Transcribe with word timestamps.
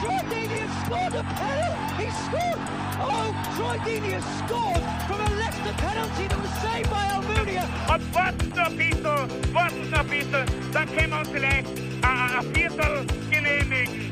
Troy 0.00 0.12
Deeney 0.28 0.58
has 0.60 0.84
scored 0.84 1.14
a 1.14 1.22
penalty! 1.22 2.04
He 2.04 2.10
scored! 2.28 2.60
Oh, 3.00 3.32
Troy 3.56 3.76
Deeney 3.86 4.12
has 4.12 4.26
scored 4.44 4.84
from 5.08 5.20
a 5.20 5.30
Leicester 5.40 5.74
penalty 5.80 6.28
that 6.28 6.38
was 6.38 6.52
saved 6.60 6.90
by 6.90 7.04
Almunia! 7.16 7.64
Und 7.94 8.14
warten 8.14 8.48
noch 8.50 8.66
ein 8.66 8.76
bisschen, 8.76 9.54
warten 9.54 9.90
noch 9.90 10.00
ein 10.00 10.08
bisschen, 10.08 10.44
dann 10.74 10.86
können 10.94 11.10
wir 11.10 11.18
uns 11.20 11.28
vielleicht 11.30 11.66
ein, 12.02 12.30
ein 12.38 12.54
Viertel 12.54 13.06
genehmigen. 13.30 14.10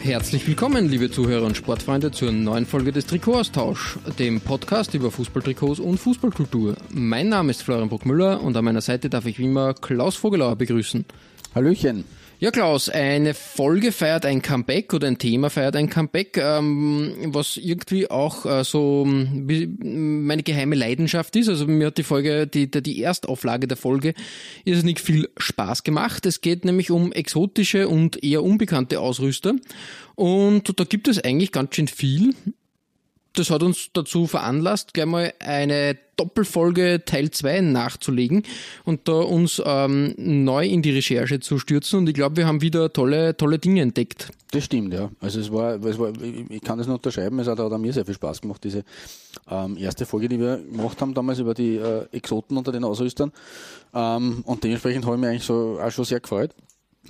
Herzlich 0.00 0.46
willkommen, 0.46 0.88
liebe 0.88 1.10
Zuhörer 1.10 1.44
und 1.44 1.56
Sportfreunde, 1.56 2.10
zur 2.10 2.32
neuen 2.32 2.64
Folge 2.64 2.92
des 2.92 3.04
Trikotaustausch, 3.04 3.98
dem 4.18 4.40
Podcast 4.40 4.94
über 4.94 5.10
Fußballtrikots 5.10 5.78
und 5.78 5.98
Fußballkultur. 5.98 6.76
Mein 6.88 7.28
Name 7.28 7.50
ist 7.50 7.62
Florian 7.62 7.90
Bruckmüller 7.90 8.40
und 8.40 8.56
an 8.56 8.64
meiner 8.64 8.80
Seite 8.80 9.10
darf 9.10 9.26
ich 9.26 9.38
wie 9.38 9.44
immer 9.44 9.74
Klaus 9.74 10.16
Vogelauer 10.16 10.56
begrüßen. 10.56 11.04
Hallöchen. 11.54 12.04
Ja, 12.40 12.52
Klaus, 12.52 12.88
eine 12.88 13.34
Folge 13.34 13.90
feiert 13.90 14.24
ein 14.24 14.42
Comeback 14.42 14.94
oder 14.94 15.08
ein 15.08 15.18
Thema 15.18 15.50
feiert 15.50 15.74
ein 15.74 15.90
Comeback, 15.90 16.36
ähm, 16.36 17.16
was 17.34 17.56
irgendwie 17.56 18.08
auch 18.08 18.46
äh, 18.46 18.62
so 18.62 19.04
meine 19.04 20.44
geheime 20.44 20.76
Leidenschaft 20.76 21.34
ist. 21.34 21.48
Also 21.48 21.66
mir 21.66 21.88
hat 21.88 21.98
die 21.98 22.04
Folge, 22.04 22.46
die, 22.46 22.70
die 22.70 23.02
Erstauflage 23.02 23.66
der 23.66 23.76
Folge 23.76 24.14
irrsinnig 24.64 25.00
viel 25.00 25.28
Spaß 25.36 25.82
gemacht. 25.82 26.26
Es 26.26 26.40
geht 26.40 26.64
nämlich 26.64 26.92
um 26.92 27.10
exotische 27.10 27.88
und 27.88 28.22
eher 28.22 28.44
unbekannte 28.44 29.00
Ausrüster. 29.00 29.56
Und 30.14 30.78
da 30.78 30.84
gibt 30.84 31.08
es 31.08 31.18
eigentlich 31.18 31.50
ganz 31.50 31.74
schön 31.74 31.88
viel 31.88 32.34
das 33.38 33.50
hat 33.50 33.62
uns 33.62 33.90
dazu 33.92 34.26
veranlasst, 34.26 34.94
gleich 34.94 35.06
mal 35.06 35.32
eine 35.38 35.96
Doppelfolge 36.18 37.02
Teil 37.04 37.30
2 37.30 37.60
nachzulegen 37.62 38.42
und 38.84 39.08
da 39.08 39.12
uns 39.12 39.62
ähm, 39.64 40.14
neu 40.16 40.66
in 40.66 40.82
die 40.82 40.90
Recherche 40.90 41.40
zu 41.40 41.58
stürzen. 41.58 42.00
Und 42.00 42.08
ich 42.08 42.14
glaube, 42.14 42.36
wir 42.36 42.46
haben 42.46 42.60
wieder 42.60 42.92
tolle, 42.92 43.36
tolle 43.36 43.58
Dinge 43.58 43.80
entdeckt. 43.80 44.30
Das 44.50 44.64
stimmt, 44.64 44.92
ja. 44.92 45.10
Also 45.20 45.40
es 45.40 45.52
war, 45.52 45.82
es 45.84 45.98
war 45.98 46.12
ich 46.22 46.60
kann 46.62 46.78
das 46.78 46.86
nur 46.86 46.96
unterschreiben, 46.96 47.38
es 47.38 47.46
hat, 47.46 47.58
hat 47.58 47.78
mir 47.78 47.92
sehr 47.92 48.04
viel 48.04 48.14
Spaß 48.14 48.40
gemacht, 48.40 48.64
diese 48.64 48.82
ähm, 49.50 49.76
erste 49.76 50.06
Folge, 50.06 50.28
die 50.28 50.40
wir 50.40 50.56
gemacht 50.56 51.00
haben 51.00 51.14
damals 51.14 51.38
über 51.38 51.54
die 51.54 51.76
äh, 51.76 52.06
Exoten 52.12 52.56
unter 52.56 52.72
den 52.72 52.84
Ausrüstern. 52.84 53.32
Ähm, 53.94 54.42
und 54.44 54.64
dementsprechend 54.64 55.04
habe 55.04 55.16
ich 55.16 55.20
mich 55.20 55.30
eigentlich 55.30 55.44
so 55.44 55.78
auch 55.80 55.90
schon 55.90 56.04
sehr 56.04 56.20
gefreut. 56.20 56.54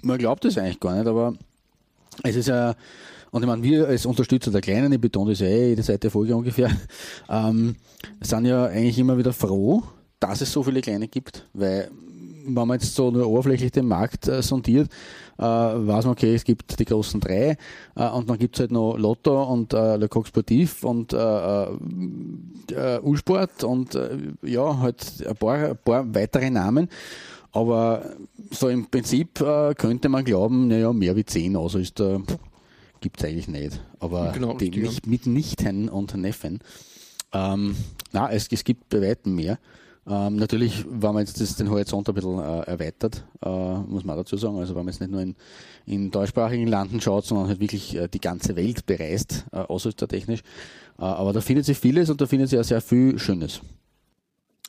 Man 0.03 0.19
glaubt 0.19 0.45
es 0.45 0.59
eigentlich 0.59 0.81
gar 0.81 0.97
nicht, 0.97 1.07
aber 1.07 1.35
es 2.25 2.37
ist 2.37 2.49
ja 2.49 2.75
und 3.31 3.43
ich 3.43 3.47
meine, 3.47 3.63
wir 3.63 3.89
als 3.89 4.07
Unterstützer 4.07 4.51
der 4.51 4.61
Kleinen, 4.61 4.93
ich 4.93 5.01
betone 5.01 5.31
das 5.31 5.41
ja 5.41 5.47
eh 5.47 5.71
jede 5.71 5.83
zweite 5.83 6.11
Folge 6.11 6.37
ungefähr, 6.37 6.71
ähm, 7.29 7.77
sind 8.21 8.47
ja 8.47 8.67
eigentlich 8.67 8.99
immer 8.99 9.19
wieder 9.19 9.33
froh, 9.33 9.83
dass 10.21 10.41
es 10.41 10.53
so 10.53 10.63
viele 10.63 10.81
Kleine 10.81 11.09
gibt, 11.09 11.47
weil 11.53 11.91
wenn 12.55 12.67
man 12.67 12.79
jetzt 12.79 12.95
so 12.95 13.11
nur 13.11 13.27
oberflächlich 13.27 13.73
den 13.73 13.87
Markt 13.87 14.27
äh, 14.29 14.43
sondiert, 14.43 14.91
äh, 15.39 15.43
weiß 15.43 16.05
man, 16.05 16.13
okay, 16.13 16.35
es 16.35 16.45
gibt 16.45 16.79
die 16.79 16.85
großen 16.85 17.21
drei 17.21 17.57
äh, 17.95 18.09
und 18.09 18.29
dann 18.29 18.39
gibt 18.39 18.57
es 18.57 18.61
halt 18.61 18.71
noch 18.71 18.97
Lotto 18.97 19.43
und 19.45 19.73
äh, 19.73 19.97
Le 19.97 20.09
Coq 20.09 20.27
Sportif 20.27 20.83
und 20.85 21.13
äh, 21.13 21.65
äh, 21.65 22.99
Ulsport 23.03 23.65
und 23.65 23.95
äh, 23.95 24.17
ja, 24.43 24.79
halt 24.79 25.25
ein 25.27 25.37
paar, 25.37 25.57
ein 25.57 25.79
paar 25.85 26.15
weitere 26.15 26.51
Namen. 26.51 26.89
Aber 27.53 28.05
so 28.51 28.69
im 28.69 28.87
Prinzip 28.91 29.41
äh, 29.41 29.75
könnte 29.75 30.09
man 30.09 30.25
glauben, 30.25 30.69
naja, 30.69 30.93
mehr 30.93 31.17
wie 31.17 31.25
zehn 31.25 31.57
Ausrüster 31.57 32.21
gibt 33.01 33.19
es 33.21 33.29
eigentlich 33.29 33.49
nicht. 33.49 33.81
Aber 34.01 34.33
Genau, 34.33 34.55
die, 34.55 34.67
richtig, 34.67 34.83
ja. 34.83 34.89
nicht, 34.89 35.07
mit 35.07 35.27
Nichten 35.27 35.89
und 35.89 36.15
Neffen. 36.17 36.61
Ähm, 37.33 37.77
na, 38.13 38.31
es, 38.31 38.49
es 38.51 38.65
gibt 38.65 38.89
bei 38.89 39.03
weitem 39.03 39.35
mehr. 39.35 39.59
Ähm, 40.09 40.37
natürlich, 40.37 40.87
wenn 40.89 41.13
man 41.13 41.19
jetzt 41.19 41.39
das, 41.39 41.57
den 41.57 41.69
Horizont 41.69 42.09
ein 42.09 42.15
bisschen 42.15 42.39
äh, 42.39 42.61
erweitert, 42.63 43.25
äh, 43.45 43.49
muss 43.49 44.05
man 44.05 44.17
dazu 44.17 44.39
sagen, 44.39 44.57
also 44.59 44.75
wenn 44.75 44.85
man 44.85 44.93
jetzt 44.93 45.01
nicht 45.01 45.11
nur 45.11 45.21
in, 45.21 45.37
in 45.85 46.11
deutschsprachigen 46.11 46.67
Landen 46.67 47.01
schaut, 47.03 47.27
sondern 47.27 47.49
halt 47.49 47.61
wirklich 47.61 47.95
äh, 47.95 48.09
die 48.09 48.21
ganze 48.21 48.57
Welt 48.57 48.87
bereist, 48.87 49.45
äh, 49.53 49.59
ausrüstertechnisch. 49.59 50.41
Äh, 50.99 51.03
aber 51.03 51.35
da 51.35 51.43
findet 51.43 51.67
sich 51.67 51.79
vieles 51.79 52.09
und 52.09 52.21
da 52.23 52.27
findet 52.27 52.49
sich 52.49 52.59
auch 52.59 52.65
sehr 52.65 52.81
viel 52.81 53.19
Schönes. 53.19 53.61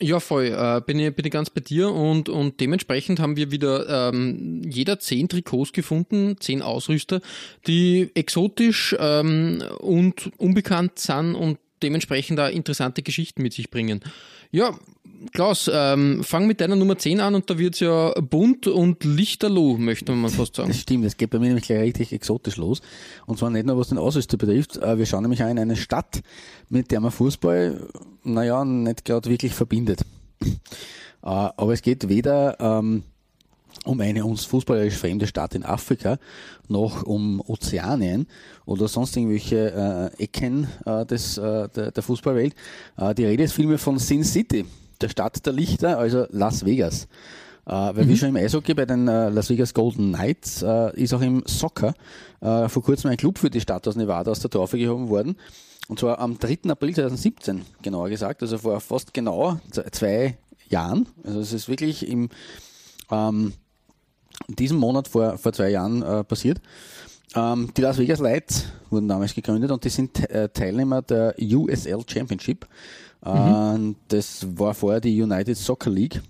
Ja, 0.01 0.21
voll. 0.21 0.45
Äh, 0.45 0.81
bin, 0.85 0.97
ich, 0.97 1.13
bin 1.13 1.25
ich 1.25 1.31
ganz 1.31 1.49
bei 1.49 1.59
dir 1.59 1.91
und, 1.91 2.29
und 2.29 2.61
dementsprechend 2.61 3.19
haben 3.19 3.35
wir 3.35 3.51
wieder 3.51 4.09
ähm, 4.09 4.61
jeder 4.63 4.99
zehn 4.99 5.27
Trikots 5.27 5.73
gefunden, 5.73 6.37
zehn 6.39 6.61
Ausrüster, 6.61 7.19
die 7.67 8.09
exotisch 8.13 8.95
ähm, 8.97 9.61
und 9.79 10.31
unbekannt 10.37 10.99
sind 10.99 11.35
und 11.35 11.59
dementsprechend 11.83 12.39
auch 12.39 12.49
interessante 12.49 13.01
Geschichten 13.01 13.41
mit 13.41 13.53
sich 13.53 13.69
bringen. 13.69 14.01
Ja, 14.51 14.77
Klaus, 15.33 15.69
ähm, 15.73 16.23
fang 16.23 16.47
mit 16.47 16.61
deiner 16.61 16.75
Nummer 16.75 16.97
10 16.97 17.19
an 17.19 17.35
und 17.35 17.49
da 17.49 17.57
wird's 17.57 17.79
ja 17.79 18.13
bunt 18.21 18.67
und 18.67 19.03
lichterloh, 19.03 19.77
möchte 19.77 20.13
man 20.13 20.31
fast 20.31 20.55
sagen. 20.55 20.69
Das 20.69 20.79
stimmt, 20.79 21.05
das 21.05 21.17
geht 21.17 21.29
bei 21.29 21.39
mir 21.39 21.47
nämlich 21.47 21.65
gleich 21.65 21.81
richtig 21.81 22.13
exotisch 22.13 22.57
los. 22.57 22.81
Und 23.25 23.37
zwar 23.37 23.49
nicht 23.49 23.65
nur 23.65 23.77
was 23.77 23.89
den 23.89 23.97
Ausrüster 23.97 24.37
betrifft, 24.37 24.77
äh, 24.77 24.97
wir 24.97 25.05
schauen 25.05 25.23
nämlich 25.23 25.43
auch 25.43 25.49
in 25.49 25.59
eine 25.59 25.75
Stadt, 25.75 26.21
mit 26.69 26.91
der 26.91 27.01
man 27.01 27.11
Fußball, 27.11 27.87
naja, 28.23 28.63
nicht 28.63 29.05
gerade 29.05 29.29
wirklich 29.29 29.53
verbindet. 29.53 30.01
Äh, 30.41 30.47
Aber 31.21 31.73
es 31.73 31.81
geht 31.81 32.07
weder 32.07 32.57
ähm, 32.59 33.03
um 33.85 33.99
eine 34.01 34.25
uns 34.25 34.45
fußballerisch 34.45 34.95
fremde 34.95 35.27
Stadt 35.27 35.55
in 35.55 35.63
Afrika, 35.63 36.17
noch 36.67 37.03
um 37.03 37.41
Ozeanien 37.41 38.27
oder 38.65 38.87
sonst 38.87 39.15
irgendwelche 39.17 40.11
äh, 40.17 40.23
Ecken 40.23 40.67
äh, 40.85 41.05
des, 41.05 41.37
äh, 41.37 41.67
der, 41.69 41.91
der 41.91 42.03
Fußballwelt. 42.03 42.55
Äh, 42.97 43.15
die 43.15 43.25
Rede 43.25 43.43
ist 43.43 43.53
vielmehr 43.53 43.79
von 43.79 43.99
Sin 43.99 44.23
City, 44.23 44.65
der 45.01 45.09
Stadt 45.09 45.45
der 45.45 45.53
Lichter, 45.53 45.97
also 45.97 46.25
Las 46.29 46.65
Vegas. 46.65 47.07
Äh, 47.65 47.71
weil 47.71 48.07
wie 48.07 48.17
schon 48.17 48.29
im 48.29 48.35
Eishockey 48.35 48.73
bei 48.73 48.85
den 48.85 49.07
äh, 49.07 49.29
Las 49.29 49.49
Vegas 49.49 49.73
Golden 49.73 50.13
Knights 50.13 50.63
äh, 50.63 51.01
ist 51.01 51.13
auch 51.13 51.21
im 51.21 51.43
Soccer 51.45 51.93
äh, 52.41 52.67
vor 52.67 52.83
kurzem 52.83 53.11
ein 53.11 53.17
Club 53.17 53.37
für 53.37 53.49
die 53.49 53.61
Stadt 53.61 53.87
aus 53.87 53.95
Nevada 53.95 54.31
aus 54.31 54.39
der 54.39 54.49
Taufe 54.49 54.77
gehoben 54.77 55.09
worden. 55.09 55.35
Und 55.87 55.99
zwar 55.99 56.19
am 56.19 56.37
3. 56.37 56.69
April 56.69 56.93
2017, 56.93 57.63
genauer 57.81 58.09
gesagt, 58.09 58.41
also 58.41 58.57
vor 58.57 58.79
fast 58.79 59.13
genau 59.13 59.59
zwei 59.91 60.37
Jahren. 60.67 61.07
Also 61.23 61.39
es 61.39 61.53
ist 61.53 61.67
wirklich 61.67 62.07
im 62.07 62.29
ähm, 63.11 63.53
in 64.47 64.55
diesem 64.55 64.77
Monat 64.77 65.07
vor, 65.07 65.37
vor 65.37 65.53
zwei 65.53 65.69
Jahren 65.69 66.01
äh, 66.01 66.23
passiert. 66.23 66.61
Ähm, 67.35 67.71
die 67.75 67.81
Las 67.81 67.97
Vegas 67.97 68.19
Lights 68.19 68.65
wurden 68.89 69.07
damals 69.07 69.35
gegründet 69.35 69.71
und 69.71 69.83
die 69.83 69.89
sind 69.89 70.29
äh, 70.29 70.49
Teilnehmer 70.49 71.01
der 71.01 71.35
USL 71.39 72.01
Championship. 72.07 72.67
Äh, 73.25 73.93
Das 74.07 74.45
war 74.57 74.73
vorher 74.73 75.01
die 75.01 75.21
United 75.21 75.57
Soccer 75.57 75.89
League. 75.91 76.21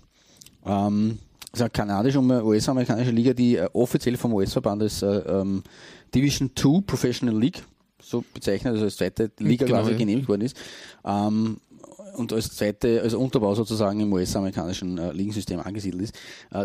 Ähm, 0.66 1.18
das 1.52 1.60
ist 1.60 1.62
eine 1.62 1.70
kanadische 1.70 2.18
und 2.18 2.30
US-amerikanische 2.30 3.10
Liga, 3.10 3.32
die 3.32 3.56
äh, 3.56 3.68
offiziell 3.72 4.16
vom 4.16 4.32
US-Verband 4.34 4.82
als 4.82 5.02
äh, 5.02 5.06
ähm, 5.06 5.62
Division 6.14 6.50
2 6.54 6.82
Professional 6.86 7.38
League 7.38 7.62
so 8.02 8.24
bezeichnet, 8.32 8.72
also 8.72 8.84
als 8.84 8.96
zweite 8.96 9.30
Liga 9.38 9.66
Genau, 9.66 9.78
quasi 9.78 9.92
ja. 9.92 9.98
genehmigt 9.98 10.28
worden 10.28 10.42
ist. 10.42 10.56
Ähm, 11.04 11.58
und 12.16 12.32
als 12.32 12.54
zweite, 12.56 13.00
als 13.02 13.14
Unterbau 13.14 13.54
sozusagen 13.54 14.00
im 14.00 14.12
US-amerikanischen 14.12 14.98
äh, 14.98 15.12
Ligensystem 15.12 15.60
angesiedelt 15.60 16.02
ist. 16.02 16.14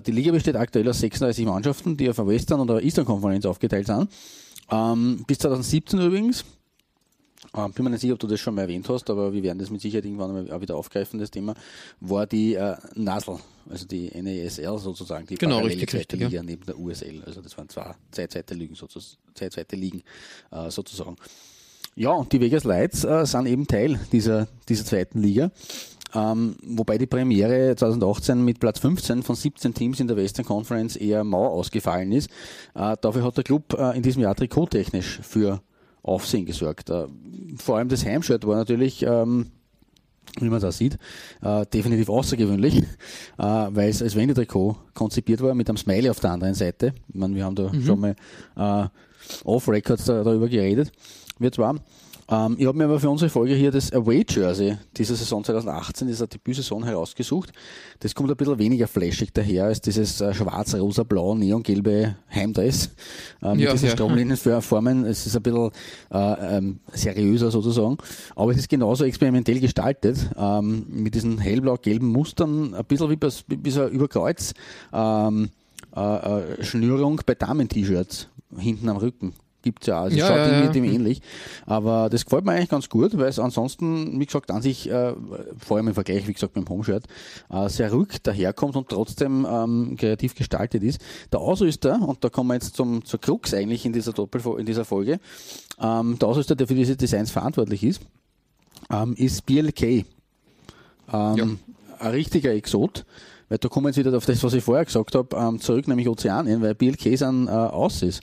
Die 0.07 0.11
Liga 0.11 0.31
besteht 0.31 0.55
aktuell 0.55 0.89
aus 0.89 0.99
36 0.99 1.45
Mannschaften, 1.45 1.95
die 1.97 2.09
auf 2.09 2.15
der 2.15 2.25
Western- 2.27 2.59
und 2.59 2.67
der 2.67 2.81
Eastern-Konferenz 2.83 3.45
aufgeteilt 3.45 3.85
sind. 3.85 4.09
Bis 5.27 5.37
2017 5.37 6.01
übrigens. 6.01 6.43
Äh, 7.55 7.69
bin 7.69 7.85
mir 7.85 7.91
nicht 7.91 8.01
sicher, 8.01 8.13
ob 8.13 8.19
du 8.19 8.27
das 8.27 8.39
schon 8.39 8.55
mal 8.55 8.63
erwähnt 8.63 8.87
hast, 8.89 9.09
aber 9.09 9.33
wir 9.33 9.43
werden 9.43 9.59
das 9.59 9.69
mit 9.69 9.81
Sicherheit 9.81 10.05
irgendwann 10.05 10.33
mal 10.33 10.51
auch 10.51 10.61
wieder 10.61 10.75
aufgreifen, 10.75 11.19
das 11.19 11.31
Thema, 11.31 11.53
war 11.99 12.27
die 12.27 12.55
äh, 12.55 12.75
NASL, 12.95 13.37
also 13.69 13.85
die 13.85 14.09
NASL 14.09 14.77
sozusagen, 14.77 15.25
die 15.25 15.35
Genau, 15.35 15.57
parallele 15.57 15.85
zweite 15.85 15.97
richtig, 15.97 16.19
ja. 16.19 16.27
Liga 16.27 16.43
neben 16.43 16.65
der 16.65 16.77
USL. 16.77 17.23
Also 17.25 17.41
das 17.41 17.57
waren 17.57 17.69
zwei, 17.69 17.95
zwei 18.11 18.27
zweite 18.27 18.53
Ligen, 18.53 18.75
sozusagen, 18.75 19.17
zwei 19.33 19.49
zweite 19.49 19.75
Ligen 19.75 20.03
äh, 20.51 20.69
sozusagen. 20.69 21.15
Ja, 21.95 22.11
und 22.11 22.31
die 22.33 22.41
Vegas 22.41 22.65
Lights 22.65 23.05
äh, 23.05 23.25
sind 23.25 23.45
eben 23.45 23.67
Teil 23.67 23.99
dieser, 24.11 24.47
dieser 24.67 24.83
zweiten 24.83 25.21
Liga. 25.21 25.51
Ähm, 26.13 26.55
wobei 26.63 26.97
die 26.97 27.07
Premiere 27.07 27.75
2018 27.75 28.43
mit 28.43 28.59
Platz 28.59 28.79
15 28.79 29.23
von 29.23 29.35
17 29.35 29.73
Teams 29.73 29.99
in 29.99 30.07
der 30.07 30.17
Western 30.17 30.45
Conference 30.45 30.95
eher 30.95 31.23
mau 31.23 31.47
ausgefallen 31.47 32.11
ist. 32.11 32.29
Äh, 32.73 32.95
dafür 32.99 33.23
hat 33.23 33.37
der 33.37 33.43
Club 33.43 33.73
äh, 33.77 33.95
in 33.95 34.03
diesem 34.03 34.21
Jahr 34.21 34.35
trikottechnisch 34.35 35.19
für 35.23 35.61
Aufsehen 36.05 36.45
gesorgt. 36.45 36.89
Äh, 36.89 37.07
vor 37.57 37.77
allem 37.77 37.89
das 37.89 38.05
Heimshirt 38.05 38.45
war 38.45 38.55
natürlich 38.55 39.03
ähm, 39.03 39.51
wie 40.39 40.49
man 40.49 40.59
da 40.59 40.71
sieht, 40.71 40.97
äh, 41.41 41.65
definitiv 41.65 42.09
außergewöhnlich, 42.09 42.77
äh, 42.77 42.83
weil 43.37 43.89
es 43.89 44.01
als 44.01 44.15
Wendetrikot 44.15 44.77
konzipiert 44.93 45.41
war 45.41 45.53
mit 45.55 45.69
einem 45.69 45.77
Smiley 45.77 46.09
auf 46.09 46.19
der 46.19 46.31
anderen 46.31 46.53
Seite. 46.53 46.93
Ich 47.07 47.15
meine, 47.15 47.35
wir 47.35 47.45
haben 47.45 47.55
da 47.55 47.71
schon 47.85 47.99
mal 47.99 48.15
äh, 48.57 48.87
off-Records 49.43 50.05
da, 50.05 50.23
darüber 50.23 50.47
geredet. 50.49 50.91
wir 51.39 51.51
zwar. 51.51 51.75
Ähm, 52.29 52.55
ich 52.57 52.65
habe 52.65 52.77
mir 52.77 52.85
aber 52.85 52.99
für 52.99 53.09
unsere 53.09 53.29
Folge 53.29 53.53
hier 53.53 53.71
das 53.71 53.93
Away 53.93 54.25
Jersey 54.27 54.77
dieser 54.97 55.15
Saison 55.15 55.43
2018, 55.43 56.07
dieser 56.07 56.27
Debütsaison 56.27 56.83
herausgesucht. 56.83 57.51
Das 57.99 58.15
kommt 58.15 58.31
ein 58.31 58.37
bisschen 58.37 58.57
weniger 58.57 58.87
flashig 58.87 59.31
daher 59.33 59.65
als 59.65 59.81
dieses 59.81 60.21
äh, 60.21 60.33
schwarz-rosa-blau 60.33 61.35
neongelbe 61.35 62.15
Heimdress 62.33 62.89
äh, 63.41 63.51
mit 63.51 63.65
Ja, 63.65 63.71
diesen 63.73 63.89
ja. 63.89 63.91
Stromlinienformen. 63.93 65.05
Es 65.05 65.27
ist 65.27 65.35
ein 65.35 65.43
bisschen 65.43 65.71
äh, 66.11 66.57
ähm, 66.57 66.79
seriöser 66.93 67.51
sozusagen, 67.51 67.97
aber 68.35 68.51
es 68.51 68.57
ist 68.57 68.69
genauso 68.69 69.05
experimentell 69.05 69.59
gestaltet 69.59 70.17
ähm, 70.37 70.87
mit 70.89 71.13
diesen 71.15 71.37
hellblau-gelben 71.37 72.07
Mustern, 72.07 72.73
ein 72.73 72.85
bisschen 72.85 73.09
wie, 73.09 73.15
bis, 73.15 73.43
wie 73.47 73.71
so 73.71 73.87
Überkreuz. 73.87 74.53
Ähm, 74.91 75.49
äh, 75.95 76.01
äh, 76.01 76.63
Schnürung 76.63 77.21
bei 77.25 77.35
Damen-T-Shirts 77.35 78.27
hinten 78.57 78.89
am 78.89 78.97
Rücken. 78.97 79.33
Gibt's 79.65 79.87
ja 79.87 79.97
auch. 79.97 80.03
Also 80.03 80.15
Ja, 80.15 80.27
schaut 80.27 80.37
ja, 80.37 80.45
irgendwie 80.45 80.65
ja. 80.65 80.71
dem 80.71 80.83
ähnlich. 80.83 81.21
Aber 81.65 82.07
das 82.11 82.23
gefällt 82.23 82.45
mir 82.45 82.51
eigentlich 82.51 82.69
ganz 82.69 82.87
gut, 82.87 83.17
weil 83.17 83.29
es 83.29 83.39
ansonsten, 83.39 84.19
wie 84.19 84.25
gesagt, 84.27 84.51
an 84.51 84.61
sich, 84.61 84.87
äh, 84.87 85.13
vor 85.57 85.77
allem 85.77 85.87
im 85.87 85.95
Vergleich, 85.95 86.27
wie 86.27 86.33
gesagt, 86.33 86.55
mit 86.55 86.67
dem 86.67 86.69
Homeshirt, 86.69 87.05
äh, 87.49 87.67
sehr 87.67 87.91
ruhig 87.91 88.21
daherkommt 88.21 88.75
und 88.75 88.89
trotzdem 88.89 89.43
ähm, 89.49 89.95
kreativ 89.97 90.35
gestaltet 90.35 90.83
ist. 90.83 91.01
Der 91.31 91.39
Ausrüster, 91.39 91.99
und 91.99 92.23
da 92.23 92.29
kommen 92.29 92.49
wir 92.49 92.53
jetzt 92.53 92.75
zum, 92.75 93.03
zur 93.03 93.19
Krux 93.19 93.55
eigentlich 93.55 93.87
in 93.87 93.91
dieser 93.91 94.13
Doppelfo 94.13 94.55
in 94.57 94.67
dieser 94.67 94.85
Folge, 94.85 95.19
ähm, 95.81 96.19
der 96.19 96.27
Ausrüster, 96.27 96.55
der 96.55 96.67
für 96.67 96.75
diese 96.75 96.95
Designs 96.95 97.31
verantwortlich 97.31 97.83
ist, 97.83 98.01
ähm, 98.91 99.15
ist 99.17 99.47
BLK. 99.47 100.05
Ähm, 101.11 101.57
Ein 101.97 102.11
richtiger 102.11 102.53
Exot. 102.53 103.03
Weil 103.49 103.57
da 103.59 103.67
kommen 103.67 103.85
wir 103.85 103.89
jetzt 103.89 103.97
wieder 103.97 104.15
auf 104.15 104.25
das, 104.25 104.43
was 104.43 104.53
ich 104.53 104.63
vorher 104.63 104.85
gesagt 104.85 105.15
habe, 105.15 105.35
ähm, 105.35 105.59
zurück, 105.59 105.87
nämlich 105.87 106.07
Ozeanien, 106.07 106.61
weil 106.61 106.75
BLK 106.75 107.17
sind 107.17 107.47
äh, 107.47 107.51
Aussies. 107.51 108.21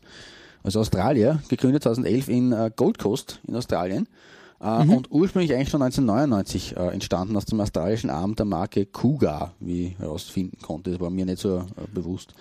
Also 0.63 0.81
Australier, 0.81 1.43
gegründet 1.49 1.83
2011 1.83 2.29
in 2.29 2.53
äh, 2.53 2.71
Gold 2.75 2.99
Coast 2.99 3.41
in 3.47 3.57
Australien 3.57 4.09
äh, 4.61 4.67
und 4.87 5.11
ursprünglich 5.11 5.53
eigentlich 5.55 5.71
schon 5.71 5.83
1999 5.83 6.77
äh, 6.77 6.89
entstanden 6.95 7.37
aus 7.37 7.47
dem 7.47 7.61
australischen 7.61 8.11
Arm 8.11 8.37
der 8.37 8.47
Marke 8.47 8.87
Cougar, 8.87 9.55
wie 9.61 9.89
ich 9.89 9.99
herausfinden 9.99 10.59
konnte. 10.63 10.91
Das 10.93 11.01
war 11.01 11.11
mir 11.11 11.27
nicht 11.27 11.39
so 11.41 11.59
äh, 11.59 11.63
bewusst. 11.93 12.35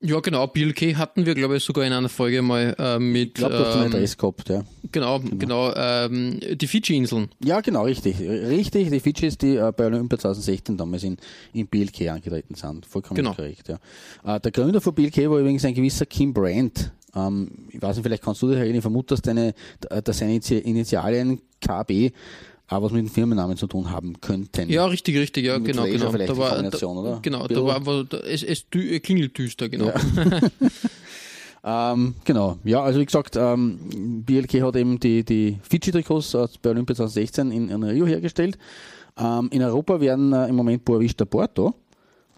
Ja, 0.00 0.20
genau. 0.20 0.46
BLK 0.46 0.94
hatten 0.96 1.26
wir, 1.26 1.34
glaube 1.34 1.56
ich, 1.56 1.64
sogar 1.64 1.84
in 1.84 1.92
einer 1.92 2.08
Folge 2.08 2.40
mal 2.40 2.72
äh, 2.78 3.00
mit. 3.00 3.30
Ich 3.30 3.34
glaube, 3.34 3.56
du 3.56 3.66
hast 3.66 3.74
ähm, 3.74 3.82
Adress 3.82 4.16
gehabt, 4.16 4.48
ja. 4.48 4.62
genau, 4.92 5.18
genau. 5.18 5.74
Ähm, 5.74 6.38
die 6.52 6.66
Fidschi-Inseln. 6.68 7.30
Ja, 7.44 7.60
genau, 7.60 7.82
richtig. 7.82 8.20
Richtig, 8.20 8.90
die 8.90 9.00
Fidschis, 9.00 9.36
die 9.38 9.56
äh, 9.56 9.72
bei 9.76 9.86
Olympia 9.86 10.16
2016 10.16 10.76
damals 10.76 11.02
in, 11.02 11.16
in 11.52 11.66
BLK 11.66 12.10
angetreten 12.10 12.54
sind. 12.54 12.86
Vollkommen 12.86 13.16
Genau. 13.16 13.34
korrekt, 13.34 13.68
ja. 13.68 14.36
Äh, 14.36 14.38
der 14.38 14.52
Gründer 14.52 14.80
von 14.80 14.94
BLK 14.94 15.28
war 15.30 15.40
übrigens 15.40 15.64
ein 15.64 15.74
gewisser 15.74 16.06
Kim 16.06 16.32
Brandt. 16.32 16.92
Ähm, 17.14 17.48
ich 17.70 17.80
weiß 17.80 17.96
nicht, 17.96 18.04
vielleicht 18.04 18.22
kannst 18.22 18.42
du 18.42 18.48
dich 18.48 18.56
erinnern, 18.58 18.76
ich 18.76 18.82
vermute, 18.82 19.14
dass, 19.14 19.22
deine, 19.22 19.54
dass 20.04 20.18
seine 20.18 20.32
Initi- 20.38 20.58
Initialien 20.58 21.40
KB 21.60 22.12
auch 22.70 22.82
was 22.82 22.92
mit 22.92 23.00
dem 23.06 23.08
Firmennamen 23.08 23.56
zu 23.56 23.66
tun 23.66 23.90
haben 23.90 24.20
könnten. 24.20 24.68
Ja, 24.68 24.84
richtig, 24.86 25.16
richtig, 25.16 25.46
ja, 25.46 25.58
Mit 25.58 25.68
genau, 25.68 25.84
Leisure 25.84 25.98
genau. 25.98 26.10
vielleicht 26.12 26.30
Da 26.30 26.36
war, 26.36 26.62
da, 26.62 26.86
oder? 26.86 27.18
Genau, 27.22 27.40
da 27.40 27.46
Bill? 27.46 27.64
war, 27.64 27.86
war 27.86 28.04
da, 28.04 28.18
es, 28.18 28.42
es 28.42 28.66
klingelt 28.70 29.36
düster, 29.38 29.68
genau. 29.68 29.92
Ähm, 31.64 32.14
genau, 32.24 32.56
ja, 32.64 32.82
also 32.82 33.00
wie 33.00 33.04
gesagt, 33.04 33.36
ähm, 33.36 34.22
BLK 34.24 34.62
hat 34.62 34.76
eben 34.76 35.00
die, 35.00 35.24
die 35.24 35.58
Fidschi-Trikots 35.62 36.34
äh, 36.34 36.46
bei 36.62 36.70
Olympia 36.70 36.94
2016 36.94 37.50
in, 37.50 37.68
in 37.68 37.82
Rio 37.82 38.06
hergestellt. 38.06 38.56
Ähm, 39.18 39.48
in 39.50 39.62
Europa 39.62 40.00
werden 40.00 40.32
äh, 40.32 40.46
im 40.48 40.54
Moment 40.54 40.84
Boavista 40.84 41.24
Porto, 41.24 41.74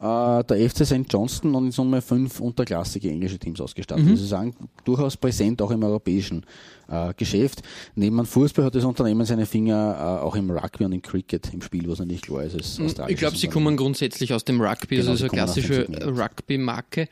äh, 0.00 0.44
der 0.44 0.70
FC 0.70 0.86
St. 0.86 1.04
Johnston 1.08 1.54
und 1.54 1.66
in 1.66 1.72
Summe 1.72 2.00
fünf 2.00 2.40
unterklassige 2.40 3.10
englische 3.10 3.38
Teams 3.38 3.60
ausgestattet. 3.60 4.08
Also 4.08 4.24
sagen 4.24 4.54
durchaus 4.84 5.16
präsent 5.16 5.60
auch 5.60 5.70
im 5.70 5.82
europäischen 5.82 6.44
äh, 6.88 7.12
Geschäft. 7.14 7.62
Neben 7.94 8.16
dem 8.16 8.26
Fußball 8.26 8.64
hat 8.64 8.74
das 8.74 8.84
Unternehmen 8.84 9.24
seine 9.26 9.44
Finger 9.44 10.20
äh, 10.20 10.24
auch 10.24 10.36
im 10.36 10.50
Rugby 10.50 10.84
und 10.84 10.92
im 10.92 11.02
Cricket 11.02 11.52
im 11.52 11.60
Spiel, 11.60 11.86
was 11.88 11.98
natürlich 11.98 12.22
klar 12.22 12.44
ist. 12.44 12.54
als 12.54 12.78
Ich 12.78 12.84
australisches 12.84 13.20
glaube, 13.20 13.36
sie 13.36 13.48
kommen 13.48 13.76
grundsätzlich 13.76 14.32
aus 14.32 14.44
dem 14.44 14.60
Rugby, 14.60 14.96
Genau, 14.96 15.10
also 15.10 15.26
so 15.26 15.30
eine 15.30 15.42
klassische. 15.42 15.86
Rugby-Marke. 16.06 17.08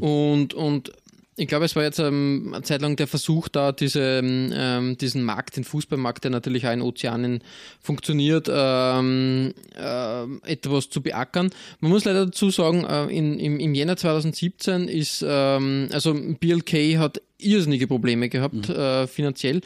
Und, 0.00 0.52
und 0.52 0.92
ich 1.38 1.48
glaube, 1.48 1.66
es 1.66 1.76
war 1.76 1.82
jetzt 1.82 1.98
ähm, 1.98 2.52
eine 2.54 2.62
Zeit 2.62 2.80
lang 2.80 2.96
der 2.96 3.06
Versuch 3.06 3.48
da, 3.48 3.72
diese, 3.72 4.20
ähm, 4.22 4.96
diesen 4.98 5.22
Markt, 5.22 5.56
den 5.56 5.64
Fußballmarkt, 5.64 6.24
der 6.24 6.30
natürlich 6.30 6.66
auch 6.66 6.72
in 6.72 6.80
Ozeanen 6.80 7.42
funktioniert, 7.80 8.48
ähm, 8.50 9.52
äh, 9.76 10.24
etwas 10.50 10.88
zu 10.88 11.02
beackern. 11.02 11.50
Man 11.80 11.90
muss 11.90 12.06
leider 12.06 12.26
dazu 12.26 12.50
sagen, 12.50 12.84
äh, 12.84 13.04
in, 13.06 13.38
im, 13.38 13.60
im 13.60 13.74
Jänner 13.74 13.98
2017 13.98 14.88
ist, 14.88 15.24
ähm, 15.26 15.88
also 15.92 16.14
BLK 16.14 16.98
hat 16.98 17.20
irrsinnige 17.38 17.86
Probleme 17.86 18.30
gehabt, 18.30 18.70
äh, 18.70 19.06
finanziell. 19.06 19.60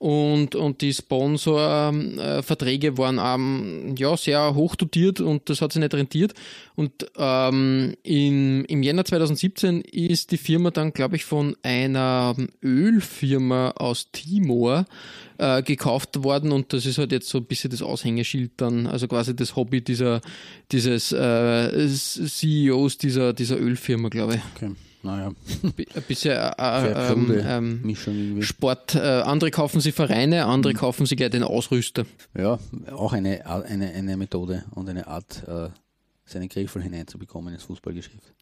Und, 0.00 0.54
und 0.54 0.80
die 0.80 0.94
Sponsor-Verträge 0.94 2.96
waren 2.96 3.20
ähm, 3.22 3.94
ja, 3.98 4.16
sehr 4.16 4.54
hoch 4.54 4.74
dotiert 4.74 5.20
und 5.20 5.50
das 5.50 5.60
hat 5.60 5.74
sich 5.74 5.80
nicht 5.80 5.92
rentiert. 5.92 6.32
Und 6.74 7.06
ähm, 7.18 7.94
in, 8.02 8.64
im 8.64 8.82
Jänner 8.82 9.04
2017 9.04 9.82
ist 9.82 10.30
die 10.30 10.38
Firma 10.38 10.70
dann, 10.70 10.94
glaube 10.94 11.16
ich, 11.16 11.26
von 11.26 11.54
einer 11.62 12.34
Ölfirma 12.62 13.72
aus 13.72 14.10
Timor 14.10 14.86
äh, 15.36 15.62
gekauft 15.62 16.24
worden 16.24 16.52
und 16.52 16.72
das 16.72 16.86
ist 16.86 16.96
halt 16.96 17.12
jetzt 17.12 17.28
so 17.28 17.36
ein 17.36 17.44
bisschen 17.44 17.70
das 17.70 17.82
Aushängeschild 17.82 18.52
dann, 18.56 18.86
also 18.86 19.06
quasi 19.06 19.36
das 19.36 19.54
Hobby 19.54 19.84
dieser, 19.84 20.22
dieses 20.72 21.12
äh, 21.12 21.88
CEOs 21.88 22.96
dieser, 22.96 23.34
dieser 23.34 23.60
Ölfirma, 23.60 24.08
glaube 24.08 24.36
ich. 24.36 24.40
Okay, 24.56 24.74
naja, 25.02 25.32
Ein 25.62 26.02
bisschen 26.06 26.32
äh, 26.32 26.52
äh, 26.58 27.12
ähm, 27.12 27.94
ähm. 27.94 28.42
Sport. 28.42 28.94
Äh, 28.94 28.98
andere 28.98 29.50
kaufen 29.50 29.80
sie 29.80 29.92
Vereine, 29.92 30.46
andere 30.46 30.74
kaufen 30.74 31.06
sie 31.06 31.16
gleich 31.16 31.30
den 31.30 31.42
Ausrüster. 31.42 32.04
Ja, 32.36 32.58
auch 32.92 33.12
eine, 33.12 33.46
eine, 33.46 33.90
eine 33.90 34.16
Methode 34.16 34.64
und 34.74 34.88
eine 34.88 35.06
Art, 35.06 35.42
äh, 35.46 35.68
seinen 36.24 36.48
Griffel 36.48 36.82
hineinzubekommen 36.82 37.54
ins 37.54 37.64
Fußballgeschäft. 37.64 38.34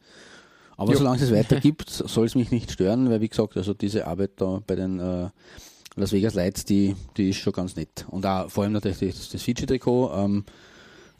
Aber 0.76 0.93
Jo. 0.93 0.99
solange 0.99 1.22
es 1.22 1.32
weiter 1.32 1.60
gibt, 1.60 1.90
soll 1.90 2.26
es 2.26 2.34
mich 2.34 2.50
nicht 2.50 2.70
stören, 2.70 3.11
weil 3.11 3.20
wie 3.20 3.28
gesagt, 3.28 3.56
also 3.56 3.75
diese 3.75 4.06
Arbeit 4.06 4.32
da 4.37 4.61
bei 4.66 4.76
den 4.76 4.99
äh, 5.00 5.28
Las 5.96 6.12
Vegas 6.12 6.34
Lights, 6.34 6.64
die, 6.64 6.94
die 7.16 7.31
ist 7.31 7.38
schon 7.38 7.52
ganz 7.52 7.75
nett. 7.75 8.06
Und 8.08 8.25
auch 8.25 8.49
vor 8.49 8.64
allem 8.64 8.72
natürlich 8.72 8.99
das, 8.99 9.31
das 9.31 9.43
Fiji-Trikot 9.43 10.12
ähm, 10.14 10.44
äh, 10.46 10.50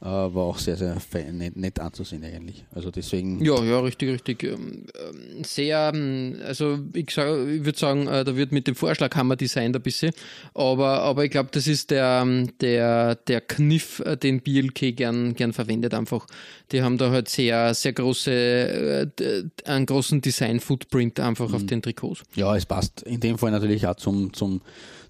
war 0.01 0.45
auch 0.45 0.59
sehr, 0.59 0.77
sehr 0.77 0.97
nett, 1.33 1.57
nett 1.57 1.81
anzusehen 1.81 2.23
eigentlich. 2.23 2.65
Also 2.73 2.91
deswegen, 2.91 3.45
Ja, 3.45 3.63
ja, 3.65 3.81
richtig, 3.81 4.11
richtig. 4.11 4.45
Ähm, 4.45 4.87
ähm, 4.95 5.45
Sehr, 5.45 5.91
ähm, 5.93 6.37
also 6.45 6.79
ich, 6.93 7.11
sag, 7.11 7.27
ich 7.49 7.65
würde 7.65 7.79
sagen, 7.79 8.07
äh, 8.07 8.25
da 8.25 8.37
wird 8.37 8.53
mit 8.53 8.69
dem 8.69 8.77
Vorschlaghammer 8.77 9.35
designt 9.35 9.75
ein 9.75 9.83
bisschen, 9.83 10.13
aber, 10.55 11.03
aber 11.03 11.25
ich 11.25 11.33
glaube, 11.33 11.49
das 11.51 11.67
ist 11.67 11.91
der, 11.91 12.25
der, 12.61 13.17
der 13.17 13.41
Kniff, 13.41 14.01
äh, 14.01 14.17
den 14.17 14.41
BLK 14.41 14.97
gern, 14.97 15.35
gern 15.35 15.53
verwendet 15.53 15.95
einfach. 15.95 16.27
Die 16.71 16.83
haben 16.83 16.97
da 16.97 17.11
halt 17.11 17.29
sehr, 17.29 17.75
sehr 17.75 17.93
große, 17.93 18.31
äh, 18.31 19.43
einen 19.65 19.87
großen 19.87 20.21
Design-Footprint 20.21 21.19
einfach 21.19 21.53
auf 21.53 21.67
den 21.67 21.83
Trikots. 21.83 22.23
ja, 22.37 22.55
es 22.55 22.67
passt 22.67 23.03
in 23.03 23.19
dem 23.19 23.37
Fall 23.37 23.51
natürlich 23.51 23.87
auch 23.87 23.97
zum, 23.97 24.33
zum, 24.33 24.61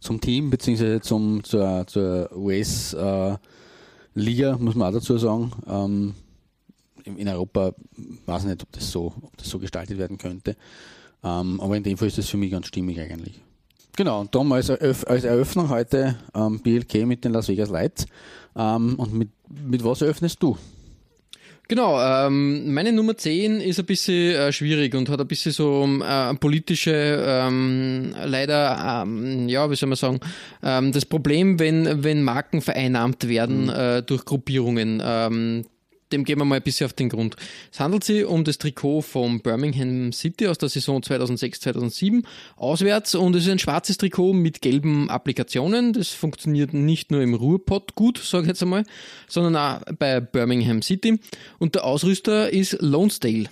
zum 0.00 0.20
Team, 0.20 0.48
beziehungsweise 0.48 1.00
zum, 1.02 1.44
zur, 1.44 1.84
zur 1.86 2.34
US 2.34 2.94
äh, 2.94 3.36
Liga, 4.18 4.56
muss 4.58 4.74
man 4.74 4.88
auch 4.88 4.98
dazu 4.98 5.18
sagen. 5.18 5.52
Ähm, 5.68 6.14
in 7.04 7.28
Europa 7.28 7.72
weiß 8.26 8.42
ich 8.42 8.48
nicht, 8.48 8.62
ob 8.62 8.72
das 8.72 8.90
so, 8.90 9.12
ob 9.22 9.36
das 9.36 9.48
so 9.48 9.58
gestaltet 9.58 9.98
werden 9.98 10.18
könnte. 10.18 10.56
Ähm, 11.24 11.60
aber 11.60 11.76
in 11.76 11.82
dem 11.82 11.96
Fall 11.96 12.08
ist 12.08 12.18
das 12.18 12.28
für 12.28 12.36
mich 12.36 12.50
ganz 12.50 12.66
stimmig 12.66 13.00
eigentlich. 13.00 13.40
Genau, 13.96 14.20
und 14.20 14.34
darum 14.34 14.52
als, 14.52 14.68
Eröff 14.68 15.04
als 15.08 15.24
Eröffnung 15.24 15.70
heute 15.70 16.16
ähm, 16.34 16.60
BLK 16.60 17.06
mit 17.06 17.24
den 17.24 17.32
Las 17.32 17.48
Vegas 17.48 17.70
Lights. 17.70 18.06
Ähm, 18.54 18.94
und 18.96 19.12
mit, 19.12 19.30
mit 19.48 19.82
was 19.84 20.02
eröffnest 20.02 20.42
du? 20.42 20.56
Genau, 21.70 22.00
ähm, 22.00 22.72
meine 22.72 22.92
Nummer 22.92 23.14
10 23.14 23.60
ist 23.60 23.78
ein 23.78 23.84
bisschen 23.84 24.34
äh, 24.34 24.52
schwierig 24.52 24.94
und 24.94 25.10
hat 25.10 25.20
ein 25.20 25.26
bisschen 25.26 25.52
so 25.52 25.86
äh, 26.02 26.34
politische, 26.36 27.22
ähm, 27.26 28.14
leider, 28.24 29.02
ähm, 29.04 29.50
ja, 29.50 29.70
wie 29.70 29.76
soll 29.76 29.90
man 29.90 29.96
sagen, 29.96 30.20
ähm, 30.62 30.92
das 30.92 31.04
Problem, 31.04 31.58
wenn, 31.58 32.02
wenn 32.02 32.22
Marken 32.22 32.62
vereinnahmt 32.62 33.28
werden 33.28 33.68
äh, 33.68 34.02
durch 34.02 34.24
Gruppierungen. 34.24 35.66
Dem 36.12 36.24
gehen 36.24 36.38
wir 36.38 36.44
mal 36.44 36.56
ein 36.56 36.62
bisschen 36.62 36.86
auf 36.86 36.92
den 36.92 37.08
Grund. 37.08 37.36
Es 37.70 37.80
handelt 37.80 38.04
sich 38.04 38.24
um 38.24 38.44
das 38.44 38.58
Trikot 38.58 39.02
vom 39.02 39.40
Birmingham 39.40 40.12
City 40.12 40.48
aus 40.48 40.58
der 40.58 40.68
Saison 40.68 41.02
2006-2007 41.02 42.24
auswärts 42.56 43.14
und 43.14 43.36
es 43.36 43.44
ist 43.44 43.50
ein 43.50 43.58
schwarzes 43.58 43.98
Trikot 43.98 44.32
mit 44.32 44.62
gelben 44.62 45.10
Applikationen. 45.10 45.92
Das 45.92 46.08
funktioniert 46.08 46.72
nicht 46.72 47.10
nur 47.10 47.22
im 47.22 47.34
Ruhrpott 47.34 47.94
gut, 47.94 48.18
sage 48.18 48.44
ich 48.44 48.48
jetzt 48.48 48.62
einmal, 48.62 48.84
sondern 49.28 49.56
auch 49.56 49.80
bei 49.98 50.20
Birmingham 50.20 50.82
City. 50.82 51.20
Und 51.58 51.74
der 51.74 51.84
Ausrüster 51.84 52.50
ist 52.50 52.78
Lonesdale. 52.80 53.46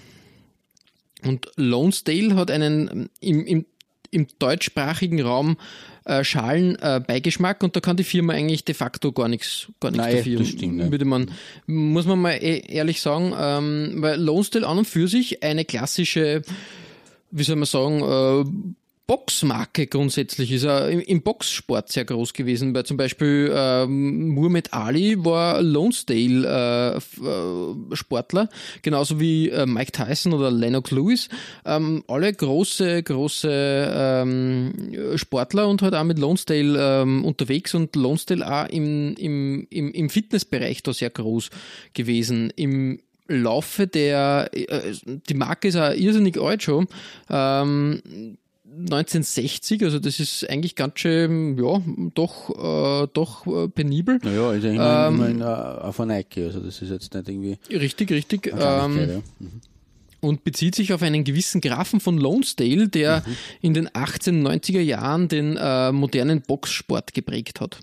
Und 1.24 1.50
Lonesdale 1.56 2.36
hat 2.36 2.50
einen 2.50 3.10
im, 3.20 3.46
im, 3.46 3.66
im 4.10 4.26
deutschsprachigen 4.38 5.20
Raum 5.20 5.56
äh, 6.06 6.24
schalen 6.24 6.76
äh, 6.76 7.00
Beigeschmack 7.06 7.62
und 7.62 7.76
da 7.76 7.80
kann 7.80 7.96
die 7.96 8.04
Firma 8.04 8.32
eigentlich 8.32 8.64
de 8.64 8.74
facto 8.74 9.12
gar 9.12 9.28
nichts 9.28 9.66
gar 9.80 9.90
nichts 9.90 10.06
Nein, 10.06 10.16
dafür. 10.16 10.38
das 10.38 10.48
stimmt, 10.48 10.80
ja. 10.80 10.90
Würde 10.90 11.04
man, 11.04 11.30
muss 11.66 12.06
man 12.06 12.20
mal 12.20 12.32
e- 12.32 12.62
ehrlich 12.66 13.00
sagen, 13.00 13.34
ähm, 13.38 13.96
weil 13.98 14.20
Lonesdale 14.20 14.66
an 14.66 14.78
und 14.78 14.86
für 14.86 15.08
sich 15.08 15.42
eine 15.42 15.64
klassische, 15.64 16.42
wie 17.30 17.42
soll 17.42 17.56
man 17.56 17.66
sagen, 17.66 18.76
Boxmarke 19.06 19.86
grundsätzlich 19.86 20.50
ist 20.50 20.64
er 20.64 20.88
im, 20.88 20.98
im 21.00 21.22
Boxsport 21.22 21.92
sehr 21.92 22.04
groß 22.04 22.32
gewesen, 22.32 22.74
weil 22.74 22.84
zum 22.84 22.96
Beispiel 22.96 23.52
ähm, 23.54 24.30
Muhammad 24.30 24.72
Ali 24.72 25.24
war 25.24 25.62
Lonesdale 25.62 26.96
äh, 26.96 26.96
äh, 26.96 28.46
genauso 28.82 29.20
wie 29.20 29.50
äh, 29.50 29.64
Mike 29.64 29.92
Tyson 29.92 30.32
oder 30.32 30.50
Lennox 30.50 30.90
Lewis. 30.90 31.28
Ähm, 31.64 32.02
alle 32.08 32.32
große, 32.32 33.04
große 33.04 33.48
ähm, 33.94 34.72
Sportler 35.14 35.68
und 35.68 35.82
halt 35.82 35.94
auch 35.94 36.04
mit 36.04 36.18
Lonesdale 36.18 37.02
ähm, 37.02 37.24
unterwegs 37.24 37.74
und 37.74 37.94
Lonesdale 37.94 38.44
auch 38.44 38.68
im, 38.70 39.14
im, 39.14 39.68
im, 39.70 39.92
im 39.92 40.10
Fitnessbereich 40.10 40.82
da 40.82 40.92
sehr 40.92 41.10
groß 41.10 41.50
gewesen. 41.94 42.52
Im 42.56 42.98
Laufe 43.28 43.86
der, 43.86 44.50
äh, 44.52 44.94
die 45.28 45.34
Marke 45.34 45.68
ist 45.68 45.76
auch 45.76 45.92
irrsinnig 45.92 46.40
alt 46.40 46.64
schon. 46.64 46.88
Ähm, 47.30 48.02
1960, 48.78 49.82
also 49.84 49.98
das 49.98 50.20
ist 50.20 50.48
eigentlich 50.48 50.74
ganz 50.74 51.00
schön, 51.00 51.56
ja, 51.58 51.80
doch, 52.14 52.50
äh, 52.50 53.08
doch 53.12 53.46
äh, 53.46 53.68
penibel. 53.68 54.18
Naja, 54.22 54.52
ist 54.52 54.64
ja 54.64 54.70
immer, 54.72 55.06
ähm, 55.08 55.14
immerhin 55.14 55.42
auf 55.42 56.00
einer 56.00 56.18
Ecke, 56.18 56.46
also 56.46 56.60
das 56.60 56.82
ist 56.82 56.90
jetzt 56.90 57.14
nicht 57.14 57.28
irgendwie. 57.28 57.58
Richtig, 57.70 58.10
richtig. 58.10 58.46
Ähm, 58.48 58.58
ja. 58.58 58.88
mhm. 59.38 59.60
Und 60.20 60.44
bezieht 60.44 60.74
sich 60.74 60.92
auf 60.92 61.02
einen 61.02 61.24
gewissen 61.24 61.60
Grafen 61.60 62.00
von 62.00 62.18
Lonesdale, 62.18 62.88
der 62.88 63.22
mhm. 63.26 63.36
in 63.62 63.74
den 63.74 63.88
1890er 63.88 64.80
Jahren 64.80 65.28
den 65.28 65.56
äh, 65.56 65.92
modernen 65.92 66.42
Boxsport 66.42 67.14
geprägt 67.14 67.60
hat. 67.60 67.78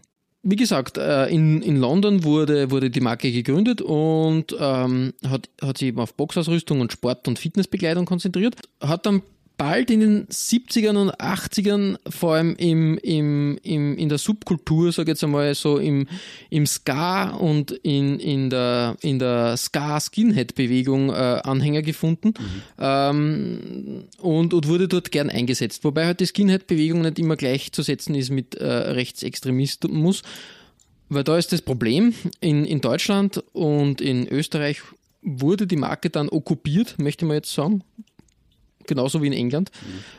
Wie 0.46 0.58
gesagt, 0.58 0.98
äh, 0.98 1.28
in, 1.28 1.62
in 1.62 1.78
London 1.78 2.26
wurde, 2.26 2.70
wurde 2.70 2.90
die 2.90 3.00
Marke 3.00 3.32
gegründet 3.32 3.82
und 3.82 4.54
ähm, 4.60 5.14
hat, 5.26 5.50
hat 5.62 5.78
sich 5.78 5.88
eben 5.88 6.02
auf 6.02 6.16
Boxausrüstung 6.16 6.82
und 6.82 6.92
Sport- 6.92 7.30
und 7.30 7.40
Fitnessbekleidung 7.40 8.06
konzentriert. 8.06 8.58
Hat 8.82 9.06
dann 9.06 9.22
bald 9.58 9.92
in 9.92 10.00
den 10.00 10.28
70ern 10.28 10.98
und 10.98 11.12
80ern, 11.12 11.98
vor 12.10 12.36
allem 12.36 12.56
im, 12.56 12.98
im, 12.98 13.58
im, 13.64 13.98
in 13.98 14.10
der 14.10 14.18
Subkultur, 14.18 14.92
sage 14.92 15.12
ich 15.12 15.16
jetzt 15.16 15.24
einmal 15.24 15.54
so 15.56 15.78
im, 15.78 16.08
im 16.50 16.66
Ska 16.66 17.30
und 17.32 17.72
in, 17.72 18.20
in 18.20 18.50
der, 18.50 18.98
in 19.02 19.20
der 19.20 19.56
Ska-Skinhead-Bewegung 19.58 21.10
äh, 21.10 21.14
Anhänger 21.14 21.82
gefunden 21.82 22.30
mhm. 22.30 22.64
ähm, 22.80 24.04
und, 24.20 24.54
und 24.54 24.68
wurde 24.68 24.88
dort 24.88 25.12
gern 25.12 25.30
eingesetzt. 25.30 25.84
Wobei 25.84 26.06
halt 26.06 26.20
die 26.20 26.28
Skinhead-Bewegung 26.28 27.02
nicht 27.02 27.20
immer 27.20 27.36
gleichzusetzen 27.36 28.16
ist 28.16 28.32
mit 28.32 28.56
äh, 28.56 28.66
Rechtsextremismus, 28.66 30.24
weil 31.10 31.24
da 31.24 31.38
ist 31.38 31.52
das 31.52 31.62
Problem, 31.62 32.14
in, 32.40 32.66
in 32.66 32.82
Deutschland 32.82 33.44
und 33.54 34.02
in 34.02 34.28
Österreich 34.28 34.82
wurde 35.22 35.68
die 35.68 35.76
Marke 35.76 36.10
dann 36.10 36.30
okkupiert, 36.30 37.00
möchte 37.00 37.26
man 37.26 37.36
jetzt 37.36 37.54
sagen, 37.54 37.84
genauso 38.88 39.22
wie 39.22 39.28
in 39.28 39.34
England, 39.34 39.72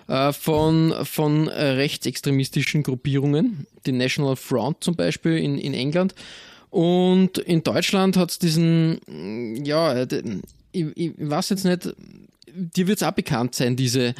mhm. 0.09 0.15
äh, 0.15 0.33
von, 0.33 0.95
von 1.05 1.49
rechtsextremistischen 1.49 2.83
Gruppierungen, 2.83 3.67
die 3.87 3.93
National 3.93 4.37
Front 4.37 4.83
zum 4.85 4.97
Beispiel 4.97 5.39
in, 5.39 5.59
in 5.59 5.75
England. 5.75 6.15
Und 6.71 7.39
in 7.39 7.63
Deutschland 7.63 8.17
hat 8.17 8.31
es 8.31 8.39
diesen, 8.39 8.99
ja, 9.65 9.95
äh, 9.95 10.41
ich, 10.73 10.87
ich 10.97 11.13
weiß 11.19 11.51
jetzt 11.51 11.65
nicht, 11.65 11.95
dir 12.55 12.87
wird 12.87 12.99
es 12.99 13.03
auch 13.03 13.13
bekannt 13.13 13.55
sein, 13.55 13.77
diese 13.77 14.15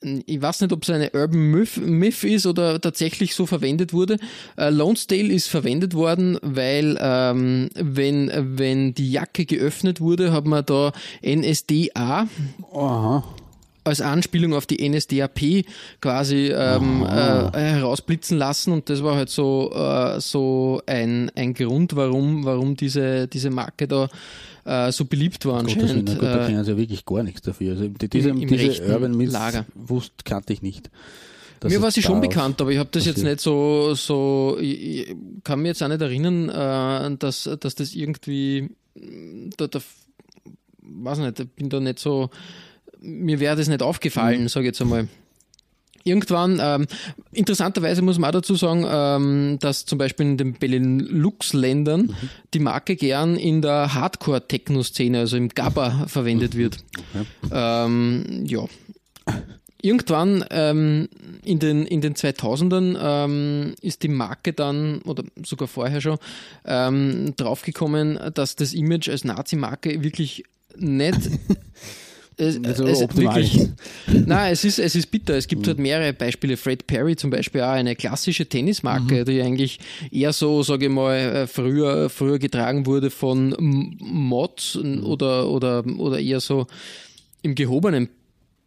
ich 0.00 0.40
weiß 0.40 0.60
nicht, 0.60 0.72
ob 0.72 0.84
es 0.84 0.90
eine 0.90 1.10
Urban 1.12 1.50
Myth, 1.50 1.76
Myth 1.78 2.22
ist 2.22 2.46
oder 2.46 2.80
tatsächlich 2.80 3.34
so 3.34 3.46
verwendet 3.46 3.92
wurde. 3.92 4.18
Äh, 4.56 4.70
Lonesdale 4.70 5.32
ist 5.32 5.48
verwendet 5.48 5.94
worden, 5.94 6.38
weil 6.40 6.96
ähm, 7.00 7.68
wenn, 7.74 8.30
wenn 8.56 8.94
die 8.94 9.10
Jacke 9.10 9.44
geöffnet 9.44 10.00
wurde, 10.00 10.32
hat 10.32 10.46
man 10.46 10.64
da 10.64 10.92
NSDA 11.26 12.28
Aha. 12.72 13.24
als 13.82 14.00
Anspielung 14.00 14.54
auf 14.54 14.66
die 14.66 14.88
NSDAP 14.88 15.64
quasi 16.00 16.52
ähm, 16.54 17.02
äh, 17.02 17.58
herausblitzen 17.58 18.38
lassen 18.38 18.72
und 18.72 18.88
das 18.88 19.02
war 19.02 19.16
halt 19.16 19.30
so, 19.30 19.72
äh, 19.74 20.20
so 20.20 20.80
ein, 20.86 21.32
ein 21.34 21.54
Grund, 21.54 21.96
warum, 21.96 22.44
warum 22.44 22.76
diese, 22.76 23.26
diese 23.26 23.50
Marke 23.50 23.88
da 23.88 24.08
äh, 24.68 24.92
so 24.92 25.06
beliebt 25.06 25.46
war 25.46 25.60
anscheinend. 25.60 26.08
Gott, 26.18 26.22
da 26.22 26.46
kennen 26.46 26.64
sie 26.64 26.70
ja 26.72 26.76
wirklich 26.76 27.04
gar 27.04 27.22
nichts 27.22 27.42
dafür. 27.42 27.72
Also 27.72 27.88
diese, 27.88 28.30
im, 28.30 28.42
im 28.42 28.48
diese 28.48 28.82
Urban 28.84 29.16
Myths 29.16 29.32
Lager. 29.32 29.64
wusst, 29.74 30.24
kannte 30.24 30.52
ich 30.52 30.62
nicht. 30.62 30.90
Mir 31.64 31.82
war 31.82 31.90
sie 31.90 32.02
schon 32.02 32.20
bekannt, 32.20 32.60
aber 32.60 32.70
ich 32.70 32.78
habe 32.78 32.90
das 32.92 33.04
jetzt 33.04 33.24
nicht 33.24 33.40
so, 33.40 33.94
so 33.94 34.56
ich, 34.60 35.12
kann 35.42 35.60
mir 35.60 35.68
jetzt 35.68 35.82
auch 35.82 35.88
nicht 35.88 36.00
erinnern, 36.00 36.48
äh, 36.50 37.16
dass, 37.16 37.50
dass 37.58 37.74
das 37.74 37.94
irgendwie, 37.94 38.70
da, 39.56 39.66
da, 39.66 39.80
weiß 40.82 41.18
nicht, 41.18 41.56
bin 41.56 41.68
da 41.68 41.80
nicht 41.80 41.98
so, 41.98 42.30
mir 43.00 43.40
wäre 43.40 43.56
das 43.56 43.68
nicht 43.68 43.82
aufgefallen, 43.82 44.42
mhm. 44.42 44.48
sage 44.48 44.66
ich 44.66 44.68
jetzt 44.68 44.82
einmal 44.82 45.08
irgendwann, 46.08 46.60
ähm, 46.62 46.86
interessanterweise 47.32 48.02
muss 48.02 48.18
man 48.18 48.30
auch 48.30 48.34
dazu 48.34 48.54
sagen, 48.54 48.86
ähm, 48.88 49.58
dass 49.60 49.84
zum 49.84 49.98
Beispiel 49.98 50.26
in 50.26 50.36
den 50.36 50.54
Benelux-Ländern 50.54 52.02
mhm. 52.02 52.14
die 52.54 52.58
Marke 52.58 52.96
gern 52.96 53.36
in 53.36 53.62
der 53.62 53.94
Hardcore-Techno-Szene, 53.94 55.20
also 55.20 55.36
im 55.36 55.48
GABA, 55.48 56.06
verwendet 56.08 56.56
wird. 56.56 56.78
Okay. 57.14 57.26
Ähm, 57.52 58.44
ja. 58.46 58.64
Irgendwann 59.80 60.44
ähm, 60.50 61.08
in, 61.44 61.60
den, 61.60 61.86
in 61.86 62.00
den 62.00 62.14
2000ern 62.14 62.98
ähm, 63.00 63.74
ist 63.80 64.02
die 64.02 64.08
Marke 64.08 64.52
dann, 64.52 65.02
oder 65.02 65.22
sogar 65.44 65.68
vorher 65.68 66.00
schon, 66.00 66.18
ähm, 66.64 67.34
draufgekommen, 67.36 68.18
dass 68.34 68.56
das 68.56 68.72
Image 68.72 69.08
als 69.08 69.24
Nazi-Marke 69.24 70.02
wirklich 70.02 70.44
nicht 70.76 71.20
es, 72.38 72.62
also 72.64 72.86
es 72.86 73.00
wirklich, 73.16 73.68
nein, 74.06 74.52
es 74.52 74.64
ist, 74.64 74.78
es 74.78 74.94
ist 74.94 75.10
bitter. 75.10 75.34
Es 75.34 75.48
gibt 75.48 75.62
mhm. 75.62 75.66
halt 75.66 75.78
mehrere 75.78 76.12
Beispiele. 76.12 76.56
Fred 76.56 76.86
Perry 76.86 77.16
zum 77.16 77.30
Beispiel 77.30 77.62
auch 77.62 77.70
eine 77.70 77.96
klassische 77.96 78.46
Tennismarke, 78.46 79.20
mhm. 79.20 79.24
die 79.24 79.42
eigentlich 79.42 79.80
eher 80.10 80.32
so, 80.32 80.62
sage 80.62 80.86
ich 80.86 80.92
mal, 80.92 81.16
äh, 81.16 81.46
früher, 81.46 82.08
früher 82.08 82.38
getragen 82.38 82.86
wurde 82.86 83.10
von 83.10 83.54
Mods 83.98 84.76
mhm. 84.76 85.04
oder, 85.04 85.48
oder, 85.48 85.84
oder 85.98 86.20
eher 86.20 86.40
so 86.40 86.66
im 87.42 87.54
gehobenen 87.54 88.08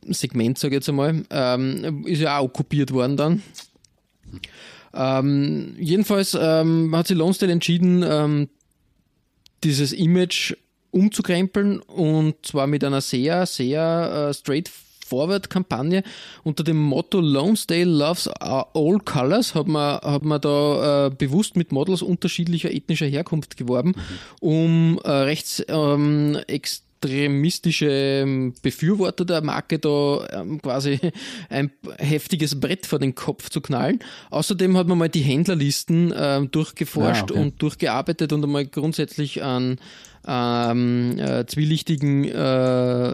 Segment, 0.07 0.57
sage 0.57 0.75
ich 0.75 0.79
jetzt 0.79 0.89
einmal, 0.89 1.23
ähm, 1.29 2.05
ist 2.05 2.21
ja 2.21 2.37
auch 2.37 2.45
okkupiert 2.45 2.91
worden 2.91 3.17
dann. 3.17 3.43
Ähm, 4.93 5.75
jedenfalls 5.79 6.37
ähm, 6.39 6.93
hat 6.95 7.07
sich 7.07 7.17
Lonsdale 7.17 7.53
entschieden, 7.53 8.03
ähm, 8.05 8.49
dieses 9.63 9.93
Image 9.93 10.53
umzukrempeln 10.91 11.79
und 11.79 12.45
zwar 12.45 12.67
mit 12.67 12.83
einer 12.83 13.01
sehr, 13.01 13.45
sehr 13.45 14.29
äh, 14.29 14.33
straightforward 14.33 15.49
Kampagne 15.49 16.03
unter 16.43 16.63
dem 16.63 16.77
Motto 16.77 17.19
Lonesdale 17.19 17.85
loves 17.85 18.27
all 18.27 18.99
colors 19.03 19.55
hat 19.55 19.67
man, 19.67 19.99
hat 20.01 20.23
man 20.23 20.39
da 20.41 21.07
äh, 21.07 21.09
bewusst 21.09 21.55
mit 21.55 21.71
Models 21.71 22.01
unterschiedlicher 22.01 22.71
ethnischer 22.71 23.07
Herkunft 23.07 23.57
geworben, 23.57 23.95
um 24.39 24.99
äh, 25.03 25.09
rechts 25.09 25.63
ähm, 25.67 26.37
extremistische 27.01 27.89
ähm, 27.89 28.53
Befürworter 28.61 29.25
der 29.25 29.41
Marke 29.41 29.79
da 29.79 30.27
ähm, 30.31 30.61
quasi 30.61 30.99
ein 31.49 31.71
heftiges 31.97 32.59
Brett 32.59 32.85
vor 32.85 32.99
den 32.99 33.15
Kopf 33.15 33.49
zu 33.49 33.59
knallen. 33.61 33.99
Außerdem 34.29 34.77
hat 34.77 34.87
man 34.87 34.97
mal 34.97 35.09
die 35.09 35.21
Händlerlisten 35.21 36.11
äh, 36.11 36.45
durchgeforscht 36.45 37.29
ja, 37.29 37.35
okay. 37.35 37.39
und 37.39 37.61
durchgearbeitet 37.61 38.33
und 38.33 38.43
einmal 38.43 38.65
grundsätzlich 38.65 39.41
an 39.43 39.79
ähm, 40.27 41.17
äh, 41.17 41.45
zwielichtigen 41.45 42.25
äh, 42.25 43.13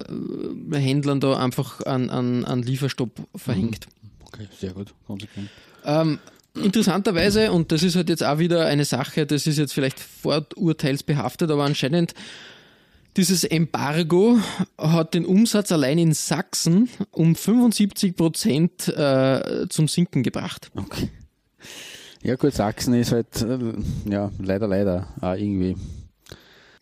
Händlern 0.73 1.19
da 1.19 1.37
einfach 1.37 1.81
an, 1.85 2.09
an, 2.09 2.45
an 2.45 2.61
Lieferstopp 2.63 3.11
verhängt. 3.35 3.87
Mhm. 3.87 4.09
Okay, 4.25 4.47
sehr 4.59 4.73
gut, 4.73 4.93
konsequent. 5.05 5.49
Ähm, 5.85 6.19
interessanterweise, 6.55 7.51
und 7.51 7.71
das 7.71 7.83
ist 7.83 7.95
halt 7.95 8.09
jetzt 8.09 8.23
auch 8.23 8.39
wieder 8.39 8.65
eine 8.65 8.85
Sache, 8.85 9.25
das 9.25 9.47
ist 9.47 9.57
jetzt 9.57 9.73
vielleicht 9.73 9.99
vorurteilsbehaftet, 9.99 11.49
aber 11.49 11.63
anscheinend 11.63 12.13
dieses 13.15 13.43
Embargo 13.43 14.37
hat 14.77 15.15
den 15.15 15.25
Umsatz 15.25 15.71
allein 15.71 15.97
in 15.97 16.13
Sachsen 16.13 16.87
um 17.11 17.35
75 17.35 18.15
Prozent 18.15 18.87
äh, 18.89 19.65
zum 19.69 19.87
Sinken 19.87 20.21
gebracht. 20.21 20.69
Okay. 20.75 21.09
Ja 22.21 22.35
gut, 22.35 22.53
Sachsen 22.53 22.93
ist 22.93 23.11
halt, 23.11 23.41
äh, 23.41 23.57
ja, 24.09 24.31
leider, 24.39 24.67
leider 24.67 25.07
auch 25.21 25.33
irgendwie 25.33 25.75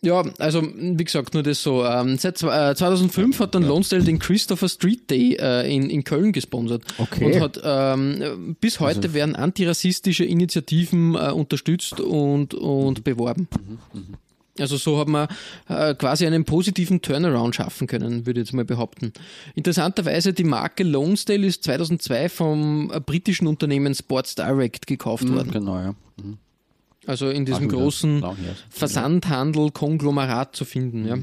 ja, 0.02 0.22
also 0.38 0.62
wie 0.62 1.04
gesagt, 1.04 1.34
nur 1.34 1.42
das 1.42 1.62
so. 1.62 1.84
Ähm, 1.84 2.18
seit 2.18 2.42
äh, 2.42 2.74
2005 2.74 3.40
hat 3.40 3.54
dann 3.54 3.62
ja. 3.62 3.68
Lonsdale 3.68 4.04
den 4.04 4.18
Christopher 4.18 4.68
Street 4.68 5.10
Day 5.10 5.36
äh, 5.40 5.74
in, 5.74 5.90
in 5.90 6.04
Köln 6.04 6.32
gesponsert. 6.32 6.82
Okay. 6.98 7.24
Und 7.24 7.40
hat 7.40 7.60
ähm, 7.64 8.56
bis 8.60 8.80
heute 8.80 9.00
also, 9.00 9.14
werden 9.14 9.36
antirassistische 9.36 10.24
Initiativen 10.24 11.14
äh, 11.14 11.30
unterstützt 11.30 12.00
und, 12.00 12.54
und 12.54 13.04
beworben. 13.04 13.48
Mhm, 13.92 14.00
mh. 14.00 14.18
Also 14.58 14.76
so 14.76 14.98
hat 14.98 15.08
man 15.08 15.28
äh, 15.68 15.94
quasi 15.94 16.26
einen 16.26 16.44
positiven 16.44 17.02
Turnaround 17.02 17.54
schaffen 17.54 17.86
können, 17.86 18.26
würde 18.26 18.40
ich 18.40 18.46
jetzt 18.46 18.54
mal 18.54 18.64
behaupten. 18.64 19.12
Interessanterweise, 19.54 20.32
die 20.32 20.44
Marke 20.44 20.82
Lonesdale 20.82 21.46
ist 21.46 21.64
2002 21.64 22.28
vom 22.28 22.90
äh, 22.90 23.00
britischen 23.00 23.46
Unternehmen 23.46 23.94
Sports 23.94 24.34
Direct 24.34 24.86
gekauft 24.86 25.24
mhm, 25.24 25.34
worden. 25.34 25.50
Genau, 25.52 25.76
ja. 25.76 25.94
Also 27.06 27.30
in 27.30 27.44
diesem 27.44 27.66
Ach, 27.66 27.72
großen 27.72 28.24
Versandhandel, 28.70 29.70
Konglomerat 29.70 30.56
zu 30.56 30.64
finden. 30.64 31.06
Ja. 31.06 31.18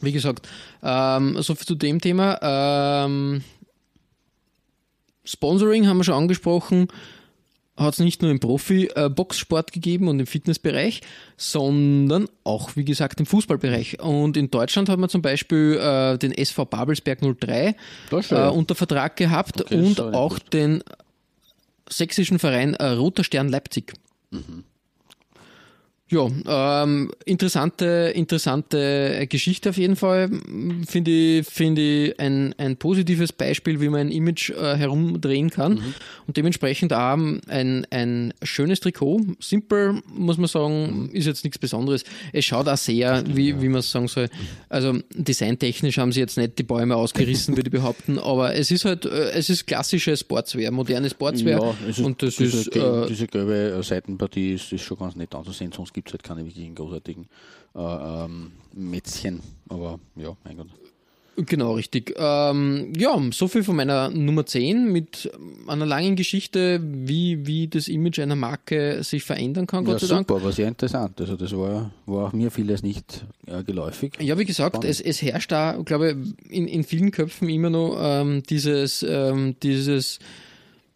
Wie 0.00 0.12
gesagt, 0.12 0.48
ähm, 0.82 1.40
so 1.40 1.54
viel 1.54 1.66
zu 1.66 1.74
dem 1.74 2.00
Thema. 2.00 2.38
Ähm, 2.42 3.42
Sponsoring 5.24 5.86
haben 5.86 5.98
wir 5.98 6.04
schon 6.04 6.14
angesprochen 6.14 6.88
hat 7.76 7.94
es 7.94 8.00
nicht 8.00 8.22
nur 8.22 8.30
im 8.30 8.40
Profi-Boxsport 8.40 9.72
gegeben 9.72 10.08
und 10.08 10.20
im 10.20 10.26
Fitnessbereich, 10.26 11.00
sondern 11.36 12.28
auch, 12.44 12.76
wie 12.76 12.84
gesagt, 12.84 13.18
im 13.20 13.26
Fußballbereich. 13.26 14.00
Und 14.00 14.36
in 14.36 14.50
Deutschland 14.50 14.88
hat 14.88 14.98
man 14.98 15.08
zum 15.08 15.22
Beispiel 15.22 15.78
äh, 15.80 16.18
den 16.18 16.32
SV 16.32 16.66
Babelsberg 16.66 17.20
03 17.40 17.74
äh, 18.10 18.48
unter 18.48 18.74
Vertrag 18.74 19.16
gehabt 19.16 19.62
okay, 19.62 19.76
und 19.76 20.00
auch 20.00 20.38
den 20.38 20.82
sächsischen 21.88 22.38
Verein 22.38 22.74
äh, 22.74 22.88
Roter 22.88 23.24
Stern 23.24 23.48
Leipzig. 23.48 23.94
Mhm. 24.30 24.64
Ja, 26.12 26.82
ähm, 26.82 27.10
interessante, 27.24 28.12
interessante 28.14 29.26
Geschichte 29.30 29.70
auf 29.70 29.78
jeden 29.78 29.96
Fall. 29.96 30.30
Finde 30.86 31.10
ich, 31.10 31.46
finde 31.46 31.80
ich 31.80 32.20
ein, 32.20 32.54
ein 32.58 32.76
positives 32.76 33.32
Beispiel, 33.32 33.80
wie 33.80 33.88
man 33.88 34.00
ein 34.00 34.10
Image 34.10 34.50
äh, 34.50 34.76
herumdrehen 34.76 35.48
kann. 35.48 35.76
Mhm. 35.76 35.94
Und 36.26 36.36
dementsprechend 36.36 36.92
auch 36.92 37.16
ein, 37.48 37.86
ein 37.90 38.34
schönes 38.42 38.80
Trikot. 38.80 39.22
Simple, 39.40 40.02
muss 40.12 40.36
man 40.36 40.48
sagen, 40.48 41.08
ist 41.14 41.26
jetzt 41.26 41.44
nichts 41.44 41.58
Besonderes. 41.58 42.04
Es 42.34 42.44
schaut 42.44 42.68
auch 42.68 42.76
sehr, 42.76 43.24
wie, 43.26 43.62
wie 43.62 43.68
man 43.70 43.80
es 43.80 43.90
sagen 43.90 44.08
soll. 44.08 44.28
Also 44.68 44.98
designtechnisch 45.14 45.96
haben 45.96 46.12
sie 46.12 46.20
jetzt 46.20 46.36
nicht 46.36 46.58
die 46.58 46.62
Bäume 46.62 46.94
ausgerissen, 46.94 47.56
würde 47.56 47.68
ich 47.68 47.72
behaupten, 47.72 48.18
aber 48.18 48.54
es 48.54 48.70
ist 48.70 48.84
halt, 48.84 49.06
äh, 49.06 49.30
es 49.30 49.48
ist 49.48 49.66
klassische 49.66 50.14
Sportswear, 50.14 50.70
moderne 50.72 51.08
Sportswear. 51.08 51.74
Ja, 51.80 51.88
ist, 51.88 52.00
und 52.00 52.22
das 52.22 52.36
diese, 52.36 52.58
ist, 52.58 52.76
äh, 52.76 53.06
diese 53.08 53.26
gelbe 53.28 53.82
Seitenpartie 53.82 54.54
ist, 54.54 54.72
ist 54.72 54.82
schon 54.82 54.98
ganz 54.98 55.16
nett 55.16 55.34
anzusehen, 55.34 55.72
sonst 55.72 55.94
gibt 55.94 56.01
gibt 56.02 56.08
es 56.08 56.12
halt 56.14 56.22
keine 56.24 56.44
wirklichen 56.44 56.74
großartigen 56.74 57.28
äh, 57.74 58.24
ähm, 58.24 58.52
Mätzchen. 58.74 59.40
Aber 59.68 60.00
ja, 60.16 60.36
mein 60.44 60.56
Gott. 60.56 60.68
Genau, 61.36 61.72
richtig. 61.72 62.14
Ähm, 62.18 62.92
ja, 62.94 63.18
so 63.32 63.48
viel 63.48 63.64
von 63.64 63.76
meiner 63.76 64.10
Nummer 64.10 64.44
10 64.44 64.92
mit 64.92 65.30
einer 65.66 65.86
langen 65.86 66.14
Geschichte, 66.14 66.78
wie, 66.82 67.46
wie 67.46 67.68
das 67.68 67.88
Image 67.88 68.18
einer 68.18 68.36
Marke 68.36 69.02
sich 69.02 69.22
verändern 69.22 69.66
kann, 69.66 69.84
Gott 69.84 70.02
ja, 70.02 70.08
sei 70.08 70.14
Dank. 70.14 70.28
Super, 70.28 70.44
war 70.44 70.52
sehr 70.52 70.68
interessant. 70.68 71.18
Also 71.18 71.36
das 71.36 71.56
war, 71.56 71.90
war 72.04 72.26
auch 72.26 72.32
mir 72.34 72.50
vieles 72.50 72.82
nicht 72.82 73.24
äh, 73.46 73.64
geläufig. 73.64 74.18
Ja, 74.20 74.38
wie 74.38 74.44
gesagt, 74.44 74.84
es, 74.84 75.00
es 75.00 75.22
herrscht 75.22 75.52
da, 75.52 75.80
glaube 75.82 76.10
ich, 76.10 76.50
in, 76.54 76.68
in 76.68 76.84
vielen 76.84 77.12
Köpfen 77.12 77.48
immer 77.48 77.70
noch 77.70 77.96
ähm, 77.98 78.42
dieses, 78.42 79.02
ähm, 79.02 79.56
dieses 79.62 80.18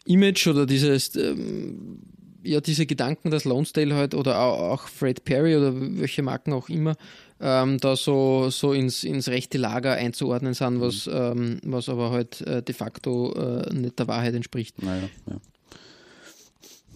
Image 0.04 0.46
oder 0.48 0.66
dieses 0.66 1.16
ähm, 1.16 2.02
ja, 2.46 2.60
diese 2.60 2.86
Gedanken, 2.86 3.30
dass 3.30 3.44
Lonesdale 3.44 3.94
halt 3.94 4.14
oder 4.14 4.40
auch 4.40 4.88
Fred 4.88 5.24
Perry 5.24 5.56
oder 5.56 5.72
welche 5.74 6.22
Marken 6.22 6.52
auch 6.52 6.68
immer 6.68 6.96
ähm, 7.40 7.78
da 7.78 7.96
so, 7.96 8.48
so 8.50 8.72
ins, 8.72 9.04
ins 9.04 9.28
rechte 9.28 9.58
Lager 9.58 9.92
einzuordnen 9.92 10.54
sind, 10.54 10.80
was, 10.80 11.06
mhm. 11.06 11.12
ähm, 11.14 11.60
was 11.64 11.88
aber 11.88 12.10
halt 12.10 12.40
äh, 12.42 12.62
de 12.62 12.74
facto 12.74 13.32
äh, 13.34 13.74
nicht 13.74 13.98
der 13.98 14.08
Wahrheit 14.08 14.34
entspricht. 14.34 14.82
Naja, 14.82 15.08
ja. 15.28 15.36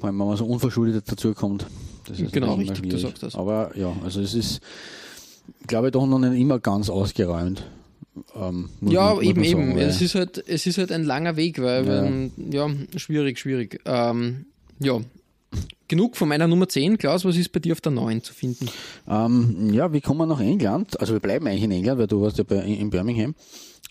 Wenn 0.01 0.15
man 0.15 0.35
so 0.37 0.47
unverschuldet 0.47 1.05
dazu 1.07 1.35
kommt. 1.35 1.67
genau, 2.33 2.55
richtig, 2.55 2.89
du 2.89 2.99
sagst 2.99 3.23
das. 3.23 3.35
Aber 3.35 3.77
ja, 3.77 3.95
also 4.03 4.23
es 4.23 4.33
ist, 4.33 4.61
glaube 5.67 5.89
ich, 5.89 5.93
doch 5.93 6.07
noch 6.07 6.19
nicht 6.19 6.41
immer 6.41 6.59
ganz 6.59 6.89
ausgeräumt. 6.89 7.67
Ähm, 8.35 8.71
ja, 8.81 9.15
man, 9.15 9.25
eben, 9.25 9.45
sagen, 9.45 9.71
eben. 9.73 9.79
Es 9.79 10.01
ist, 10.01 10.15
halt, 10.15 10.43
es 10.49 10.67
ist 10.67 10.79
halt 10.79 10.91
ein 10.91 11.05
langer 11.05 11.37
Weg, 11.37 11.61
weil, 11.61 11.87
ja, 11.87 12.03
wenn, 12.03 12.33
ja 12.51 12.69
schwierig, 12.97 13.39
schwierig. 13.39 13.81
Ähm, 13.85 14.47
ja, 14.79 15.01
Genug 15.91 16.17
von 16.17 16.29
meiner 16.29 16.47
Nummer 16.47 16.69
10. 16.69 16.99
Klaus, 16.99 17.25
was 17.25 17.37
ist 17.37 17.51
bei 17.51 17.59
dir 17.59 17.73
auf 17.73 17.81
der 17.81 17.91
9 17.91 18.23
zu 18.23 18.33
finden? 18.33 18.69
Ähm, 19.09 19.71
ja, 19.73 19.93
wir 19.93 20.01
kommen 20.01 20.29
nach 20.29 20.39
England. 20.39 21.01
Also 21.01 21.15
wir 21.15 21.21
bleiben 21.21 21.49
eigentlich 21.49 21.65
in 21.65 21.73
England, 21.73 21.99
weil 21.99 22.07
du 22.07 22.23
warst 22.23 22.39
ja 22.39 22.45
bei, 22.45 22.59
in 22.59 22.91
Birmingham. 22.91 23.35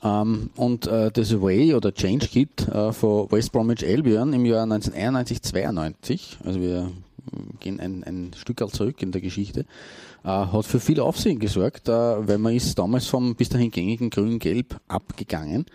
Ähm, 0.02 0.50
und 0.56 0.88
äh, 0.88 1.12
das 1.12 1.34
Away 1.34 1.74
oder 1.74 1.94
Change 1.94 2.28
Kit 2.28 2.66
äh, 2.70 2.94
von 2.94 3.30
West 3.34 3.52
Bromwich 3.52 3.86
Albion 3.86 4.32
im 4.32 4.46
Jahr 4.46 4.66
1991-92, 4.66 6.38
also 6.46 6.62
wir 6.62 6.90
gehen 7.60 7.82
ein, 7.82 8.06
ein 8.06 8.32
Stück 8.34 8.66
zurück 8.72 9.02
in 9.02 9.12
der 9.12 9.20
Geschichte, 9.20 9.66
äh, 10.24 10.30
hat 10.30 10.66
für 10.66 10.80
viel 10.80 11.02
Aufsehen 11.02 11.38
gesorgt, 11.38 11.90
äh, 11.90 11.92
weil 11.92 12.38
man 12.38 12.56
ist 12.56 12.80
damals 12.80 13.08
vom 13.08 13.36
bis 13.36 13.50
dahin 13.50 13.72
gängigen 13.72 14.10
Grün-Gelb 14.10 14.80
abgegangen 14.88 15.66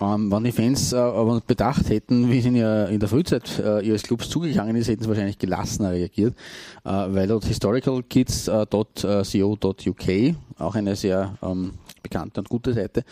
ähm, 0.00 0.30
wenn 0.30 0.44
die 0.44 0.52
Fans 0.52 0.92
äh, 0.92 0.96
aber 0.96 1.40
bedacht 1.46 1.88
hätten, 1.88 2.30
wie 2.30 2.38
es 2.38 2.44
in, 2.44 2.54
ihr, 2.54 2.88
in 2.88 3.00
der 3.00 3.08
Frühzeit 3.08 3.58
äh, 3.58 3.80
ihres 3.80 4.02
Clubs 4.02 4.28
zugegangen 4.28 4.76
ist, 4.76 4.88
hätten 4.88 5.02
sie 5.02 5.08
wahrscheinlich 5.08 5.38
gelassener 5.38 5.92
reagiert, 5.92 6.34
äh, 6.84 6.90
weil 6.90 7.26
dort 7.26 7.46
historicalkids.co.uk, 7.46 10.08
äh, 10.08 10.34
auch 10.58 10.74
eine 10.74 10.96
sehr 10.96 11.36
ähm, 11.42 11.74
bekannte 12.02 12.40
und 12.40 12.48
gute 12.48 12.74
Seite, 12.74 13.04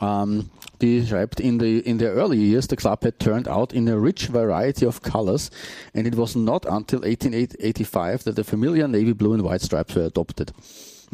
ähm, 0.00 0.46
die 0.80 1.06
schreibt, 1.06 1.40
in 1.40 1.60
the, 1.60 1.78
in 1.78 1.98
the 1.98 2.06
early 2.06 2.38
years, 2.38 2.66
the 2.68 2.76
club 2.76 3.04
had 3.04 3.18
turned 3.18 3.48
out 3.48 3.72
in 3.72 3.88
a 3.88 3.94
rich 3.94 4.32
variety 4.32 4.86
of 4.86 5.02
colors, 5.02 5.50
and 5.94 6.06
it 6.06 6.16
was 6.16 6.34
not 6.34 6.66
until 6.66 7.00
1885 7.00 8.24
that 8.24 8.36
the 8.36 8.44
familiar 8.44 8.88
navy 8.88 9.12
blue 9.12 9.34
and 9.34 9.42
white 9.42 9.62
stripes 9.62 9.94
were 9.94 10.06
adopted. 10.06 10.52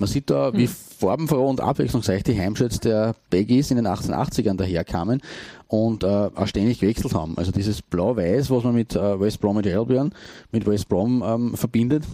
Man 0.01 0.09
sieht 0.09 0.31
da, 0.31 0.55
wie 0.55 0.67
hm. 0.67 0.75
farbenfroh 0.99 1.47
und 1.47 1.61
abwechslungsreich 1.61 2.23
die 2.23 2.39
Heimshirts 2.39 2.81
der 2.81 3.15
Baggies 3.29 3.71
in 3.71 3.77
den 3.77 3.87
1880ern 3.87 4.57
daherkamen 4.57 5.21
und 5.69 6.05
äh, 6.05 6.07
auch 6.07 6.47
ständig 6.47 6.81
gewechselt 6.81 7.15
haben. 7.15 7.37
Also 7.37 7.53
dieses 7.53 7.83
Blau-Weiß, 7.83 8.51
was 8.51 8.65
man 8.65 8.75
mit 8.75 8.97
äh, 8.97 9.21
West 9.21 9.41
Bromwich 9.41 9.73
Albion, 9.73 10.13
mit 10.53 10.67
West 10.67 10.89
Brom 10.89 11.23
ähm, 11.25 11.55
verbindet, 11.55 12.05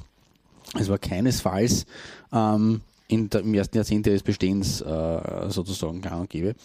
es 0.79 0.89
war 0.89 0.99
keinesfalls 0.99 1.87
ähm, 2.33 2.81
in 3.07 3.31
der, 3.31 3.43
im 3.43 3.55
ersten 3.55 3.77
Jahrzehnt 3.77 4.07
des 4.07 4.25
Bestehens 4.25 4.81
äh, 4.81 5.49
sozusagen 5.49 6.01
gang 6.01 6.23
und 6.23 6.31
gäbe. 6.31 6.57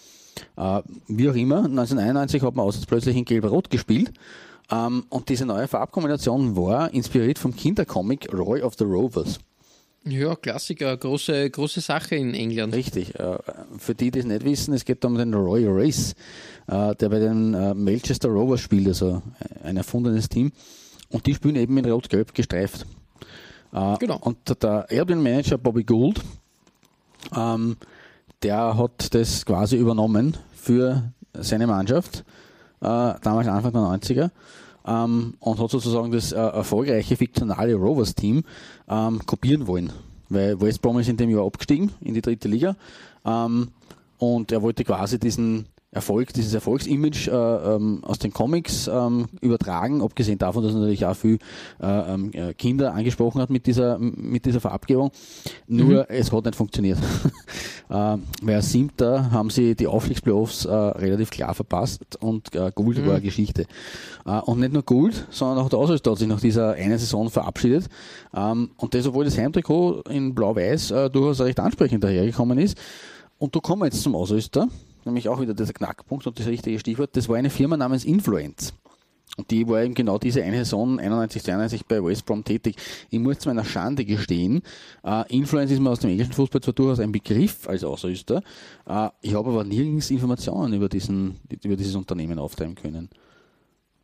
Äh, 0.58 0.82
wie 1.08 1.30
auch 1.30 1.36
immer, 1.36 1.66
1991 1.66 2.42
hat 2.42 2.56
man 2.56 2.66
aus 2.66 2.84
plötzlich 2.88 3.16
in 3.16 3.26
Gelb-Rot 3.26 3.70
gespielt. 3.70 4.12
Ähm, 4.72 5.04
und 5.10 5.30
diese 5.30 5.46
neue 5.46 5.68
Farbkombination 5.68 6.56
war 6.56 6.92
inspiriert 6.92 7.38
vom 7.38 7.56
Kindercomic 7.56 8.34
Roy 8.34 8.64
of 8.64 8.74
the 8.80 8.86
Rovers. 8.86 9.40
Ja, 10.04 10.36
Klassiker, 10.36 10.98
große, 10.98 11.50
große 11.52 11.80
Sache 11.80 12.16
in 12.16 12.34
England. 12.34 12.74
Richtig. 12.74 13.14
Äh, 13.20 13.38
für 13.78 13.94
die, 13.94 14.10
die 14.10 14.20
es 14.20 14.26
nicht 14.26 14.44
wissen, 14.44 14.74
es 14.74 14.84
geht 14.84 15.06
um 15.06 15.16
den 15.16 15.34
Roy 15.34 15.66
Race, 15.68 16.16
äh, 16.68 16.96
der 16.96 17.10
bei 17.10 17.20
den 17.20 17.54
äh, 17.54 17.76
Manchester 17.76 18.30
Rovers 18.30 18.62
spielt, 18.62 18.88
also 18.88 19.22
ein 19.64 19.78
erfundenes 19.78 20.28
Team. 20.28 20.52
Und 21.10 21.28
die 21.28 21.36
spielen 21.36 21.56
eben 21.56 21.78
in 21.78 21.86
Rot-Gelb 21.86 22.34
gestreift. 22.34 22.86
Genau. 24.00 24.18
Und 24.20 24.62
der 24.62 24.86
Albion-Manager 24.90 25.58
Bobby 25.58 25.84
Gould, 25.86 26.22
ähm, 27.34 27.78
der 28.44 28.78
hat 28.78 29.14
das 29.14 29.46
quasi 29.46 29.78
übernommen 29.78 30.36
für 30.54 31.14
seine 31.34 31.68
Mannschaft, 31.68 32.26
damals 32.82 33.48
Anfang 33.48 33.72
der 33.72 33.82
90er 33.82 34.32
ähm, 34.86 35.36
und 35.40 35.60
hat 35.60 35.70
sozusagen 35.70 36.12
das 36.12 36.32
äh, 36.32 36.38
erfolgreiche 36.38 37.16
fiktionale 37.16 37.76
Rovers-Team 37.76 38.44
ähm, 38.92 39.26
kopieren 39.26 39.66
wollen. 39.66 39.92
Weil 40.30 40.62
West 40.62 40.82
Brom 40.82 41.00
ist 41.00 41.10
in 41.10 41.18
dem 41.18 41.30
Jahr 41.30 41.46
abgestiegen 41.46 41.92
in 42.02 42.14
die 42.14 42.22
dritte 42.22 42.48
Liga 42.48 42.76
ähm, 43.26 43.70
und 44.18 44.52
er 44.52 44.62
wollte 44.62 44.84
quasi 44.84 45.18
diesen 45.18 45.66
Erfolg, 45.94 46.32
dieses 46.34 46.54
Erfolgsimage 46.54 47.30
äh, 47.30 47.76
ähm, 47.76 48.02
aus 48.04 48.18
den 48.18 48.32
Comics 48.32 48.88
ähm, 48.88 49.28
übertragen, 49.42 50.02
abgesehen 50.02 50.38
davon, 50.38 50.64
dass 50.64 50.74
er 50.74 50.80
natürlich 50.80 51.06
auch 51.06 51.16
viel 51.16 51.38
äh, 51.82 52.14
ähm, 52.14 52.32
äh, 52.32 52.54
Kinder 52.54 52.94
angesprochen 52.94 53.42
hat 53.42 53.50
mit 53.50 53.68
dieser, 53.68 54.00
mit 54.00 54.46
dieser 54.46 54.62
Verabgebung. 54.62 55.12
Nur 55.68 56.04
mhm. 56.04 56.06
es 56.08 56.32
hat 56.32 56.46
nicht 56.46 56.56
funktioniert. 56.56 56.98
äh, 57.90 57.94
weil 57.94 58.56
als 58.56 58.72
Siebter 58.72 59.32
haben 59.32 59.50
sie 59.50 59.76
die 59.76 59.88
Aufstiegsplayoffs 59.88 60.64
äh, 60.64 60.72
relativ 60.72 61.30
klar 61.30 61.54
verpasst 61.54 62.16
und 62.22 62.56
äh, 62.56 62.72
Gould 62.74 62.98
mhm. 62.98 63.08
war 63.08 63.16
eine 63.16 63.22
Geschichte. 63.22 63.66
Äh, 64.26 64.40
und 64.40 64.62
nicht 64.62 64.72
nur 64.72 64.84
Gould, 64.84 65.28
sondern 65.30 65.58
auch 65.58 65.68
der 65.68 65.80
Ausrüster 65.80 66.12
hat 66.12 66.20
sich 66.20 66.28
nach 66.30 66.40
dieser 66.40 66.72
einen 66.72 66.98
Saison 66.98 67.30
verabschiedet. 67.30 67.90
Ähm, 68.34 68.72
und 68.78 68.94
das, 68.94 69.06
obwohl 69.08 69.26
das 69.26 69.38
Heimtrikot 69.38 70.04
in 70.10 70.34
Blau-Weiß 70.34 70.92
äh, 70.92 71.10
durchaus 71.10 71.42
recht 71.42 71.60
ansprechend 71.60 72.02
dahergekommen 72.02 72.58
ist. 72.60 72.78
Und 73.40 73.58
da 73.58 73.60
kommen 73.60 73.82
wir 73.82 73.88
jetzt 73.88 74.04
zum 74.04 74.16
Ausrüster 74.16 74.70
nämlich 75.06 75.30
auch 75.30 75.40
wieder 75.42 75.54
dieser 75.54 75.74
Knackpunkt 75.74 76.28
und 76.28 76.40
das 76.40 76.48
richtige 76.48 76.80
Stichwort, 76.80 77.16
das 77.16 77.30
war 77.30 77.38
eine 77.38 77.50
Firma 77.50 77.78
namens 77.78 78.06
Influence. 78.06 78.74
Und 79.38 79.50
die 79.50 79.66
war 79.68 79.82
eben 79.82 79.94
genau 79.94 80.18
diese 80.18 80.44
eine 80.44 80.58
Saison 80.58 81.00
91, 81.00 81.44
92 81.44 81.86
bei 81.86 82.04
West 82.04 82.26
Brom 82.26 82.44
tätig. 82.44 82.76
Ich 83.10 83.20
muss 83.20 83.40
zu 83.40 83.48
meiner 83.48 83.64
Schande 83.64 84.04
gestehen, 84.04 84.62
uh, 85.06 85.24
Influence 85.30 85.72
ist 85.72 85.80
mir 85.80 85.90
aus 85.90 86.00
dem 86.00 86.10
englischen 86.10 86.34
Fußball 86.34 86.62
zwar 86.62 86.74
durchaus 86.74 87.00
ein 87.00 87.14
Begriff 87.14 87.68
als 87.68 87.84
Ausrüster, 87.84 88.44
uh, 88.90 89.08
ich 89.22 89.34
habe 89.34 89.50
aber 89.50 89.64
nirgends 89.64 90.12
Informationen 90.12 90.74
über, 90.74 90.90
diesen, 90.90 91.40
über 91.64 91.78
dieses 91.78 91.96
Unternehmen 91.96 92.40
auftreiben 92.40 92.76
können. 92.76 93.10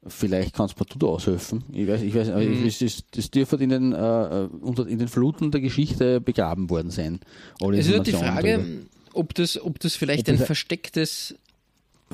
Vielleicht 0.10 0.56
kannst 0.56 0.80
du 0.80 0.98
da 0.98 1.08
aushelfen. 1.08 1.66
Ich 1.74 1.86
weiß, 1.86 2.02
ich 2.02 2.16
weiß, 2.16 2.30
mhm. 2.30 2.66
es, 2.66 2.82
es, 2.82 3.04
das 3.12 3.30
dürfte 3.30 3.58
in 3.58 3.70
den, 3.70 3.94
uh, 3.94 4.48
unter, 4.62 4.88
in 4.88 5.00
den 5.00 5.10
Fluten 5.10 5.52
der 5.52 5.60
Geschichte 5.60 6.22
begraben 6.22 6.70
worden 6.70 6.92
sein. 6.92 7.20
Alle 7.62 7.78
es 7.78 7.88
ist 7.88 7.94
halt 7.94 8.08
die 8.08 8.14
Frage, 8.14 8.60
darüber 8.60 8.97
ob 9.14 9.34
das, 9.34 9.62
ob 9.62 9.80
das 9.80 9.96
vielleicht 9.96 10.28
ob 10.28 10.34
ein 10.34 10.38
das 10.38 10.46
verstecktes. 10.46 11.36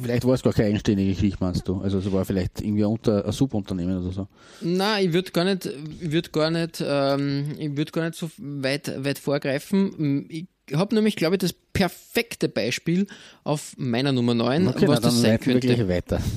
Vielleicht 0.02 0.26
war 0.26 0.34
es 0.34 0.42
gar 0.42 0.54
keine 0.54 0.70
eigenständige 0.70 1.14
Geschichte, 1.14 1.38
meinst 1.40 1.68
du? 1.68 1.80
Also 1.82 2.00
es 2.00 2.12
war 2.12 2.26
vielleicht 2.26 2.62
irgendwie 2.62 2.84
unter 2.84 3.26
ein 3.26 3.32
Subunternehmen 3.32 4.00
oder 4.00 4.12
so. 4.12 4.28
Nein, 4.62 5.08
ich 5.08 5.14
würde 5.14 5.32
gar 5.32 5.44
nicht, 5.44 5.66
ich 5.66 6.12
würde 6.12 6.30
gar 6.32 6.50
nicht, 6.50 6.84
ähm, 6.86 7.56
ich 7.60 7.78
würde 7.78 7.92
gar 7.92 8.06
nicht 8.06 8.18
so 8.18 8.32
weit, 8.38 9.04
weit 9.04 9.20
vorgreifen. 9.20 10.26
Ich 10.30 10.48
habe 10.74 10.96
nämlich, 10.96 11.16
glaube 11.16 11.36
ich, 11.36 11.40
das 11.42 11.54
perfekte 11.54 12.50
Beispiel 12.50 13.06
auf 13.44 13.74
meiner 13.78 14.12
Nummer 14.12 14.34
9, 14.34 14.68
okay, 14.68 14.88
was 14.88 15.02
na, 15.02 15.10
das 15.10 15.22
sein 15.22 15.40
könnte. 15.40 15.68
Wirklich 15.68 15.88
weiter. 15.88 16.20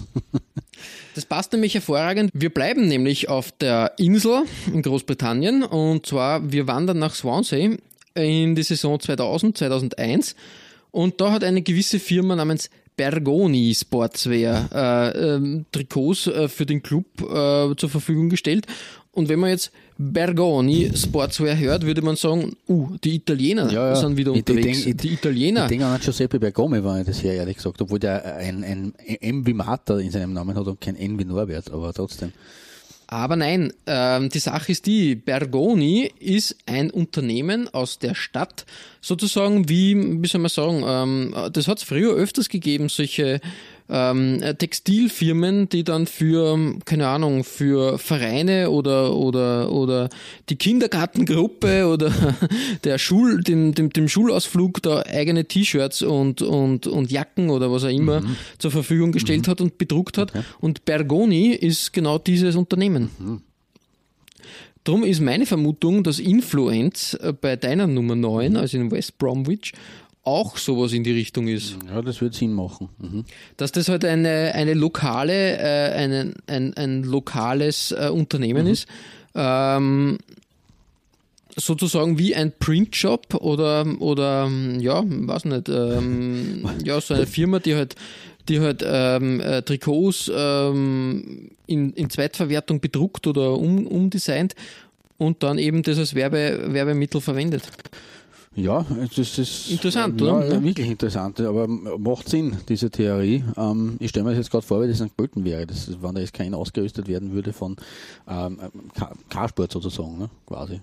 Das 1.14 1.25
passt 1.25 1.53
nämlich 1.53 1.73
hervorragend. 1.73 2.31
Wir 2.35 2.51
bleiben 2.51 2.88
nämlich 2.88 3.31
auf 3.31 3.51
der 3.51 3.95
Insel 3.97 4.42
in 4.66 4.83
Großbritannien 4.83 5.62
und 5.62 6.05
zwar 6.05 6.53
wir 6.53 6.66
wandern 6.66 6.99
nach 6.99 7.14
Swansea 7.14 7.77
in 8.16 8.55
die 8.55 8.62
Saison 8.62 8.98
2000, 9.00 9.59
2001 9.59 10.35
und 10.90 11.20
da 11.20 11.33
hat 11.33 11.44
eine 11.44 11.62
gewisse 11.62 11.98
Firma 11.98 12.35
namens 12.37 12.70
Bergoni 12.96 13.74
Sportswear 13.74 14.70
äh, 15.14 15.35
ähm, 15.35 15.66
Trikots 15.70 16.26
äh, 16.29 16.48
für 16.48 16.64
den 16.64 16.83
Club 16.83 17.05
äh, 17.20 17.74
zur 17.76 17.90
Verfügung 17.90 18.31
gestellt. 18.31 18.66
Und 19.12 19.29
wenn 19.29 19.38
man 19.38 19.50
jetzt 19.50 19.70
Bergoni 19.98 20.90
Sportswear 20.94 21.59
hört, 21.59 21.85
würde 21.85 22.00
man 22.02 22.16
sagen, 22.16 22.57
uh, 22.68 22.88
die 23.05 23.16
Italiener 23.16 23.70
Ja, 23.70 23.88
ja. 23.90 23.96
sind 23.96 24.16
wieder 24.16 24.31
Ich- 24.33 24.38
ich 24.38 24.42
unterwegs. 24.48 24.85
denk- 24.85 24.87
ich- 24.88 24.96
die 24.96 25.12
Italiener. 25.14 25.62
Ich 25.64 25.68
denke 25.68 25.87
an 25.87 26.00
Giuseppe 26.00 26.38
Bergomi, 26.40 26.83
war 26.85 27.02
das 27.05 27.20
hier 27.20 27.33
ehrlich 27.35 27.57
gesagt, 27.57 27.81
obwohl 27.83 27.98
der 27.98 28.37
ein, 28.37 28.64
ein 28.64 28.94
M 29.20 29.46
wie 29.46 29.52
Martha 29.55 29.98
in 29.98 30.11
seinem 30.11 30.33
Namen 30.33 30.57
hat 30.57 30.66
und 30.66 30.81
kein 30.81 30.96
wie 31.18 31.24
Norbert, 31.24 31.70
aber 31.70 31.92
trotzdem. 31.92 32.33
Aber 33.09 33.37
nein, 33.37 33.73
ähm, 33.87 34.31
die 34.31 34.40
Sache 34.40 34.73
ist 34.73 34.87
die, 34.87 35.14
Bergoni 35.14 36.11
ist 36.19 36.57
ein 36.66 36.90
Unternehmen 36.90 37.73
aus 37.73 38.01
der 38.01 38.14
Stadt, 38.14 38.66
sozusagen 39.01 39.69
wie, 39.69 40.23
wie 40.23 40.27
soll 40.27 40.40
man 40.40 40.49
sagen, 40.49 40.83
ähm, 40.85 41.51
das 41.53 41.69
hat 41.69 41.79
es 41.79 41.85
früher 41.85 42.14
öfters 42.14 42.49
gegeben, 42.49 42.88
solche 42.88 43.40
ähm, 43.88 44.40
Textilfirmen, 44.59 45.68
die 45.68 45.85
dann 45.85 46.07
für, 46.07 46.59
keine 46.85 47.09
Ahnung, 47.09 47.44
für 47.44 47.99
Vereine 47.99 48.70
oder, 48.70 49.14
oder, 49.14 49.70
oder 49.70 50.09
die 50.49 50.57
Kindergartengruppe 50.57 51.87
oder 51.87 52.12
der 52.85 52.99
Schul, 52.99 53.42
dem, 53.42 53.75
dem, 53.75 53.90
dem 53.90 54.09
Schulausflug 54.09 54.83
da 54.83 55.03
eigene 55.03 55.46
T-Shirts 55.46 56.03
und, 56.03 56.42
und, 56.42 56.87
und 56.87 57.11
Jacken 57.11 57.51
oder 57.51 57.70
was 57.70 57.85
auch 57.85 57.88
immer 57.88 58.22
zur 58.59 58.70
Verfügung 58.70 59.12
gestellt 59.12 59.49
hat 59.49 59.61
und 59.61 59.79
bedruckt 59.79 60.18
hat. 60.18 60.33
Und 60.61 60.85
Bergoni 60.85 61.51
ist 61.51 61.92
genau 61.92 62.18
dieses 62.18 62.57
Unternehmen. 62.57 63.42
Drum 64.87 65.03
ist 65.03 65.20
meine 65.20 65.46
Vermutung, 65.46 66.05
dass 66.05 66.20
Influence 66.20 67.14
äh, 67.14 67.33
bei 67.33 67.57
deiner 67.57 67.88
Nummer 67.88 68.14
9, 68.14 68.57
also 68.57 68.79
in 68.79 68.92
West 68.92 69.18
Bromwich, 69.18 69.72
auch 70.27 70.57
sowas 70.57 70.93
in 70.93 71.05
die 71.05 71.12
Richtung 71.12 71.49
ist. 71.49 71.77
Ja, 71.89 72.03
das 72.03 72.21
wird 72.21 72.35
Sinn 72.35 72.53
machen. 72.53 72.89
Mhm. 72.99 73.25
Dass 73.57 73.73
das 73.73 73.89
halt 73.89 74.05
eine, 74.05 74.53
eine 74.55 74.75
lokale, 74.75 75.59
äh, 75.59 75.93
eine, 75.95 76.35
ein, 76.47 76.75
ein 76.77 77.03
lokales 77.05 77.93
äh, 77.93 78.09
Unternehmen 78.09 78.67
Mhm. 78.67 78.73
ist. 78.73 78.89
Ähm, 79.35 80.19
sozusagen 81.57 82.19
wie 82.19 82.35
ein 82.35 82.53
Printshop 82.59 83.35
oder, 83.35 83.87
oder 84.01 84.51
ja, 84.79 85.03
weiß 85.07 85.47
nicht, 85.47 85.69
ähm, 85.69 86.69
ja, 86.85 87.01
so 87.01 87.15
eine 87.15 87.27
Firma, 87.27 87.59
die 87.59 87.75
halt 87.75 87.95
die 88.49 88.61
halt 88.61 88.85
ähm, 88.87 89.41
äh, 89.41 89.62
Trikots 89.62 90.31
ähm, 90.33 91.51
in, 91.67 91.93
in 91.95 92.11
Zweitverwertung 92.11 92.81
bedruckt 92.81 93.27
oder 93.27 93.55
um, 93.55 93.87
umdesignt 93.89 94.55
und 95.19 95.43
dann 95.43 95.59
eben 95.59 95.83
das 95.83 95.99
als 95.99 96.15
Werbe, 96.15 96.73
Werbemittel 96.73 97.21
verwendet. 97.21 97.62
Ja, 98.57 98.87
das 99.14 99.38
ist 99.38 99.71
Interessant, 99.71 100.19
ja, 100.21 100.33
oder? 100.35 100.62
Wirklich 100.62 100.88
interessant, 100.88 101.40
aber 101.40 101.69
macht 101.69 102.29
Sinn, 102.29 102.57
diese 102.69 102.90
Theorie. 102.90 103.45
Ähm, 103.57 103.97
ich 104.01 104.11
stelle 104.11 104.25
mir 104.25 104.31
das 104.31 104.38
jetzt 104.38 104.51
gerade 104.51 104.64
vor, 104.64 104.83
wie 104.83 104.88
das 104.88 104.99
in 105.01 105.09
St. 105.09 105.16
Pölten 105.16 105.45
wäre, 105.45 105.66
das, 105.66 105.88
ist, 105.88 106.03
wenn 106.03 106.14
da 106.14 106.21
jetzt 106.23 106.33
kein 106.33 106.55
ausgerüstet 106.55 107.07
werden 107.07 107.33
würde 107.33 107.53
von 107.53 107.77
ähm, 108.29 108.59
Carsport 109.29 109.73
sozusagen, 109.73 110.19
ne? 110.19 110.31
quasi. 110.47 110.81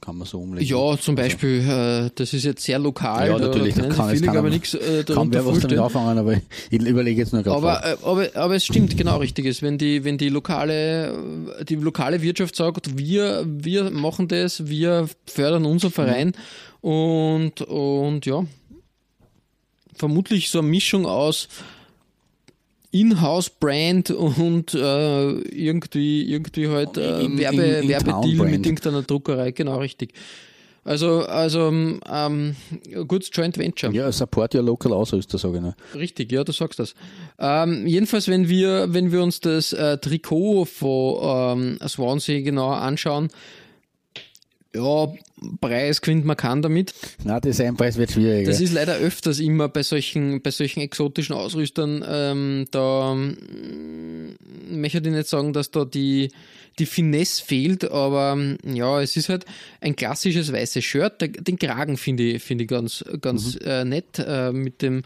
Kann 0.00 0.16
man 0.16 0.26
so 0.26 0.38
umlegen. 0.40 0.66
Ja, 0.66 0.96
zum 0.98 1.14
Beispiel, 1.14 1.60
äh, 1.60 2.10
das 2.14 2.32
ist 2.32 2.44
jetzt 2.44 2.64
sehr 2.64 2.78
lokal, 2.78 3.28
Ja, 3.28 3.38
natürlich, 3.38 3.74
da 3.74 3.82
kann- 3.88 4.08
viele, 4.08 4.26
kann 4.26 4.36
aber 4.38 4.48
nichts 4.48 4.72
äh, 4.72 5.04
Kann 5.04 5.30
wer 5.30 5.44
was 5.44 5.60
damit 5.60 5.78
anfangen, 5.78 6.16
aber 6.16 6.36
ich 6.70 6.80
überlege 6.80 7.20
jetzt 7.20 7.34
nur 7.34 7.42
gerade 7.42 7.56
Aber, 7.58 7.84
äh, 7.84 7.96
aber, 8.02 8.28
aber 8.34 8.54
es 8.54 8.64
stimmt 8.64 8.96
genau 8.96 9.18
richtiges. 9.18 9.60
Wenn 9.60 9.76
die, 9.76 10.02
wenn 10.02 10.16
die 10.16 10.30
lokale, 10.30 11.12
die 11.68 11.74
lokale 11.74 12.22
Wirtschaft 12.22 12.56
sagt, 12.56 12.96
wir, 12.96 13.44
wir 13.46 13.90
machen 13.90 14.26
das, 14.28 14.68
wir 14.68 15.06
fördern 15.26 15.66
unser 15.66 15.90
Verein 15.90 16.32
und, 16.80 17.60
und 17.62 18.26
ja, 18.26 18.44
vermutlich 19.94 20.50
so 20.50 20.60
eine 20.60 20.68
Mischung 20.68 21.06
aus 21.06 21.48
Inhouse-Brand 22.92 24.10
und 24.10 24.74
äh, 24.74 25.30
irgendwie, 25.30 26.24
irgendwie 26.24 26.68
halt 26.68 26.96
äh, 26.96 27.20
In- 27.24 27.38
Werbe, 27.38 27.62
in- 27.62 27.82
in 27.84 27.88
Werbedeal 27.88 28.50
mit 28.50 28.66
irgendeiner 28.66 29.02
Druckerei, 29.02 29.52
genau 29.52 29.78
richtig. 29.78 30.12
Also, 30.82 31.20
also 31.26 31.68
ähm, 31.68 32.00
ähm, 32.10 32.56
gutes 33.06 33.30
Joint 33.32 33.58
Venture. 33.58 33.92
Ja, 33.92 34.10
support 34.10 34.54
your 34.54 34.62
local 34.62 34.92
Ausrüster, 34.94 35.36
sage 35.38 35.56
ich 35.56 35.62
nur. 35.62 35.74
Richtig, 35.94 36.32
ja, 36.32 36.42
du 36.42 36.52
sagst 36.52 36.78
das. 36.78 36.94
Ähm, 37.38 37.86
jedenfalls, 37.86 38.26
wenn 38.28 38.48
wir, 38.48 38.86
wenn 38.92 39.12
wir 39.12 39.22
uns 39.22 39.40
das 39.40 39.72
äh, 39.74 39.98
Trikot 39.98 40.64
von 40.64 41.58
ähm, 41.80 41.88
Swansea 41.88 42.40
genauer 42.40 42.78
anschauen, 42.78 43.28
ja, 44.74 45.08
Preis 45.60 46.00
gewinnt 46.00 46.24
man 46.24 46.36
kann 46.36 46.62
damit. 46.62 46.94
Na, 47.24 47.40
Designpreis 47.40 47.96
wird 47.96 48.12
schwieriger. 48.12 48.50
Das 48.50 48.60
ist 48.60 48.72
leider 48.72 48.96
öfters 48.96 49.40
immer 49.40 49.68
bei 49.68 49.82
solchen, 49.82 50.42
bei 50.42 50.50
solchen 50.50 50.80
exotischen 50.80 51.34
Ausrüstern, 51.34 52.04
ähm, 52.06 52.66
da 52.70 53.12
ähm, 53.12 54.36
möchte 54.70 54.98
ich 54.98 55.04
nicht 55.04 55.28
sagen, 55.28 55.52
dass 55.52 55.70
da 55.70 55.84
die, 55.84 56.30
die 56.78 56.86
Finesse 56.86 57.44
fehlt, 57.44 57.90
aber 57.90 58.32
ähm, 58.36 58.58
ja, 58.64 59.00
es 59.00 59.16
ist 59.16 59.28
halt 59.28 59.44
ein 59.80 59.96
klassisches 59.96 60.52
weißes 60.52 60.84
Shirt. 60.84 61.20
Den 61.20 61.58
Kragen 61.58 61.96
finde 61.96 62.22
ich, 62.24 62.42
finde 62.42 62.64
ich 62.64 62.70
ganz, 62.70 63.04
ganz 63.20 63.56
äh, 63.64 63.84
nett 63.84 64.18
äh, 64.18 64.52
mit 64.52 64.82
dem 64.82 65.02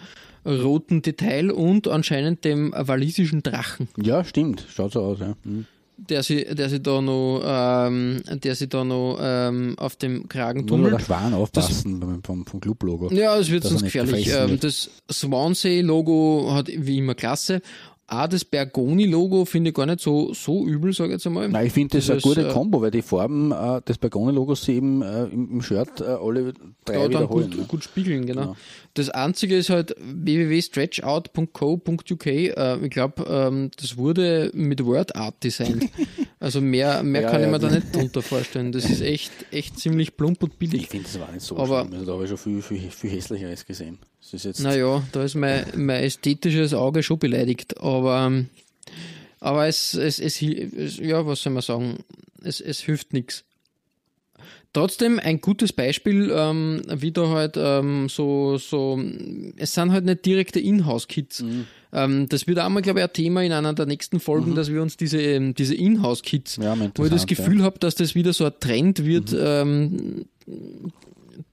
roten 0.47 1.01
Detail 1.01 1.51
und 1.51 1.89
anscheinend 1.89 2.45
dem 2.45 2.75
walisischen 2.77 3.43
Drachen 3.43 3.89
ja, 3.97 4.25
stimmt. 4.25 4.67
Schaut 4.69 4.93
so 4.93 5.01
aus, 5.01 5.21
ja. 5.21 5.37
Mhm. 5.45 5.65
Der 5.97 6.23
sie, 6.23 6.45
der 6.45 6.69
sie 6.69 6.81
da 6.81 7.01
noch, 7.01 7.43
ähm, 7.45 8.23
der 8.29 8.55
sie 8.55 8.69
da 8.69 8.85
noch 8.85 9.19
ähm, 9.21 9.75
auf 9.79 9.97
dem 9.97 10.29
Kragen 10.29 10.63
Muss 10.63 10.73
aber 10.73 10.83
der 10.83 10.91
tummelt. 10.91 11.07
Schwan 11.07 11.35
aufpassen 11.35 12.01
beim, 12.01 12.23
vom, 12.23 12.47
vom 12.47 12.61
Club-Logo. 12.61 13.13
Ja, 13.13 13.37
es 13.39 13.51
wird 13.51 13.65
sonst 13.65 13.85
gefährlich. 13.85 14.31
Ähm, 14.33 14.59
das 14.61 14.91
Swansea-Logo 15.11 16.51
hat 16.53 16.69
wie 16.69 16.99
immer 16.99 17.15
Klasse. 17.15 17.63
Auch 18.07 18.27
das 18.29 18.45
Bergoni-Logo 18.45 19.47
finde 19.47 19.71
ich 19.71 19.77
gar 19.77 19.87
nicht 19.87 20.01
so, 20.01 20.35
so 20.35 20.67
übel, 20.67 20.93
sage 20.93 21.09
ich 21.09 21.13
jetzt 21.15 21.27
einmal. 21.27 21.49
Nein, 21.49 21.67
ich 21.69 21.73
finde 21.73 21.97
das 21.97 22.11
eine 22.11 22.21
Dieses, 22.21 22.37
gute 22.37 22.49
äh, 22.49 22.53
Kombo, 22.53 22.83
weil 22.83 22.91
die 22.91 23.01
Farben 23.01 23.51
äh, 23.51 23.81
des 23.83 23.97
Bergone-Logos 23.97 24.63
sie 24.65 24.75
eben 24.75 25.01
äh, 25.01 25.25
im, 25.25 25.63
Shirt 25.63 26.03
äh, 26.03 26.05
alle 26.05 26.53
drei 26.85 26.99
dann 26.99 27.09
wiederholen. 27.11 27.49
gut, 27.51 27.59
ne? 27.61 27.65
gut 27.67 27.83
spiegeln, 27.85 28.27
genau. 28.27 28.43
Ja. 28.43 28.55
Das 28.93 29.09
einzige 29.09 29.57
ist 29.57 29.71
halt 29.71 29.97
www.stretchout.co.uk. 29.99 32.27
Äh, 32.27 32.77
ich 32.85 32.91
glaube, 32.91 33.25
ähm, 33.29 33.71
das 33.81 33.97
wurde 33.97 34.51
mit 34.55 34.85
Word 34.85 35.17
Art 35.17 35.43
designt. 35.43 35.89
Also 36.41 36.61
mehr, 36.61 37.03
mehr 37.03 37.23
Ja, 37.23 37.31
kann 37.31 37.41
ja, 37.41 37.47
ich 37.47 37.53
mir 37.53 37.59
da 37.59 37.69
das- 37.69 37.77
nicht 37.85 37.97
drunter 37.97 38.21
vorstellen. 38.21 38.71
Das 38.71 38.85
ist 38.91 39.01
echt, 39.01 39.33
echt 39.51 39.79
ziemlich 39.79 40.15
plump 40.15 40.43
und 40.43 40.53
Ich 40.53 40.59
billig. 40.59 40.89
finde, 40.89 41.07
das 41.11 41.19
war 41.19 41.33
nicht 41.33 41.41
so 41.41 41.57
Aber- 41.57 41.81
schlimm. 41.85 41.95
Also, 41.95 42.05
da 42.05 42.13
habe 42.13 42.25
ich 42.25 42.29
schon 42.29 42.37
viel, 42.37 42.61
viel, 42.61 42.91
viel 42.91 43.11
hässlicheres 43.13 43.65
gesehen. 43.65 43.97
Das 44.25 44.33
ist 44.33 44.45
jetzt 44.45 44.61
Naja, 44.61 45.03
da 45.13 45.23
ist 45.23 45.35
mein, 45.35 45.67
mein 45.77 46.03
ästhetisches 46.03 46.73
Auge 46.73 47.03
schon 47.03 47.19
beleidigt, 47.19 47.79
aber, 47.81 48.27
ähm, 48.27 48.49
aber 49.39 49.67
es, 49.67 49.93
es, 49.95 50.19
es, 50.19 50.41
es 50.41 50.97
ja, 50.97 51.27
was 51.27 51.43
soll 51.43 51.53
man 51.53 51.63
sagen, 51.63 51.99
es, 52.43 52.61
es 52.61 52.81
hilft 52.81 53.13
nichts. 53.13 53.45
Trotzdem 54.73 55.21
ein 55.21 55.41
gutes 55.41 55.73
Beispiel, 55.73 56.33
ähm, 56.35 56.83
wie 56.97 57.13
da 57.13 57.29
halt 57.29 57.55
ähm, 57.57 58.09
so, 58.09 58.57
so, 58.59 59.01
es 59.57 59.75
sind 59.75 59.93
halt 59.93 60.05
nicht 60.05 60.27
direkte 60.27 60.59
Inhouse-Kits. 60.59 61.45
Ähm, 61.93 62.29
das 62.29 62.49
wird 62.49 62.59
auch 62.59 62.69
mal, 62.71 62.83
glaube 62.83 62.99
ich, 62.99 63.05
ein 63.05 63.13
Thema 63.13 63.45
in 63.45 63.53
einer 63.53 63.73
der 63.73 63.87
nächsten 63.87 64.19
Folgen, 64.19 64.57
dass 64.57 64.73
wir 64.73 64.83
uns 64.83 64.97
diese, 64.97 65.21
ähm, 65.21 65.55
diese 65.55 65.77
Inhouse-Kits, 65.77 66.57
Ja, 66.57 66.77
wo 66.97 67.05
ich 67.05 67.11
das 67.11 67.27
Gefühl 67.27 67.63
habe, 67.63 67.79
dass 67.79 67.95
das 67.95 68.17
wieder 68.17 68.33
so 68.33 68.47
ein 68.47 68.53
Trend 68.59 69.05
wird, 69.05 69.37
ähm, 69.39 70.25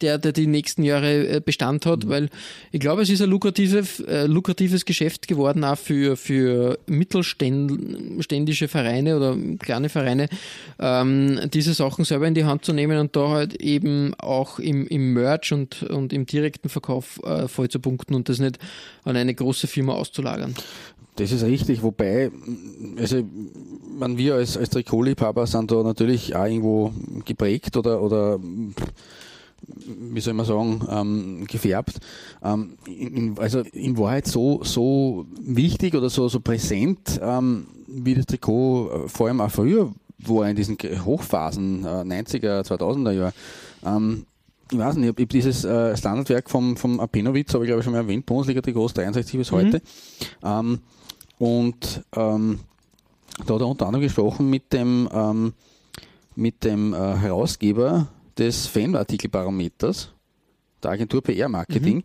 der, 0.01 0.17
der 0.17 0.31
die 0.31 0.47
nächsten 0.47 0.83
Jahre 0.83 1.27
äh, 1.27 1.41
Bestand 1.43 1.85
hat, 1.85 2.07
weil 2.07 2.29
ich 2.71 2.79
glaube, 2.79 3.01
es 3.01 3.09
ist 3.09 3.21
ein 3.21 3.29
lukratives, 3.29 3.99
äh, 4.01 4.25
lukratives 4.25 4.85
Geschäft 4.85 5.27
geworden, 5.27 5.63
auch 5.63 5.77
für, 5.77 6.17
für 6.17 6.79
mittelständische 6.87 8.67
Vereine 8.67 9.17
oder 9.17 9.37
kleine 9.59 9.89
Vereine, 9.89 10.27
ähm, 10.79 11.39
diese 11.53 11.73
Sachen 11.73 12.05
selber 12.05 12.27
in 12.27 12.33
die 12.33 12.45
Hand 12.45 12.65
zu 12.65 12.73
nehmen 12.73 12.97
und 12.97 13.15
da 13.15 13.29
halt 13.29 13.55
eben 13.55 14.13
auch 14.15 14.59
im, 14.59 14.87
im 14.87 15.13
Merch 15.13 15.51
und, 15.53 15.83
und 15.83 16.13
im 16.13 16.25
direkten 16.25 16.69
Verkauf 16.69 17.19
äh, 17.23 17.47
voll 17.47 17.69
zu 17.69 17.79
punkten 17.79 18.15
und 18.15 18.29
das 18.29 18.39
nicht 18.39 18.59
an 19.03 19.15
eine 19.15 19.33
große 19.33 19.67
Firma 19.67 19.93
auszulagern. 19.93 20.55
Das 21.17 21.31
ist 21.31 21.43
richtig, 21.43 21.83
wobei, 21.83 22.31
also, 22.97 23.23
man, 23.99 24.17
wir 24.17 24.35
als, 24.35 24.57
als 24.57 24.69
Trikotliebhaber 24.69 25.45
sind 25.45 25.69
da 25.69 25.83
natürlich 25.83 26.35
auch 26.35 26.45
irgendwo 26.45 26.93
geprägt 27.25 27.75
oder, 27.75 28.01
oder 28.01 28.39
wie 29.85 30.19
soll 30.21 30.33
man 30.33 30.45
sagen, 30.45 30.87
ähm, 30.89 31.47
gefärbt. 31.47 31.99
Ähm, 32.43 32.77
in, 32.85 33.37
also 33.37 33.59
in 33.73 33.97
Wahrheit 33.97 34.27
so, 34.27 34.63
so 34.63 35.25
wichtig 35.39 35.95
oder 35.95 36.09
so, 36.09 36.27
so 36.29 36.39
präsent, 36.39 37.19
ähm, 37.21 37.67
wie 37.87 38.15
das 38.15 38.25
Trikot 38.25 38.89
äh, 38.89 39.07
vor 39.09 39.27
allem 39.27 39.41
auch 39.41 39.51
früher 39.51 39.91
war 40.23 40.47
in 40.49 40.55
diesen 40.55 40.77
Hochphasen, 40.77 41.83
äh, 41.83 42.03
90er, 42.03 42.61
2000er 42.61 43.11
Jahre. 43.11 43.33
Ähm, 43.83 44.25
ich 44.71 44.77
weiß 44.77 44.95
nicht, 44.95 45.05
ich 45.05 45.09
habe 45.09 45.25
dieses 45.25 45.65
äh, 45.65 45.97
Standardwerk 45.97 46.49
vom, 46.49 46.77
vom 46.77 46.99
Apenovic, 46.99 47.53
habe 47.53 47.65
ich 47.65 47.67
glaube 47.67 47.79
ich 47.79 47.83
schon 47.83 47.93
mal 47.93 47.99
erwähnt, 47.99 48.25
Bundesliga-Trikots 48.25 48.93
63 48.93 49.37
bis 49.37 49.51
heute. 49.51 49.81
Ähm, 50.43 50.79
und 51.39 52.03
ähm, 52.15 52.59
da 53.45 53.55
hat 53.55 53.61
er 53.61 53.67
unter 53.67 53.87
anderem 53.87 54.03
gesprochen 54.03 54.49
mit 54.49 54.71
dem, 54.71 55.09
ähm, 55.11 55.53
mit 56.35 56.63
dem 56.63 56.93
äh, 56.93 56.97
Herausgeber 56.97 58.07
des 58.37 58.67
Fanartikelbarometers, 58.67 60.11
der 60.83 60.91
Agentur 60.91 61.21
PR 61.21 61.49
Marketing. 61.49 62.03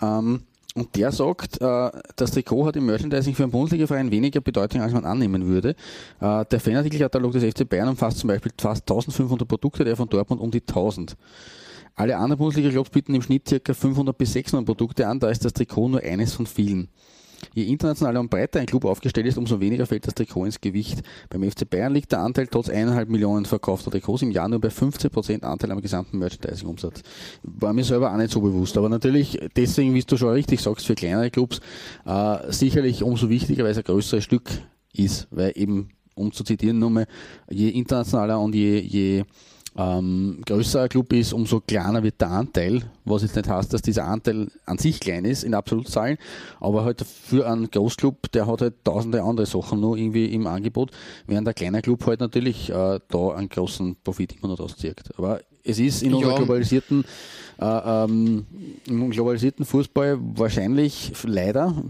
Mhm. 0.00 0.06
Ähm, 0.06 0.42
und 0.74 0.94
der 0.94 1.10
sagt, 1.10 1.60
äh, 1.60 1.90
das 2.14 2.30
Trikot 2.30 2.66
hat 2.66 2.76
im 2.76 2.86
Merchandising 2.86 3.34
für 3.34 3.42
einen 3.42 3.52
Bundesliga-Verein 3.52 4.10
weniger 4.10 4.40
Bedeutung, 4.40 4.80
als 4.80 4.92
man 4.92 5.04
annehmen 5.04 5.46
würde. 5.46 5.70
Äh, 6.20 6.44
der 6.44 6.60
Fanartikelkatalog 6.60 7.32
des 7.32 7.52
FC 7.52 7.68
Bayern 7.68 7.88
umfasst 7.88 8.18
zum 8.18 8.28
Beispiel 8.28 8.52
fast 8.56 8.82
1500 8.82 9.48
Produkte, 9.48 9.84
der 9.84 9.96
von 9.96 10.08
Dortmund 10.08 10.40
um 10.40 10.50
die 10.50 10.60
1000. 10.60 11.16
Alle 11.96 12.16
anderen 12.16 12.38
Bundesliga-Clubs 12.38 12.90
bieten 12.90 13.14
im 13.14 13.22
Schnitt 13.22 13.62
ca. 13.64 13.74
500 13.74 14.16
bis 14.16 14.32
600 14.34 14.64
Produkte 14.64 15.08
an, 15.08 15.18
da 15.18 15.30
ist 15.30 15.44
das 15.44 15.52
Trikot 15.52 15.88
nur 15.88 16.00
eines 16.00 16.32
von 16.34 16.46
vielen. 16.46 16.88
Je 17.54 17.64
internationaler 17.64 18.20
und 18.20 18.30
breiter 18.30 18.60
ein 18.60 18.66
Club 18.66 18.84
aufgestellt 18.84 19.26
ist, 19.26 19.38
umso 19.38 19.60
weniger 19.60 19.86
fällt 19.86 20.06
das 20.06 20.14
Trikot 20.14 20.44
ins 20.44 20.60
Gewicht. 20.60 21.02
Beim 21.30 21.48
FC 21.48 21.68
Bayern 21.68 21.94
liegt 21.94 22.12
der 22.12 22.20
Anteil 22.20 22.46
trotz 22.46 22.68
eineinhalb 22.68 23.08
Millionen 23.08 23.44
verkaufter 23.44 23.90
Trikots 23.90 24.22
im 24.22 24.30
Jahr 24.30 24.48
nur 24.48 24.60
bei 24.60 24.68
15% 24.68 25.42
Anteil 25.42 25.70
am 25.70 25.80
gesamten 25.80 26.18
Merchandising-Umsatz. 26.18 27.02
War 27.42 27.72
mir 27.72 27.84
selber 27.84 28.12
auch 28.12 28.16
nicht 28.16 28.30
so 28.30 28.40
bewusst. 28.40 28.76
Aber 28.76 28.88
natürlich, 28.88 29.38
deswegen, 29.56 29.94
wie 29.94 30.02
du 30.02 30.16
schon 30.16 30.30
richtig 30.30 30.60
sagst, 30.60 30.86
für 30.86 30.94
kleinere 30.94 31.30
Clubs 31.30 31.60
äh, 32.04 32.52
sicherlich 32.52 33.02
umso 33.02 33.28
wichtiger, 33.28 33.64
weil 33.64 33.72
es 33.72 33.78
ein 33.78 33.84
größeres 33.84 34.24
Stück 34.24 34.50
ist. 34.92 35.28
Weil 35.30 35.52
eben, 35.54 35.90
um 36.14 36.32
zu 36.32 36.44
zitieren, 36.44 36.78
nur 36.78 36.90
mal, 36.90 37.06
je 37.50 37.68
internationaler 37.68 38.40
und 38.40 38.54
je, 38.54 38.80
je 38.80 39.24
ähm, 39.76 40.40
größer 40.44 40.82
ein 40.82 40.88
Club 40.88 41.12
ist, 41.12 41.32
umso 41.32 41.60
kleiner 41.60 42.02
wird 42.02 42.20
der 42.20 42.30
Anteil, 42.30 42.82
was 43.04 43.22
jetzt 43.22 43.36
nicht 43.36 43.48
heißt, 43.48 43.72
dass 43.72 43.82
dieser 43.82 44.04
Anteil 44.06 44.48
an 44.64 44.78
sich 44.78 44.98
klein 45.00 45.24
ist 45.24 45.44
in 45.44 45.54
Absolutzahlen, 45.54 46.18
aber 46.60 46.84
halt 46.84 47.02
für 47.02 47.48
einen 47.48 47.70
Großclub, 47.70 48.32
der 48.32 48.46
hat 48.46 48.60
halt 48.60 48.84
tausende 48.84 49.22
andere 49.22 49.46
Sachen 49.46 49.80
nur 49.80 49.96
irgendwie 49.96 50.26
im 50.26 50.46
Angebot, 50.46 50.90
während 51.26 51.46
der 51.46 51.54
kleine 51.54 51.82
Club 51.82 52.06
halt 52.06 52.20
natürlich 52.20 52.70
äh, 52.70 53.00
da 53.08 53.30
einen 53.34 53.48
großen 53.48 53.96
Profit 54.02 54.36
immer 54.36 54.48
noch 54.48 54.56
draus 54.56 54.76
zieht. 54.76 55.02
Aber 55.16 55.40
es 55.64 55.78
ist 55.78 56.02
in 56.02 56.14
unserem 56.14 56.36
globalisierten, 56.36 57.04
äh, 57.60 58.04
ähm, 58.04 58.46
im 58.86 59.10
globalisierten 59.10 59.64
Fußball 59.64 60.18
wahrscheinlich 60.34 61.12
leider, 61.24 61.84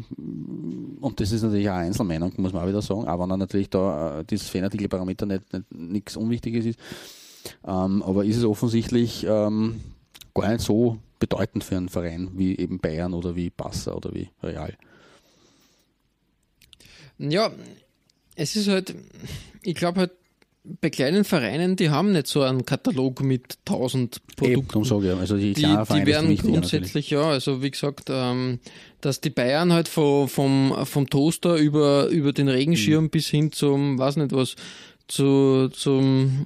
und 1.00 1.20
das 1.20 1.30
ist 1.30 1.42
natürlich 1.42 1.68
auch 1.68 1.74
eine 1.74 1.86
Einzelmeinung, 1.86 2.32
muss 2.38 2.52
man 2.52 2.64
auch 2.64 2.68
wieder 2.68 2.82
sagen, 2.82 3.06
aber 3.06 3.22
wenn 3.22 3.30
dann 3.30 3.38
natürlich 3.38 3.70
da 3.70 4.20
äh, 4.20 4.24
dieses 4.24 4.48
Fanartikelparameter 4.48 5.26
nicht, 5.26 5.52
nicht 5.52 5.64
nichts 5.72 6.16
Unwichtiges 6.16 6.66
ist, 6.66 6.78
ähm, 7.66 8.02
aber 8.02 8.24
ist 8.24 8.36
es 8.36 8.44
offensichtlich 8.44 9.24
ähm, 9.28 9.80
gar 10.34 10.52
nicht 10.52 10.64
so 10.64 10.98
bedeutend 11.18 11.64
für 11.64 11.76
einen 11.76 11.88
Verein 11.88 12.30
wie 12.34 12.56
eben 12.56 12.78
Bayern 12.78 13.14
oder 13.14 13.36
wie 13.36 13.50
Barca 13.50 13.92
oder 13.92 14.14
wie 14.14 14.30
Real. 14.42 14.74
Ja, 17.18 17.50
es 18.36 18.54
ist 18.54 18.68
halt, 18.68 18.94
ich 19.62 19.74
glaube 19.74 20.00
halt, 20.00 20.12
bei 20.80 20.90
kleinen 20.90 21.24
Vereinen, 21.24 21.76
die 21.76 21.90
haben 21.90 22.12
nicht 22.12 22.26
so 22.26 22.42
einen 22.42 22.66
Katalog 22.66 23.22
mit 23.22 23.58
1000 23.66 24.20
Produkten. 24.36 24.78
Eben, 24.78 25.04
ich. 25.04 25.18
Also 25.18 25.36
die, 25.36 25.54
die, 25.54 25.62
die 25.62 26.06
werden 26.06 26.36
grundsätzlich, 26.36 27.10
ja, 27.10 27.22
also 27.22 27.62
wie 27.62 27.70
gesagt, 27.70 28.08
ähm, 28.10 28.60
dass 29.00 29.20
die 29.20 29.30
Bayern 29.30 29.72
halt 29.72 29.88
vom, 29.88 30.28
vom, 30.28 30.74
vom 30.84 31.08
Toaster 31.08 31.56
über, 31.56 32.08
über 32.08 32.32
den 32.32 32.48
Regenschirm 32.48 33.04
mhm. 33.04 33.10
bis 33.10 33.28
hin 33.28 33.50
zum, 33.50 33.98
weiß 33.98 34.16
nicht 34.16 34.32
was, 34.32 34.56
zu, 35.08 35.68
zum 35.72 36.44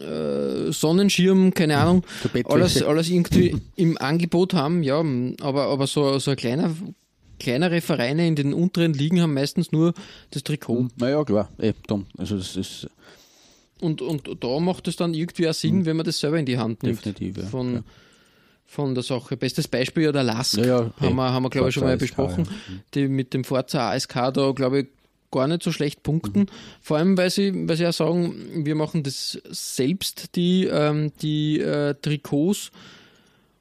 äh, 0.00 0.72
Sonnenschirm, 0.72 1.54
keine 1.54 1.78
Ahnung, 1.78 2.04
alles, 2.44 2.82
alles 2.82 3.08
irgendwie 3.08 3.56
im 3.76 3.96
Angebot 3.98 4.52
haben, 4.54 4.82
ja, 4.82 5.02
aber, 5.40 5.66
aber 5.66 5.86
so, 5.86 6.18
so 6.18 6.32
ein 6.32 6.36
kleiner, 6.36 6.74
kleinere 7.38 7.80
Vereine 7.80 8.26
in 8.26 8.36
den 8.36 8.52
unteren 8.52 8.92
Ligen 8.92 9.20
haben 9.20 9.34
meistens 9.34 9.72
nur 9.72 9.94
das 10.32 10.42
Trikot. 10.42 10.88
Naja, 10.96 11.24
klar, 11.24 11.48
eh, 11.58 11.72
dumm. 11.86 12.06
Also 12.18 12.36
das 12.36 12.56
ist 12.56 12.88
und, 13.80 14.02
und 14.02 14.28
da 14.40 14.60
macht 14.60 14.88
es 14.88 14.96
dann 14.96 15.14
irgendwie 15.14 15.48
auch 15.48 15.54
Sinn, 15.54 15.78
mhm. 15.78 15.86
wenn 15.86 15.96
man 15.96 16.06
das 16.06 16.20
selber 16.20 16.38
in 16.38 16.46
die 16.46 16.58
Hand 16.58 16.82
nimmt. 16.82 16.98
Definitiv, 16.98 17.38
ja. 17.38 17.44
Von, 17.44 17.74
ja. 17.74 17.82
von 18.66 18.94
der 18.94 19.02
Sache. 19.02 19.36
Bestes 19.36 19.68
Beispiel 19.68 20.04
ja 20.04 20.12
der 20.12 20.22
Lask, 20.22 20.58
ja, 20.58 20.64
ja, 20.64 20.92
haben, 21.00 21.16
wir, 21.16 21.32
haben 21.32 21.42
wir 21.44 21.50
glaube 21.50 21.70
ich 21.70 21.74
schon 21.74 21.84
mal 21.84 21.96
besprochen, 21.96 22.42
ASK, 22.42 22.94
die 22.94 23.08
mit 23.08 23.32
dem 23.34 23.44
Forza 23.44 23.90
ASK 23.90 24.32
da, 24.34 24.52
glaube 24.52 24.80
ich, 24.80 24.86
gar 25.30 25.46
nicht 25.46 25.62
so 25.62 25.72
schlecht 25.72 26.02
punkten. 26.02 26.40
Mhm. 26.40 26.46
Vor 26.80 26.96
allem, 26.96 27.16
weil 27.16 27.30
sie, 27.30 27.52
weil 27.68 27.76
sie 27.76 27.84
ja 27.84 27.92
sagen, 27.92 28.34
wir 28.64 28.74
machen 28.74 29.02
das 29.02 29.40
selbst, 29.50 30.36
die, 30.36 30.64
ähm, 30.64 31.12
die 31.22 31.60
äh, 31.60 31.94
Trikots 32.00 32.70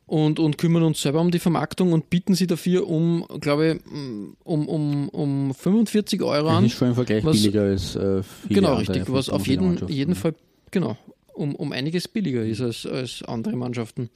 und, 0.09 0.39
und 0.39 0.57
kümmern 0.57 0.83
uns 0.83 1.01
selber 1.01 1.21
um 1.21 1.31
die 1.31 1.39
Vermarktung 1.39 1.93
und 1.93 2.09
bieten 2.09 2.33
sie 2.33 2.47
dafür 2.47 2.87
um, 2.87 3.25
glaube 3.39 3.79
ich, 3.85 3.91
um, 4.43 4.67
um, 4.67 5.09
um 5.09 5.53
45 5.53 6.21
Euro 6.23 6.49
an. 6.49 6.63
Das 6.63 6.73
ist 6.73 6.79
schon 6.79 6.89
im 6.89 6.95
Vergleich 6.95 7.23
was, 7.23 7.37
billiger 7.37 7.61
als 7.61 7.95
äh, 7.95 8.21
Genau, 8.49 8.75
richtig, 8.75 9.03
was 9.07 9.29
auf 9.29 9.47
jeden, 9.47 9.87
jeden 9.87 10.15
Fall, 10.15 10.33
genau, 10.71 10.97
um, 11.33 11.55
um 11.55 11.71
einiges 11.71 12.07
billiger 12.07 12.43
ist 12.43 12.61
als, 12.61 12.85
als 12.85 13.23
andere 13.23 13.55
Mannschaften. 13.55 14.09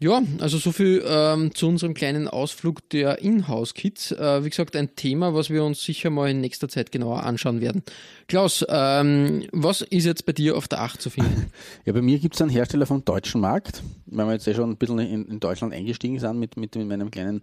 Ja, 0.00 0.22
also 0.38 0.58
so 0.58 0.70
viel 0.70 1.02
ähm, 1.04 1.52
zu 1.56 1.66
unserem 1.66 1.92
kleinen 1.92 2.28
Ausflug 2.28 2.88
der 2.90 3.18
Inhouse-Kits. 3.18 4.12
Äh, 4.12 4.44
wie 4.44 4.50
gesagt, 4.50 4.76
ein 4.76 4.94
Thema, 4.94 5.34
was 5.34 5.50
wir 5.50 5.64
uns 5.64 5.82
sicher 5.82 6.08
mal 6.10 6.30
in 6.30 6.40
nächster 6.40 6.68
Zeit 6.68 6.92
genauer 6.92 7.24
anschauen 7.24 7.60
werden. 7.60 7.82
Klaus, 8.28 8.64
ähm, 8.68 9.48
was 9.50 9.80
ist 9.80 10.04
jetzt 10.04 10.24
bei 10.24 10.32
dir 10.32 10.56
auf 10.56 10.68
der 10.68 10.82
Acht 10.82 11.02
zu 11.02 11.10
finden? 11.10 11.50
Ja, 11.84 11.92
bei 11.92 12.02
mir 12.02 12.18
gibt 12.20 12.36
es 12.36 12.42
einen 12.42 12.50
Hersteller 12.50 12.86
vom 12.86 13.04
deutschen 13.04 13.40
Markt, 13.40 13.82
weil 14.06 14.26
wir 14.26 14.34
jetzt 14.34 14.46
ja 14.46 14.54
schon 14.54 14.70
ein 14.70 14.76
bisschen 14.76 14.98
in, 15.00 15.26
in 15.26 15.40
Deutschland 15.40 15.72
eingestiegen 15.72 16.20
sind 16.20 16.38
mit, 16.38 16.56
mit, 16.56 16.76
mit 16.76 16.86
meinem 16.86 17.10
kleinen 17.10 17.40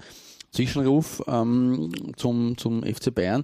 Zwischenruf 0.51 1.23
ähm, 1.27 1.91
zum, 2.15 2.57
zum 2.57 2.83
FC 2.83 3.13
Bayern. 3.13 3.43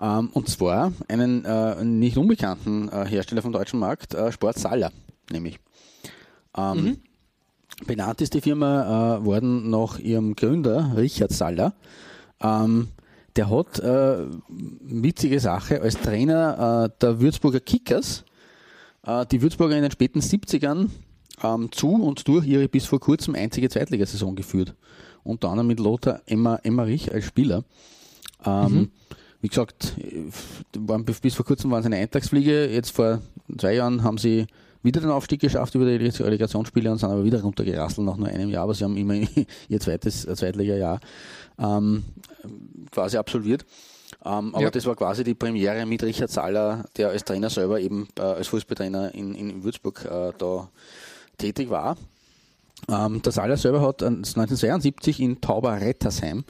Ähm, 0.00 0.30
und 0.32 0.48
zwar 0.48 0.92
einen 1.06 1.44
äh, 1.44 1.84
nicht 1.84 2.16
unbekannten 2.16 2.88
äh, 2.88 3.06
Hersteller 3.06 3.42
vom 3.42 3.52
deutschen 3.52 3.78
Markt, 3.78 4.14
äh, 4.14 4.32
Sport 4.32 4.58
Saller, 4.58 4.90
nämlich. 5.30 5.60
Ähm, 6.56 6.84
mhm. 6.84 6.96
Benannt 7.86 8.20
ist 8.20 8.34
die 8.34 8.40
Firma 8.40 9.16
äh, 9.16 9.24
worden 9.24 9.70
nach 9.70 9.98
ihrem 9.98 10.36
Gründer, 10.36 10.92
Richard 10.96 11.32
Saller. 11.32 11.74
Ähm, 12.42 12.88
der 13.36 13.50
hat 13.50 13.78
äh, 13.78 14.26
witzige 14.48 15.40
Sache 15.40 15.80
als 15.80 16.00
Trainer 16.00 16.86
äh, 16.86 16.98
der 17.00 17.20
Würzburger 17.20 17.60
Kickers 17.60 18.24
äh, 19.06 19.26
die 19.26 19.42
Würzburger 19.42 19.76
in 19.76 19.82
den 19.82 19.90
späten 19.90 20.20
70ern 20.20 20.90
ähm, 21.42 21.72
zu 21.72 21.90
und 21.90 22.26
durch 22.28 22.46
ihre 22.46 22.68
bis 22.68 22.86
vor 22.86 23.00
kurzem 23.00 23.34
einzige 23.34 23.68
Zweitligasaison 23.68 24.36
geführt. 24.36 24.74
Unter 25.22 25.48
anderem 25.48 25.68
mit 25.68 25.80
Lothar 25.80 26.22
Emmer, 26.26 26.60
Emmerich 26.62 27.12
als 27.12 27.24
Spieler. 27.24 27.64
Ähm, 28.44 28.72
mhm. 28.72 28.90
Wie 29.42 29.48
gesagt, 29.48 29.94
waren, 30.78 31.04
bis 31.04 31.34
vor 31.34 31.46
kurzem 31.46 31.70
waren 31.70 31.82
sie 31.82 31.86
eine 31.86 31.96
Eintagsfliege. 31.96 32.70
Jetzt 32.70 32.90
vor 32.90 33.20
zwei 33.56 33.74
Jahren 33.74 34.02
haben 34.02 34.18
sie 34.18 34.46
wieder 34.82 35.00
den 35.00 35.10
Aufstieg 35.10 35.40
geschafft 35.40 35.74
über 35.74 35.84
die 35.84 36.06
Relegationsspiele 36.06 36.90
und 36.90 36.98
sind 36.98 37.10
aber 37.10 37.24
wieder 37.24 37.42
runtergerasselt 37.42 38.06
nach 38.06 38.16
nur 38.16 38.28
einem 38.28 38.50
Jahr, 38.50 38.64
aber 38.64 38.74
sie 38.74 38.84
haben 38.84 38.96
immer 38.96 39.14
ihr 39.68 39.80
zweites 39.80 40.24
äh, 40.24 40.34
Zweitliga-Jahr 40.34 41.00
ähm, 41.58 42.04
quasi 42.90 43.16
absolviert. 43.16 43.64
Ähm, 44.24 44.54
aber 44.54 44.64
ja. 44.64 44.70
das 44.70 44.86
war 44.86 44.96
quasi 44.96 45.24
die 45.24 45.34
Premiere 45.34 45.86
mit 45.86 46.02
Richard 46.02 46.30
Zahler, 46.30 46.84
der 46.96 47.10
als 47.10 47.24
Trainer 47.24 47.48
selber 47.48 47.80
eben 47.80 48.08
äh, 48.18 48.22
als 48.22 48.48
Fußballtrainer 48.48 49.14
in, 49.14 49.34
in 49.34 49.62
Würzburg 49.62 50.04
äh, 50.04 50.32
da 50.36 50.68
tätig 51.38 51.70
war. 51.70 51.96
Ähm, 52.88 53.22
der 53.22 53.32
Zahler 53.32 53.56
selber 53.56 53.80
hat 53.82 54.02
1972 54.02 55.20
in 55.20 55.40
Tauber-Rettersheim 55.40 56.44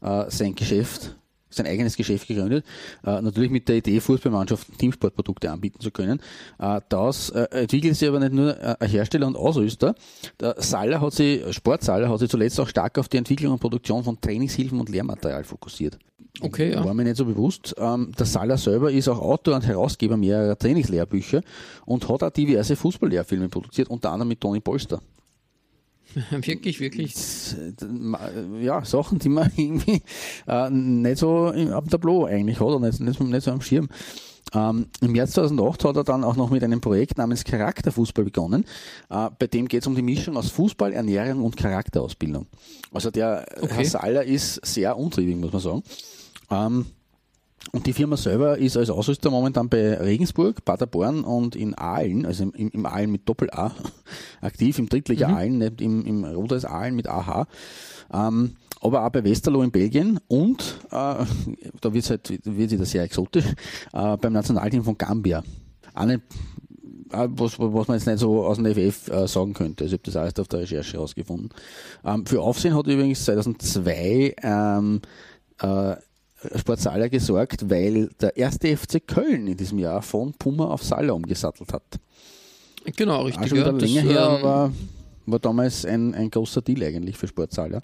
äh, 0.00 0.24
sein 0.28 0.54
Geschäft 0.54 1.16
sein 1.54 1.66
eigenes 1.66 1.96
Geschäft 1.96 2.28
gegründet, 2.28 2.64
äh, 3.04 3.20
natürlich 3.20 3.50
mit 3.50 3.68
der 3.68 3.76
Idee, 3.76 4.00
Fußballmannschaften 4.00 4.76
Teamsportprodukte 4.76 5.50
anbieten 5.50 5.80
zu 5.80 5.90
können. 5.90 6.20
Äh, 6.58 6.80
das 6.88 7.30
äh, 7.30 7.46
entwickelt 7.50 7.96
sich 7.96 8.08
aber 8.08 8.20
nicht 8.20 8.32
nur 8.32 8.58
äh, 8.58 8.76
ein 8.78 8.90
Hersteller 8.90 9.26
und 9.26 9.36
Ausrüster. 9.36 9.94
Der 10.40 10.54
Saller 10.58 11.00
hat 11.00 11.12
sich, 11.12 11.54
Sportsaler 11.54 12.08
hat 12.08 12.18
sich 12.18 12.30
zuletzt 12.30 12.58
auch 12.60 12.68
stark 12.68 12.98
auf 12.98 13.08
die 13.08 13.16
Entwicklung 13.16 13.52
und 13.52 13.60
Produktion 13.60 14.04
von 14.04 14.20
Trainingshilfen 14.20 14.78
und 14.78 14.88
Lehrmaterial 14.88 15.44
fokussiert. 15.44 15.98
Okay, 16.40 16.72
ja. 16.72 16.84
War 16.84 16.94
mir 16.94 17.04
nicht 17.04 17.16
so 17.16 17.24
bewusst. 17.24 17.74
Ähm, 17.78 18.12
der 18.18 18.26
Saller 18.26 18.56
selber 18.56 18.90
ist 18.90 19.08
auch 19.08 19.20
Autor 19.20 19.56
und 19.56 19.66
Herausgeber 19.66 20.16
mehrerer 20.16 20.56
Trainingslehrbücher 20.56 21.42
und 21.84 22.08
hat 22.08 22.22
auch 22.22 22.30
diverse 22.30 22.74
Fußballlehrfilme 22.74 23.48
produziert, 23.48 23.88
unter 23.88 24.10
anderem 24.10 24.28
mit 24.28 24.40
Toni 24.40 24.60
Polster. 24.60 25.00
wirklich, 26.30 26.80
wirklich. 26.80 27.14
Ja, 28.60 28.84
Sachen, 28.84 29.18
die 29.18 29.28
man 29.28 29.50
irgendwie 29.56 30.02
äh, 30.46 30.70
nicht 30.70 31.18
so 31.18 31.46
am 31.48 31.88
Tableau 31.88 32.26
eigentlich 32.26 32.60
hat 32.60 32.66
oder 32.66 32.80
nicht, 32.80 33.00
nicht, 33.00 33.20
nicht 33.20 33.44
so 33.44 33.50
am 33.50 33.60
Schirm. 33.60 33.88
Ähm, 34.54 34.86
Im 35.00 35.12
März 35.12 35.32
2008 35.32 35.84
hat 35.84 35.96
er 35.96 36.04
dann 36.04 36.24
auch 36.24 36.36
noch 36.36 36.50
mit 36.50 36.62
einem 36.62 36.80
Projekt 36.80 37.16
namens 37.16 37.44
Charakterfußball 37.44 38.24
begonnen. 38.24 38.64
Äh, 39.08 39.30
bei 39.38 39.46
dem 39.46 39.66
geht 39.68 39.82
es 39.82 39.86
um 39.86 39.94
die 39.94 40.02
Mischung 40.02 40.36
aus 40.36 40.50
Fußball, 40.50 40.92
Ernährung 40.92 41.44
und 41.44 41.56
Charakterausbildung. 41.56 42.46
Also 42.92 43.10
der 43.10 43.46
okay. 43.60 43.74
Herr 43.76 43.84
Saller 43.84 44.24
ist 44.24 44.64
sehr 44.66 44.96
untriebig, 44.96 45.36
muss 45.36 45.52
man 45.52 45.62
sagen. 45.62 45.82
Ähm, 46.50 46.86
und 47.70 47.86
die 47.86 47.92
Firma 47.92 48.16
selber 48.16 48.58
ist 48.58 48.76
als 48.76 48.90
Ausrüster 48.90 49.30
momentan 49.30 49.68
bei 49.68 49.94
Regensburg, 49.94 50.64
Paderborn 50.64 51.22
und 51.22 51.54
in 51.54 51.74
Aalen, 51.74 52.26
also 52.26 52.44
im, 52.44 52.70
im 52.70 52.86
Aalen 52.86 53.10
mit 53.10 53.28
Doppel-A, 53.28 53.72
aktiv, 54.40 54.78
im 54.78 54.88
Drittliga 54.88 55.28
mhm. 55.28 55.34
Aalen, 55.34 55.58
nicht 55.58 55.80
im, 55.80 56.04
im 56.04 56.24
Roders 56.24 56.64
Aalen 56.64 56.96
mit 56.96 57.08
AH. 57.08 57.46
Ähm, 58.12 58.56
aber 58.80 59.06
auch 59.06 59.10
bei 59.10 59.22
Westerlo 59.22 59.62
in 59.62 59.70
Belgien 59.70 60.18
und 60.26 60.80
äh, 60.90 61.24
da 61.80 61.94
wird's 61.94 62.10
halt, 62.10 62.28
wird 62.44 62.70
wieder 62.72 62.84
sehr 62.84 63.04
exotisch, 63.04 63.46
äh, 63.92 64.16
beim 64.16 64.32
Nationalteam 64.32 64.82
von 64.82 64.98
Gambia. 64.98 65.44
Eine, 65.94 66.14
äh, 66.14 67.28
was, 67.30 67.58
was 67.60 67.88
man 67.88 67.96
jetzt 67.96 68.06
nicht 68.06 68.18
so 68.18 68.44
aus 68.44 68.58
dem 68.58 68.66
FF 68.66 69.08
äh, 69.08 69.28
sagen 69.28 69.54
könnte. 69.54 69.84
Also 69.84 69.94
ich 69.94 70.00
habe 70.00 70.10
das 70.10 70.16
alles 70.16 70.38
auf 70.40 70.48
der 70.48 70.60
Recherche 70.60 70.94
herausgefunden. 70.94 71.50
Ähm, 72.04 72.26
für 72.26 72.42
Aufsehen 72.42 72.74
hat 72.74 72.88
übrigens 72.88 73.24
2002 73.24 74.34
ähm, 74.42 75.00
äh, 75.60 75.94
Sportsaler 76.56 77.08
gesorgt, 77.08 77.68
weil 77.70 78.08
der 78.20 78.36
erste 78.36 78.76
FC 78.76 79.06
Köln 79.06 79.46
in 79.46 79.56
diesem 79.56 79.78
Jahr 79.78 80.02
von 80.02 80.32
Puma 80.34 80.66
auf 80.66 80.82
Salah 80.82 81.12
umgesattelt 81.12 81.72
hat. 81.72 81.82
Genau, 82.96 83.22
richtig. 83.22 83.44
Auch 83.44 83.48
schon 83.48 83.58
wieder 83.58 83.72
ja, 83.72 83.78
länger 83.78 84.02
das, 84.02 84.10
her, 84.12 84.26
ähm, 84.26 84.46
aber 84.46 84.72
war 85.26 85.38
damals 85.38 85.84
ein, 85.84 86.14
ein 86.14 86.30
großer 86.30 86.62
Deal 86.62 86.82
eigentlich 86.82 87.16
für 87.16 87.28
Sportsaler. 87.28 87.78
Ja, 87.78 87.82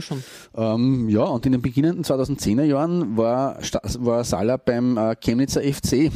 schon. 0.00 0.22
Ähm, 0.56 1.08
ja, 1.08 1.22
und 1.22 1.46
in 1.46 1.52
den 1.52 1.62
beginnenden 1.62 2.04
2010er 2.04 2.64
Jahren 2.64 3.16
war, 3.16 3.58
war 3.98 4.24
Salah 4.24 4.56
beim 4.56 4.96
äh, 4.96 5.16
Chemnitzer 5.16 5.62
FC 5.62 6.10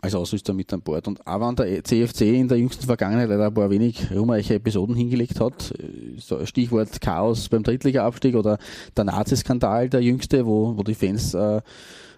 als 0.00 0.14
Ausrüster 0.14 0.52
mit 0.52 0.72
an 0.72 0.82
Bord. 0.82 1.08
Und 1.08 1.26
auch 1.26 1.40
wenn 1.40 1.56
der 1.56 1.84
CFC 1.84 2.22
in 2.22 2.48
der 2.48 2.58
jüngsten 2.58 2.86
Vergangenheit 2.86 3.28
leider 3.28 3.46
ein 3.46 3.54
paar 3.54 3.70
wenig 3.70 4.10
ruhmreiche 4.10 4.54
Episoden 4.54 4.94
hingelegt 4.94 5.40
hat, 5.40 5.72
äh, 5.72 6.46
Stichwort 6.46 7.00
Chaos 7.00 7.48
beim 7.48 7.62
Drittliga-Abstieg 7.62 8.34
oder 8.34 8.58
der 8.96 9.04
Nazi-Skandal, 9.04 9.88
der 9.88 10.02
jüngste, 10.02 10.46
wo, 10.46 10.76
wo 10.76 10.82
die 10.82 10.94
Fans 10.94 11.34
äh, 11.34 11.60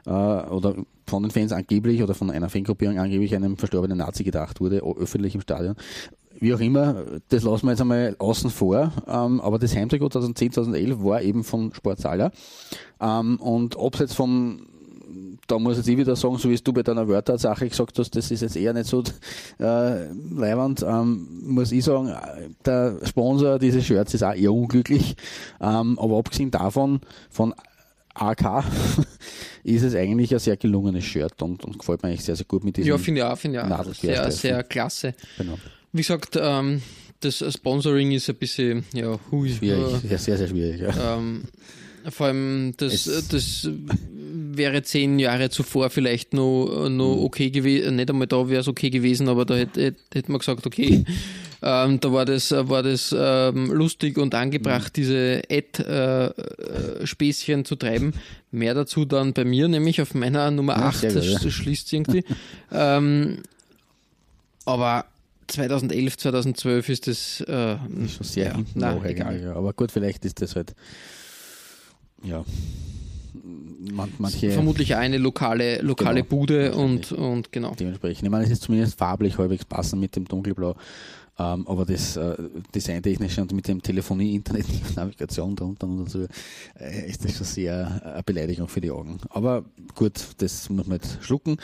äh, 0.07 0.11
oder 0.11 0.75
von 1.07 1.23
den 1.23 1.31
Fans 1.31 1.53
angeblich 1.53 2.03
oder 2.03 2.14
von 2.14 2.31
einer 2.31 2.49
Fangruppierung 2.49 2.99
angeblich 2.99 3.35
einem 3.35 3.57
verstorbenen 3.57 3.99
Nazi 3.99 4.25
gedacht 4.25 4.61
wurde, 4.61 4.83
öffentlich 4.83 5.35
im 5.35 5.40
Stadion. 5.40 5.75
Wie 6.40 6.55
auch 6.55 6.61
immer, 6.61 7.05
das 7.29 7.42
lassen 7.42 7.66
wir 7.66 7.72
jetzt 7.72 7.81
einmal 7.81 8.14
außen 8.18 8.51
vor, 8.51 8.92
ähm, 9.07 9.40
aber 9.40 9.59
das 9.59 9.74
Heimtrikot 9.74 10.11
2010, 10.11 10.53
2011 10.53 11.03
war 11.03 11.22
eben 11.22 11.42
von 11.42 11.72
Sportsaler. 11.74 12.31
Ähm, 13.01 13.40
und 13.40 13.79
abseits 13.79 14.14
vom, 14.14 14.66
da 15.48 15.59
muss 15.59 15.72
ich 15.72 15.79
jetzt 15.79 15.88
ich 15.88 15.98
wieder 15.98 16.14
sagen, 16.14 16.38
so 16.38 16.48
wie 16.48 16.55
es 16.55 16.62
du 16.62 16.72
bei 16.72 16.83
deiner 16.83 17.09
Wörtersache 17.09 17.68
gesagt 17.68 17.98
hast, 17.98 18.14
das 18.14 18.31
ist 18.31 18.42
jetzt 18.42 18.57
eher 18.57 18.72
nicht 18.72 18.87
so 18.87 19.03
äh, 19.59 20.07
leiwand, 20.12 20.85
ähm, 20.87 21.27
muss 21.42 21.72
ich 21.72 21.85
sagen, 21.85 22.14
der 22.64 22.98
Sponsor 23.05 23.59
dieses 23.59 23.85
Shirts 23.85 24.14
ist 24.14 24.22
auch 24.22 24.35
eher 24.35 24.53
unglücklich. 24.53 25.16
Ähm, 25.61 25.98
aber 25.98 26.18
abgesehen 26.18 26.53
davon, 26.53 27.01
von 27.31 27.53
AK, 28.14 28.64
ist 29.64 29.83
es 29.83 29.94
eigentlich 29.94 30.33
ein 30.33 30.38
sehr 30.38 30.57
gelungenes 30.57 31.05
Shirt 31.05 31.42
und, 31.42 31.64
und 31.64 31.79
gefällt 31.79 32.03
mir 32.03 32.11
eigentlich 32.11 32.24
sehr, 32.24 32.37
sehr 32.37 32.46
gut 32.46 32.64
mit 32.64 32.77
diesem 32.77 32.90
Ja, 32.90 32.98
finde 32.98 33.20
ich 33.20 33.27
auch, 33.27 33.37
finde 33.38 33.59
ich 33.59 33.64
auch. 33.64 33.94
Sehr, 33.94 34.31
sehr 34.31 34.62
klasse. 34.62 35.14
Genau. 35.37 35.59
Wie 35.92 36.03
gesagt, 36.03 36.38
ähm, 36.40 36.83
das 37.20 37.44
Sponsoring 37.53 38.12
ist 38.12 38.29
ein 38.29 38.37
bisschen, 38.37 38.85
ja, 38.94 39.18
hui. 39.31 39.51
Schwierig, 39.51 40.03
ja, 40.09 40.18
sehr, 40.18 40.38
sehr 40.38 40.48
schwierig. 40.48 40.81
Ja. 40.81 41.16
Ähm, 41.16 41.42
vor 42.11 42.27
allem, 42.29 42.74
das, 42.77 43.07
Es- 43.07 43.29
das 43.29 43.68
wäre 44.53 44.83
zehn 44.83 45.18
Jahre 45.18 45.51
zuvor 45.51 45.90
vielleicht 45.90 46.33
noch, 46.33 46.88
noch 46.88 47.16
Mhm. 47.16 47.24
okay 47.24 47.51
gewesen. 47.51 47.96
Nicht 47.96 48.11
einmal 48.11 48.27
da 48.27 48.48
wäre 48.48 48.61
es 48.61 48.68
okay 48.68 48.90
gewesen, 48.90 49.29
aber 49.29 49.44
da 49.44 49.57
hätte, 49.57 49.83
hätte, 49.83 49.98
hätte 50.14 50.31
man 50.33 50.38
gesagt, 50.38 50.66
okay. 50.66 51.05
Ähm, 51.61 51.98
da 51.98 52.12
war 52.12 52.24
das, 52.24 52.53
war 52.53 52.85
das 52.85 53.12
ähm, 53.18 53.72
lustig 53.72 54.16
und 54.16 54.33
angebracht, 54.37 54.96
Mhm. 54.96 55.01
diese 55.03 55.42
Ad-Späßchen 55.51 57.64
zu 57.64 57.74
treiben. 57.74 58.12
Mehr 58.53 58.74
dazu 58.74 59.05
dann 59.05 59.33
bei 59.33 59.44
mir, 59.44 59.66
nämlich 59.66 60.01
auf 60.01 60.14
meiner 60.14 60.53
Nummer 60.53 60.74
Ja, 60.79 60.87
8, 60.87 61.01
sehr 61.01 61.11
gut, 61.12 61.18
das, 61.18 61.27
ja. 61.33 61.38
das 61.40 61.53
schließt 61.53 61.92
irgendwie. 61.92 62.22
ähm, 62.70 63.38
aber 64.64 65.07
2011, 65.49 66.17
2012 66.19 66.89
ist 66.89 67.07
das 67.07 67.41
äh, 67.47 67.77
Ist 68.05 68.15
schon 68.15 68.27
sehr 68.27 68.47
ja, 68.47 68.57
hinten 68.57 68.83
eigentlich. 68.83 69.13
egal. 69.13 69.41
Ja. 69.41 69.55
Aber 69.55 69.73
gut, 69.73 69.91
vielleicht 69.91 70.25
ist 70.25 70.41
das 70.43 70.57
halt, 70.57 70.75
ja, 72.23 72.45
man, 73.93 74.13
manche 74.19 74.51
vermutlich 74.51 74.97
eine 74.97 75.19
lokale, 75.19 75.81
lokale 75.83 76.23
Genau, 76.23 76.29
Bude 76.29 76.75
und, 76.75 77.13
und 77.13 77.53
genau. 77.53 77.75
dementsprechend. 77.79 78.25
Ich 78.25 78.31
meine, 78.31 78.45
es 78.45 78.51
ist 78.51 78.63
zumindest 78.63 78.99
farblich 78.99 79.39
halbwegs 79.39 79.65
passend 79.65 80.01
mit 80.01 80.17
dem 80.17 80.27
Dunkelblau. 80.27 80.77
Ähm, 81.40 81.68
aber 81.68 81.85
das 81.85 82.16
äh, 82.16 82.37
Designtechnische 82.74 83.40
und 83.42 83.53
mit 83.53 83.68
dem 83.68 83.81
Telefonie, 83.81 84.35
Internet, 84.35 84.66
Navigation 84.96 85.55
drunter 85.55 85.87
und 85.87 86.11
so, 86.11 86.27
äh, 86.81 87.09
ist 87.09 87.24
das 87.24 87.37
schon 87.37 87.46
sehr 87.46 88.03
äh, 88.05 88.09
eine 88.09 88.22
Beleidigung 88.24 88.66
für 88.66 88.81
die 88.81 88.90
Augen. 88.90 89.18
Aber 89.31 89.64
gut, 89.94 90.14
das 90.38 90.68
muss 90.68 90.87
man 90.87 90.98
jetzt 90.98 91.22
schlucken. 91.22 91.57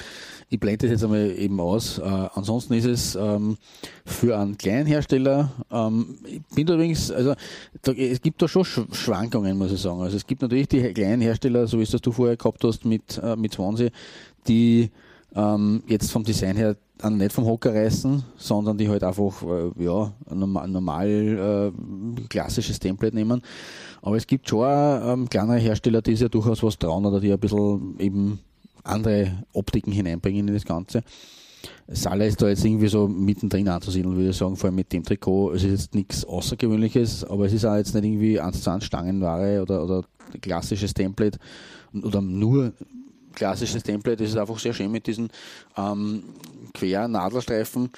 Ich 0.48 0.60
blende 0.60 0.86
das 0.86 0.92
jetzt 0.92 1.02
einmal 1.04 1.28
eben 1.36 1.58
aus. 1.58 1.98
Äh, 1.98 2.02
ansonsten 2.02 2.74
ist 2.74 2.84
es 2.84 3.16
ähm, 3.16 3.56
für 4.04 4.38
einen 4.38 4.56
kleinen 4.56 4.86
Hersteller, 4.86 5.50
ähm, 5.72 6.18
ich 6.24 6.40
bin 6.54 6.68
übrigens, 6.68 7.10
also 7.10 7.34
da, 7.82 7.92
es 7.92 8.20
gibt 8.22 8.40
da 8.42 8.46
schon 8.46 8.62
Sch- 8.62 8.94
Schwankungen, 8.94 9.58
muss 9.58 9.72
ich 9.72 9.80
sagen. 9.80 10.00
Also 10.02 10.16
es 10.16 10.26
gibt 10.26 10.42
natürlich 10.42 10.68
die 10.68 10.82
kleinen 10.92 11.20
Hersteller, 11.20 11.66
so 11.66 11.78
wie 11.78 11.82
es 11.82 11.90
das 11.90 12.00
du 12.00 12.12
vorher 12.12 12.36
gehabt 12.36 12.62
hast 12.62 12.84
mit, 12.84 13.18
äh, 13.22 13.34
mit 13.34 13.54
Swansea, 13.54 13.90
die 14.46 14.90
ähm, 15.34 15.82
jetzt 15.88 16.12
vom 16.12 16.22
Design 16.22 16.56
her 16.56 16.76
an 17.02 17.16
nicht 17.16 17.32
vom 17.32 17.46
Hocker 17.46 17.74
reißen, 17.74 18.22
sondern 18.36 18.78
die 18.78 18.88
halt 18.88 19.02
einfach 19.02 19.42
äh, 19.42 19.82
ja, 19.82 20.12
ein 20.30 20.38
normal, 20.38 20.68
normal 20.68 21.72
äh, 21.78 22.22
klassisches 22.28 22.78
Template 22.78 23.14
nehmen. 23.14 23.42
Aber 24.02 24.16
es 24.16 24.26
gibt 24.26 24.48
schon 24.48 24.66
ähm, 24.66 25.28
kleinere 25.28 25.58
Hersteller, 25.58 26.02
die 26.02 26.12
sich 26.12 26.20
ja 26.20 26.28
durchaus 26.28 26.62
was 26.62 26.78
trauen 26.78 27.04
oder 27.04 27.20
die 27.20 27.32
ein 27.32 27.38
bisschen 27.38 27.98
eben 27.98 28.38
andere 28.84 29.44
Optiken 29.52 29.92
hineinbringen 29.92 30.46
in 30.46 30.54
das 30.54 30.64
Ganze. 30.64 31.02
Salah 31.88 32.24
ist 32.24 32.40
da 32.40 32.48
jetzt 32.48 32.64
irgendwie 32.64 32.88
so 32.88 33.08
mittendrin 33.08 33.68
anzusiedeln, 33.68 34.16
würde 34.16 34.30
ich 34.30 34.36
sagen, 34.36 34.56
vor 34.56 34.68
allem 34.68 34.76
mit 34.76 34.92
dem 34.92 35.02
Trikot. 35.02 35.52
Es 35.52 35.64
ist 35.64 35.70
jetzt 35.70 35.94
nichts 35.94 36.24
Außergewöhnliches, 36.24 37.24
aber 37.24 37.46
es 37.46 37.52
ist 37.52 37.64
auch 37.64 37.76
jetzt 37.76 37.94
nicht 37.94 38.04
irgendwie 38.04 38.40
eins 38.40 38.62
zu 38.62 38.70
eins 38.70 38.84
Stangenware 38.84 39.62
oder, 39.62 39.82
oder 39.82 40.04
klassisches 40.40 40.94
Template 40.94 41.38
oder 41.92 42.20
nur 42.20 42.72
klassisches 43.34 43.82
Template. 43.82 44.22
Es 44.24 44.30
ist 44.30 44.36
einfach 44.36 44.58
sehr 44.58 44.72
schön 44.72 44.90
mit 44.90 45.06
diesen 45.06 45.30
ähm, 45.76 46.24
Quernadelstreifen 46.72 47.90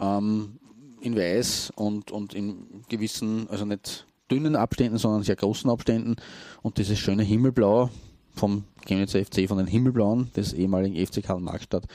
ähm, 0.00 0.58
in 1.00 1.16
weiß 1.16 1.72
und, 1.76 2.10
und 2.10 2.34
in 2.34 2.84
gewissen, 2.88 3.48
also 3.50 3.64
nicht 3.64 4.06
dünnen 4.30 4.56
Abständen, 4.56 4.98
sondern 4.98 5.22
sehr 5.22 5.36
großen 5.36 5.70
Abständen 5.70 6.16
und 6.62 6.78
dieses 6.78 6.98
schöne 6.98 7.22
Himmelblau 7.22 7.90
vom 8.34 8.64
Chemnitzer 8.86 9.24
FC, 9.24 9.46
von 9.46 9.58
den 9.58 9.66
Himmelblauen 9.66 10.30
des 10.34 10.52
ehemaligen 10.52 11.06
FC 11.06 11.22
Karl 11.22 11.40
Marxstadt, 11.40 11.86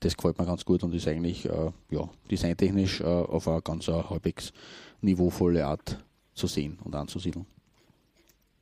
das 0.00 0.16
gefällt 0.16 0.38
mir 0.38 0.46
ganz 0.46 0.64
gut 0.64 0.82
und 0.82 0.94
ist 0.94 1.08
eigentlich 1.08 1.44
äh, 1.46 1.70
ja, 1.90 2.08
designtechnisch 2.30 3.00
äh, 3.00 3.04
auf 3.04 3.48
eine 3.48 3.62
ganz 3.62 3.88
äh, 3.88 3.92
halbwegs 3.92 4.52
niveauvolle 5.00 5.66
Art 5.66 5.98
zu 6.34 6.46
sehen 6.46 6.78
und 6.84 6.94
anzusiedeln. 6.94 7.46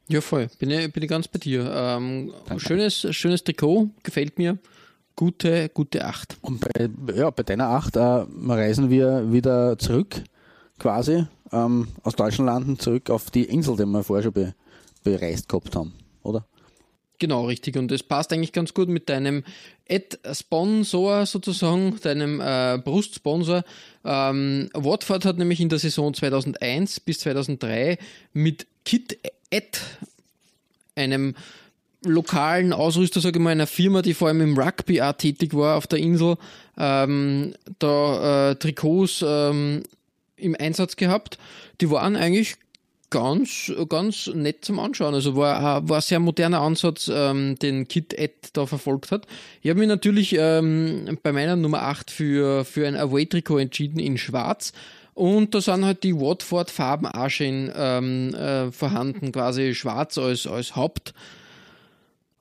Ja, 0.08 0.20
voll. 0.20 0.48
Bin 0.58 0.70
ich, 0.70 0.92
bin 0.92 1.02
ich 1.02 1.08
ganz 1.08 1.26
bei 1.26 1.38
dir. 1.38 1.68
Ähm, 1.74 2.32
schönes, 2.58 3.06
schönes 3.10 3.42
Trikot, 3.42 3.90
gefällt 4.02 4.38
mir. 4.38 4.58
Gute, 5.16 5.68
gute 5.70 6.04
Acht. 6.04 6.36
Und 6.42 6.60
bei, 6.60 6.88
ja, 7.14 7.30
bei 7.30 7.42
deiner 7.42 7.68
Acht 7.68 7.96
äh, 7.96 8.00
reisen 8.00 8.90
wir 8.90 9.32
wieder 9.32 9.78
zurück, 9.78 10.22
quasi, 10.78 11.26
ähm, 11.52 11.88
aus 12.02 12.14
Deutschland 12.14 12.46
landen, 12.46 12.78
zurück 12.78 13.10
auf 13.10 13.30
die 13.30 13.44
Insel, 13.44 13.76
die 13.76 13.86
wir 13.86 14.04
vorher 14.04 14.22
schon 14.22 14.32
be, 14.32 14.54
bereist 15.02 15.48
gehabt 15.48 15.74
haben, 15.74 15.94
oder? 16.22 16.46
Genau, 17.18 17.46
richtig. 17.46 17.76
Und 17.76 17.90
es 17.92 18.02
passt 18.02 18.32
eigentlich 18.32 18.52
ganz 18.52 18.74
gut 18.74 18.88
mit 18.88 19.08
deinem 19.08 19.42
Ad-Sponsor 19.88 21.24
sozusagen, 21.24 21.98
deinem 22.02 22.40
äh, 22.40 22.78
Brustsponsor. 22.78 23.64
Ähm, 24.04 24.68
Watford 24.74 25.24
hat 25.24 25.38
nämlich 25.38 25.60
in 25.60 25.70
der 25.70 25.78
Saison 25.78 26.12
2001 26.12 27.00
bis 27.00 27.20
2003 27.20 27.98
mit 28.34 28.66
Kit 28.86 29.18
Ad, 29.52 29.78
einem 30.94 31.34
lokalen 32.04 32.72
Ausrüster, 32.72 33.20
sage 33.20 33.38
ich 33.38 33.42
mal, 33.42 33.50
einer 33.50 33.66
Firma, 33.66 34.00
die 34.00 34.14
vor 34.14 34.28
allem 34.28 34.40
im 34.40 34.58
Rugby 34.58 35.02
auch 35.02 35.12
tätig 35.12 35.52
war 35.54 35.76
auf 35.76 35.86
der 35.86 35.98
Insel, 35.98 36.36
ähm, 36.78 37.54
da 37.78 38.50
äh, 38.50 38.54
Trikots 38.56 39.22
ähm, 39.26 39.82
im 40.36 40.56
Einsatz 40.58 40.96
gehabt. 40.96 41.36
Die 41.80 41.90
waren 41.90 42.16
eigentlich 42.16 42.56
ganz, 43.10 43.72
ganz 43.88 44.28
nett 44.34 44.64
zum 44.64 44.78
Anschauen. 44.78 45.14
Also 45.14 45.36
war, 45.36 45.78
ein- 45.78 45.88
war 45.88 45.96
ein 45.98 46.02
sehr 46.02 46.20
moderner 46.20 46.60
Ansatz, 46.60 47.10
ähm, 47.12 47.56
den 47.58 47.88
Kit 47.88 48.14
Ed 48.14 48.50
da 48.52 48.66
verfolgt 48.66 49.10
hat. 49.10 49.26
Ich 49.62 49.70
habe 49.70 49.78
mich 49.80 49.88
natürlich 49.88 50.34
ähm, 50.38 51.18
bei 51.22 51.32
meiner 51.32 51.56
Nummer 51.56 51.82
8 51.82 52.10
für, 52.10 52.64
für 52.64 52.86
ein 52.86 52.96
Away-Trikot 52.96 53.58
entschieden 53.58 53.98
in 53.98 54.18
Schwarz. 54.18 54.72
Und 55.16 55.54
da 55.54 55.62
sind 55.62 55.82
halt 55.82 56.02
die 56.02 56.14
Watford-Farben 56.14 57.06
auch 57.06 57.30
schön 57.30 57.72
ähm, 57.74 58.34
äh, 58.34 58.70
vorhanden, 58.70 59.32
quasi 59.32 59.74
schwarz 59.74 60.18
als, 60.18 60.46
als 60.46 60.76
Haupt, 60.76 61.14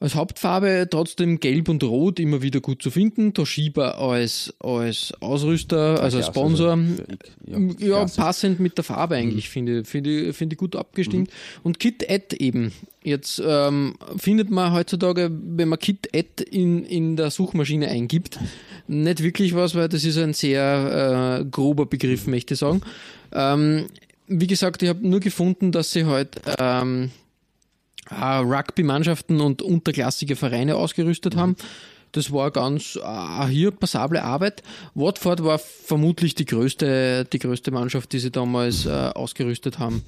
als 0.06 0.16
Hauptfarbe, 0.16 0.88
trotzdem 0.90 1.40
gelb 1.40 1.68
und 1.68 1.84
rot 1.84 2.20
immer 2.20 2.42
wieder 2.44 2.62
gut 2.62 2.82
zu 2.82 2.92
finden. 2.92 3.34
Toshiba 3.34 3.92
als, 3.92 4.54
als 4.60 5.14
Ausrüster, 5.20 6.00
also 6.00 6.18
als 6.18 6.28
Klasse, 6.28 6.32
Sponsor. 6.32 6.72
also, 6.72 7.76
Ja, 7.80 7.88
ja, 7.88 8.06
passend 8.06 8.60
mit 8.60 8.78
der 8.78 8.84
Farbe 8.84 9.16
eigentlich, 9.16 9.50
finde 9.50 9.82
ich, 9.82 9.88
finde 9.88 10.32
finde 10.34 10.54
ich 10.54 10.58
gut 10.60 10.76
abgestimmt. 10.76 11.32
Und 11.64 11.80
Kit 11.80 12.10
Ad 12.10 12.36
eben. 12.38 12.72
Jetzt 13.04 13.42
ähm, 13.46 13.96
findet 14.18 14.50
man 14.50 14.74
heutzutage, 14.74 15.30
wenn 15.32 15.70
man 15.70 15.80
Kit 15.80 16.10
Ad 16.16 16.44
in, 16.44 16.86
in 16.86 17.16
der 17.16 17.32
Suchmaschine 17.32 17.88
eingibt, 17.88 18.40
nicht 18.88 19.24
wirklich 19.24 19.56
was, 19.56 19.74
weil 19.74 19.90
das 19.90 20.04
ist 20.04 20.18
ein 20.18 20.34
sehr 20.34 21.40
äh, 21.42 21.46
grober 21.46 21.88
Begriff, 21.88 22.28
möchte 22.28 22.54
ich 22.54 22.60
sagen. 22.60 22.82
Ähm, 23.32 23.88
wie 24.28 24.48
gesagt, 24.48 24.84
ich 24.84 24.90
habe 24.90 25.08
nur 25.08 25.20
gefunden, 25.20 25.72
dass 25.72 25.92
sie 25.92 26.06
halt 26.06 26.42
ähm, 26.60 27.06
äh, 27.06 27.25
Rugby-Mannschaften 28.12 29.42
und 29.42 29.62
unterklassige 29.62 30.36
Vereine 30.36 30.76
ausgerüstet 30.76 31.36
haben. 31.36 31.56
Das 32.12 32.32
war 32.32 32.50
ganz 32.52 32.98
äh, 33.04 33.48
hier 33.48 33.72
passable 33.72 34.24
Arbeit. 34.24 34.64
Watford 34.94 35.44
war 35.44 35.60
vermutlich 35.60 36.34
die 36.36 36.46
größte, 36.46 37.26
die 37.26 37.40
größte 37.40 37.72
Mannschaft, 37.72 38.14
die 38.14 38.20
sie 38.20 38.32
damals 38.32 38.86
äh, 38.86 38.90
ausgerüstet 38.90 39.80
haben. 39.80 40.02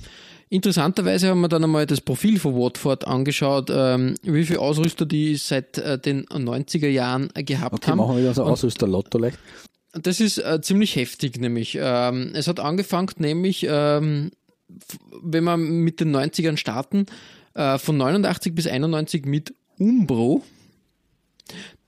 Interessanterweise 0.49 1.27
haben 1.27 1.41
wir 1.41 1.49
dann 1.49 1.65
einmal 1.65 1.85
das 1.85 1.99
Profil 1.99 2.39
von 2.39 2.55
Watford 2.55 3.05
angeschaut, 3.05 3.69
ähm, 3.69 4.15
wie 4.23 4.45
viele 4.45 4.59
Ausrüster 4.61 5.05
die 5.05 5.35
seit 5.35 5.77
äh, 5.77 5.99
den 5.99 6.25
90er 6.27 6.87
Jahren 6.87 7.27
gehabt 7.35 7.73
Okay, 7.75 7.91
haben. 7.91 7.97
machen 7.97 8.15
wir 8.15 8.21
wieder 8.21 8.33
so 8.33 8.45
Und- 8.45 8.51
Ausrüster-Lotto 8.51 9.17
leicht. 9.17 9.37
das 9.91 10.21
ist 10.21 10.37
äh, 10.37 10.61
ziemlich 10.61 10.95
heftig, 10.95 11.37
nämlich. 11.41 11.77
Ähm, 11.81 12.31
es 12.33 12.47
hat 12.47 12.61
angefangen, 12.61 13.09
nämlich, 13.17 13.67
ähm, 13.69 14.31
wenn 15.21 15.43
wir 15.43 15.57
mit 15.57 15.99
den 15.99 16.15
90ern 16.15 16.55
starten, 16.55 17.07
äh, 17.57 17.77
von 17.79 17.97
89 17.97 18.53
bis 18.55 18.67
91 18.67 19.25
mit 19.25 19.53
Umbro. 19.79 20.43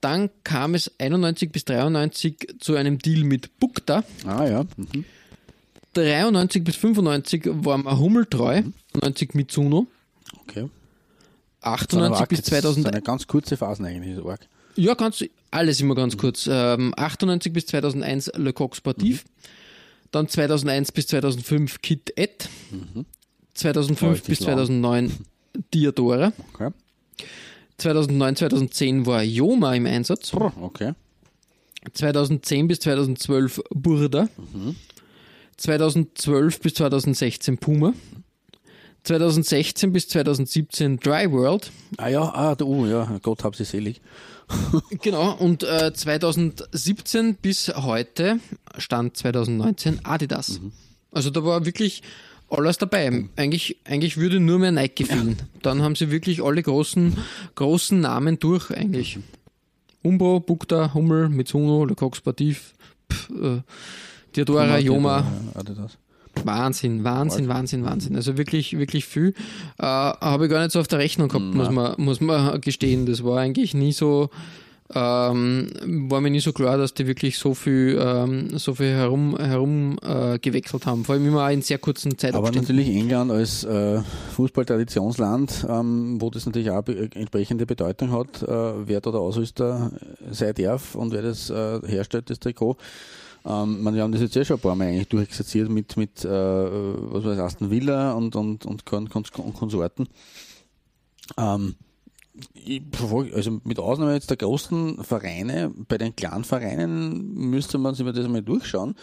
Dann 0.00 0.30
kam 0.44 0.74
es 0.74 0.90
91 0.98 1.52
bis 1.52 1.64
93 1.64 2.56
zu 2.58 2.74
einem 2.74 2.98
Deal 2.98 3.24
mit 3.24 3.58
Bukta. 3.60 4.04
Ah 4.26 4.46
ja. 4.46 4.64
Mhm. 4.76 5.04
93 5.94 6.64
bis 6.64 6.76
95 6.76 7.46
waren 7.64 7.84
wir 7.84 7.98
hummeltreu. 7.98 8.62
90 9.00 9.34
mit 9.34 9.50
Zuno. 9.50 9.86
Okay. 10.42 10.68
98 11.62 12.26
bis 12.28 12.38
Das 12.42 12.46
sind 12.46 12.60
2000. 12.62 12.86
eine 12.86 13.02
ganz 13.02 13.26
kurze 13.26 13.56
Phasen 13.56 13.84
eigentlich, 13.84 14.16
ist 14.16 14.24
arg. 14.24 14.48
Ja, 14.76 14.94
ganz, 14.94 15.22
alles 15.50 15.80
immer 15.80 15.94
ganz 15.94 16.16
kurz. 16.16 16.48
Ähm, 16.50 16.94
98 16.96 17.52
bis 17.52 17.66
2001 17.66 18.32
Le 18.36 18.52
Coq 18.52 18.76
Sportif. 18.76 19.24
Dann 20.10 20.26
2001 20.28 20.92
bis 20.92 21.08
2005 21.08 21.82
Kit 21.82 22.12
Et. 22.16 22.48
2005 23.54 24.12
Richtig 24.12 24.28
bis 24.38 24.40
lang. 24.40 24.56
2009 24.56 25.12
Diadora. 25.72 26.32
Okay. 26.54 26.70
2009, 27.78 28.36
2010 28.36 29.06
war 29.06 29.22
Joma 29.22 29.74
im 29.74 29.86
Einsatz. 29.86 30.32
Okay. 30.34 30.92
2010 31.92 32.68
bis 32.68 32.80
2012 32.80 33.62
Burda. 33.70 34.28
2012 35.56 36.60
bis 36.60 36.74
2016 36.74 37.58
Puma. 37.58 37.94
2016 39.04 39.92
bis 39.92 40.08
2017 40.08 40.98
Dry 40.98 41.30
World. 41.30 41.70
Ah 41.96 42.08
ja, 42.08 42.22
ah, 42.22 42.54
du, 42.54 42.66
uh, 42.66 42.86
ja, 42.86 43.18
Gott 43.22 43.44
hab 43.44 43.56
sie 43.56 43.64
selig. 43.64 44.00
Genau, 45.02 45.32
und 45.36 45.62
äh, 45.62 45.92
2017 45.94 47.36
bis 47.36 47.68
heute, 47.68 48.40
Stand 48.78 49.16
2019, 49.16 50.04
Adidas. 50.04 50.60
Also 51.12 51.30
da 51.30 51.44
war 51.44 51.64
wirklich 51.64 52.02
alles 52.50 52.78
dabei. 52.78 53.24
Eigentlich, 53.36 53.76
eigentlich 53.84 54.16
würde 54.16 54.40
nur 54.40 54.58
mehr 54.58 54.72
Nike 54.72 55.04
fehlen. 55.04 55.36
Dann 55.62 55.82
haben 55.82 55.94
sie 55.94 56.10
wirklich 56.10 56.42
alle 56.42 56.62
großen, 56.62 57.16
großen 57.54 58.00
Namen 58.00 58.38
durch 58.38 58.70
eigentlich. 58.70 59.18
Umbro, 60.02 60.40
Bukta, 60.40 60.94
Hummel, 60.94 61.28
Mitsuno, 61.28 61.84
Le 61.84 61.94
Coq 61.94 62.16
Sportif, 62.16 62.72
äh, 63.30 63.60
Diadora, 64.34 64.78
Joma. 64.78 65.24
Adidas. 65.54 65.98
Wahnsinn, 66.44 67.04
Wahnsinn, 67.04 67.48
Wahnsinn, 67.48 67.84
Wahnsinn. 67.84 68.16
Also 68.16 68.38
wirklich, 68.38 68.78
wirklich 68.78 69.04
viel. 69.04 69.34
Äh, 69.78 69.82
Habe 69.82 70.46
ich 70.46 70.50
gar 70.50 70.60
nicht 70.62 70.72
so 70.72 70.80
auf 70.80 70.88
der 70.88 70.98
Rechnung 70.98 71.28
gehabt, 71.28 71.54
muss 71.54 71.70
man, 71.70 71.94
muss 71.98 72.20
man 72.20 72.60
gestehen. 72.60 73.06
Das 73.06 73.24
war 73.24 73.38
eigentlich 73.38 73.74
nie 73.74 73.92
so, 73.92 74.30
ähm, 74.92 75.70
war 76.10 76.20
mir 76.20 76.30
nie 76.30 76.40
so 76.40 76.52
klar, 76.52 76.76
dass 76.76 76.94
die 76.94 77.06
wirklich 77.06 77.38
so 77.38 77.54
viel, 77.54 77.98
ähm, 78.00 78.58
so 78.58 78.74
viel 78.74 78.90
herum, 78.92 79.36
herum 79.36 79.98
äh, 80.02 80.38
gewechselt 80.38 80.86
haben. 80.86 81.04
Vor 81.04 81.14
allem 81.14 81.26
immer 81.26 81.46
auch 81.46 81.50
in 81.50 81.62
sehr 81.62 81.78
kurzen 81.78 82.08
Aber 82.08 82.18
Zeitabständen. 82.18 82.62
natürlich 82.62 82.88
England 82.88 83.30
als 83.30 83.62
äh, 83.62 84.00
Fußballtraditionsland, 84.34 85.66
ähm, 85.68 86.20
wo 86.20 86.30
das 86.30 86.46
natürlich 86.46 86.70
auch 86.70 86.82
be 86.82 87.08
entsprechende 87.14 87.66
Bedeutung 87.66 88.10
hat, 88.10 88.42
äh, 88.42 88.88
wer 88.88 89.00
da 89.00 89.12
der 89.12 89.20
Ausrüster 89.20 89.92
sein 90.30 90.54
darf 90.54 90.96
und 90.96 91.12
wer 91.12 91.22
das 91.22 91.50
äh, 91.50 91.80
herstellt, 91.86 92.28
das 92.30 92.40
Trikot. 92.40 92.76
Ähm, 93.44 93.82
man, 93.82 93.94
wir 93.94 94.02
haben 94.02 94.12
das 94.12 94.20
jetzt 94.20 94.34
ja 94.34 94.44
schon 94.44 94.56
ein 94.56 94.60
paar 94.60 94.74
Mal 94.74 94.88
eigentlich 94.88 95.08
durchexerziert 95.08 95.68
mit, 95.68 95.96
mit 95.96 96.24
äh, 96.24 96.28
was 96.28 97.24
weiß 97.24 97.38
Aston 97.38 97.70
Villa 97.70 98.12
und, 98.12 98.34
und, 98.34 98.66
und, 98.66 98.84
Kon 98.84 99.08
Kon 99.08 99.24
Konsorten. 99.54 100.08
Ähm, 101.38 101.76
also 103.34 103.60
mit 103.64 103.78
Ausnahme 103.78 104.14
jetzt 104.14 104.30
der 104.30 104.36
großen 104.36 105.02
Vereine, 105.02 105.72
bei 105.88 105.98
den 105.98 106.14
kleinen 106.14 106.44
Vereinen 106.44 107.34
müsste 107.34 107.78
man 107.78 107.94
sich 107.94 108.04
mal 108.04 108.12
das 108.12 108.24
einmal 108.24 108.42
durchschauen. 108.42 108.94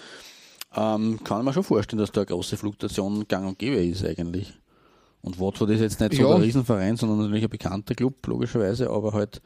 Ähm, 0.76 1.20
kann 1.24 1.44
man 1.44 1.54
schon 1.54 1.64
vorstellen, 1.64 2.00
dass 2.00 2.12
da 2.12 2.22
eine 2.22 2.28
große 2.28 2.58
Fluktuation 2.58 3.28
gang 3.28 3.48
und 3.48 3.60
gäbe 3.60 3.78
ist 3.78 4.06
eigentlich. 4.06 4.54
Und 5.22 5.40
Watford 5.40 5.72
ist 5.72 5.82
jetzt 5.82 6.00
nicht 6.00 6.14
so 6.14 6.22
Ja. 6.22 6.36
ein 6.36 6.42
Riesenverein, 6.42 6.96
sondern 6.96 7.20
natürlich 7.20 7.44
ein 7.44 7.50
bekannter 7.50 7.96
Club, 7.96 8.26
logischerweise, 8.28 8.90
aber 8.90 9.14
halt 9.14 9.42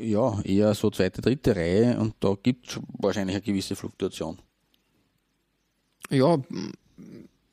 ja, 0.00 0.40
eher 0.42 0.74
so 0.74 0.90
zweite, 0.90 1.22
dritte 1.22 1.54
Reihe 1.56 1.98
und 1.98 2.14
da 2.20 2.34
gibt 2.42 2.68
es 2.68 2.80
wahrscheinlich 2.98 3.36
eine 3.36 3.44
gewisse 3.44 3.74
Fluktuation. 3.76 4.38
Ja, 6.10 6.38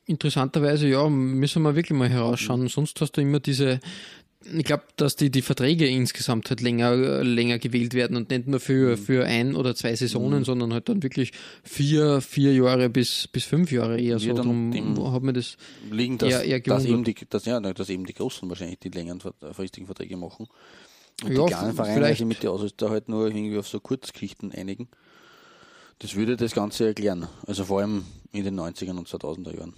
interessanterweise, 0.06 0.88
ja, 0.88 1.08
müssen 1.08 1.62
wir 1.62 1.74
wirklich 1.76 1.96
mal 1.98 2.08
herausschauen. 2.08 2.68
Sonst 2.68 3.00
hast 3.00 3.12
du 3.12 3.20
immer 3.22 3.40
diese, 3.40 3.80
ich 4.42 4.64
glaube, 4.64 4.84
dass 4.96 5.16
die, 5.16 5.30
die 5.30 5.42
Verträge 5.42 5.86
insgesamt 5.86 6.48
halt 6.48 6.60
länger, 6.62 6.96
länger 7.22 7.58
gewählt 7.58 7.92
werden 7.94 8.16
und 8.16 8.30
nicht 8.30 8.46
nur 8.46 8.58
Mhm. 8.58 8.62
für, 8.62 8.96
für 8.96 9.24
ein 9.26 9.54
oder 9.54 9.74
zwei 9.74 9.94
Saisonen, 9.94 10.44
sondern 10.44 10.72
halt 10.72 10.88
dann 10.88 11.02
wirklich 11.02 11.32
vier, 11.62 12.20
vier 12.22 12.54
Jahre 12.54 12.88
bis, 12.88 13.28
bis 13.28 13.44
fünf 13.44 13.70
Jahre 13.70 14.00
eher 14.00 14.18
so. 14.18 14.32
Dann 14.32 14.46
Drum 14.46 14.70
dem- 14.72 15.12
hat 15.12 15.22
mir 15.22 15.34
das, 15.34 15.56
Liegen, 15.90 16.16
dass, 16.18 16.30
Eher- 16.32 16.44
eher 16.44 16.60
dass, 16.60 16.84
eben 16.86 17.04
die, 17.04 17.14
dass, 17.28 17.44
ja, 17.44 17.60
dass 17.60 17.88
eben 17.90 18.06
die 18.06 18.14
Großen 18.14 18.48
wahrscheinlich 18.48 18.78
die 18.78 18.88
längerfristigen 18.88 19.86
Verträge 19.86 20.16
machen. 20.16 20.46
Und 21.22 21.32
Ja, 21.36 21.44
die 21.44 21.52
kleinen 21.52 21.74
Vereine 21.76 22.08
sich 22.08 22.24
mit 22.24 22.42
den 22.42 22.48
Ausrüster 22.48 22.88
halt 22.88 23.10
nur 23.10 23.26
irgendwie 23.26 23.58
auf 23.58 23.68
so 23.68 23.78
Kurzgeschichten 23.78 24.52
einigen. 24.52 24.88
Das 25.98 26.14
würde 26.16 26.38
das 26.38 26.54
Ganze 26.54 26.86
erklären. 26.86 27.28
Also 27.46 27.64
vor 27.66 27.80
allem 27.80 28.04
in 28.32 28.44
den 28.44 28.58
90er 28.58 28.96
und 28.96 29.06
2000er 29.06 29.54
Jahren. 29.54 29.74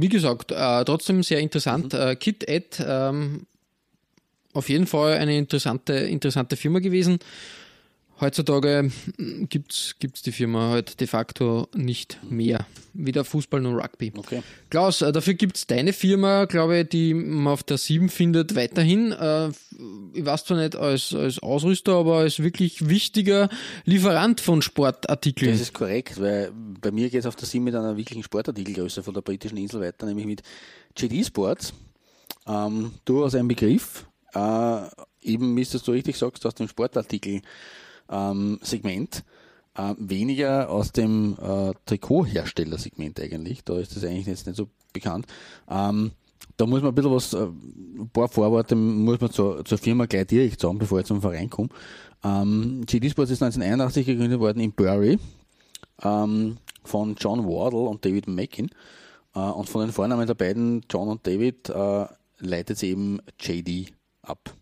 Wie 0.00 0.08
gesagt, 0.08 0.52
äh, 0.52 0.84
trotzdem 0.84 1.22
sehr 1.22 1.40
interessant. 1.40 1.92
Mhm. 1.92 1.98
Äh, 1.98 2.16
Kit 2.16 2.48
Ed, 2.48 2.82
ähm, 2.86 3.46
auf 4.52 4.68
jeden 4.68 4.86
Fall 4.86 5.14
eine 5.14 5.36
interessante, 5.36 5.92
interessante 5.92 6.56
Firma 6.56 6.78
gewesen. 6.78 7.18
Heutzutage 8.18 8.90
gibt 9.50 9.72
es 9.72 10.22
die 10.22 10.32
Firma 10.32 10.70
halt 10.70 11.00
de 11.00 11.06
facto 11.06 11.68
nicht 11.74 12.18
mehr. 12.28 12.66
Weder 12.94 13.24
Fußball 13.24 13.60
noch 13.60 13.74
Rugby. 13.74 14.10
Okay. 14.16 14.42
Klaus, 14.70 15.02
äh, 15.02 15.12
dafür 15.12 15.34
gibt 15.34 15.58
es 15.58 15.66
deine 15.66 15.92
Firma, 15.92 16.46
glaube 16.46 16.80
ich, 16.80 16.88
die 16.88 17.12
man 17.12 17.52
auf 17.52 17.62
der 17.62 17.76
7 17.76 18.08
findet, 18.08 18.54
weiterhin. 18.56 19.12
Äh, 19.12 19.50
Ich 20.14 20.24
weiß 20.24 20.46
zwar 20.46 20.56
nicht 20.56 20.76
als, 20.76 21.12
als 21.12 21.40
Ausrüster, 21.40 21.92
aber 21.92 22.16
als 22.18 22.42
wirklich 22.42 22.88
wichtiger 22.88 23.50
Lieferant 23.84 24.40
von 24.40 24.62
Sportartikeln. 24.62 25.52
Das 25.52 25.60
ist 25.60 25.74
korrekt, 25.74 26.18
weil 26.18 26.52
bei 26.80 26.90
mir 26.90 27.10
geht 27.10 27.20
es 27.20 27.26
auf 27.26 27.36
der 27.36 27.46
7 27.46 27.62
mit 27.62 27.74
einer 27.74 27.98
wirklichen 27.98 28.22
Sportartikelgröße 28.22 29.02
von 29.02 29.12
der 29.12 29.20
britischen 29.20 29.58
Insel 29.58 29.82
weiter, 29.82 30.06
nämlich 30.06 30.26
mit 30.26 30.42
JD 30.96 31.26
Sports. 31.26 31.74
Ähm, 32.46 32.92
durchaus 33.04 33.34
ein 33.34 33.46
Begriff. 33.48 34.06
Äh, 34.32 34.86
eben, 35.20 35.54
wie 35.56 35.64
du 35.64 35.90
richtig 35.92 36.16
sagst, 36.16 36.46
aus 36.46 36.54
dem 36.54 36.68
Sportartikel 36.68 37.42
ähm, 38.10 38.58
Segment. 38.62 39.24
Äh, 39.76 39.94
weniger 39.98 40.70
aus 40.70 40.92
dem 40.92 41.36
äh, 41.40 41.72
Trikotherstellersegment 41.84 43.20
eigentlich. 43.20 43.62
Da 43.64 43.78
ist 43.78 43.94
das 43.94 44.04
eigentlich 44.04 44.26
jetzt 44.26 44.46
nicht 44.46 44.56
so 44.56 44.68
bekannt. 44.92 45.26
Ähm, 45.68 46.12
da 46.56 46.66
muss 46.66 46.80
man 46.80 46.92
ein 46.92 46.94
bisschen 46.94 47.12
was, 47.12 47.34
äh, 47.34 47.46
ein 47.46 48.08
paar 48.12 48.28
Vorworte 48.28 48.74
muss 48.74 49.20
man 49.20 49.30
zur, 49.30 49.64
zur 49.64 49.78
Firma 49.78 50.06
gleich 50.06 50.26
direkt 50.26 50.60
sagen, 50.60 50.78
bevor 50.78 51.00
ich 51.00 51.06
zum 51.06 51.20
Verein 51.20 51.50
komme. 51.50 51.68
Ähm, 52.24 52.84
GD 52.86 53.10
Sports 53.10 53.30
ist 53.30 53.42
1981 53.42 54.06
gegründet 54.06 54.40
worden 54.40 54.60
in 54.60 54.72
Bury 54.72 55.18
ähm, 56.02 56.56
von 56.84 57.14
John 57.18 57.46
Wardle 57.46 57.80
und 57.80 58.04
David 58.04 58.28
Mackin. 58.28 58.70
Äh, 59.34 59.40
und 59.40 59.68
von 59.68 59.82
den 59.82 59.92
Vornamen 59.92 60.26
der 60.26 60.34
beiden, 60.34 60.82
John 60.90 61.08
und 61.08 61.26
David, 61.26 61.68
äh, 61.68 62.06
leitet 62.38 62.78
sie 62.78 62.90
eben 62.90 63.20
JD 63.38 63.92
ab. 64.22 64.54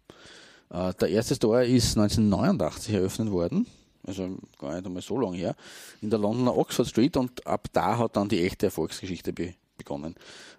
Äh, 0.75 0.93
der 0.95 1.09
erste 1.09 1.35
Store 1.37 1.64
ist 1.64 1.97
1989 1.97 2.95
eröffnet 2.95 3.31
worden, 3.31 3.66
also 4.07 4.37
gar 4.59 4.75
nicht 4.75 4.87
einmal 4.87 5.03
so 5.03 5.18
lange 5.18 5.37
her, 5.37 5.55
in 6.03 6.11
der 6.11 6.18
Londoner 6.18 6.57
Oxford 6.57 6.89
Street 6.89 7.16
und 7.16 7.47
ab 7.47 7.68
da 7.72 7.99
hat 7.99 8.16
dann 8.16 8.29
die 8.29 8.45
echte 8.45 8.66
Erfolgsgeschichte 8.66 9.33
be 9.33 9.55
begonnen. 9.77 10.14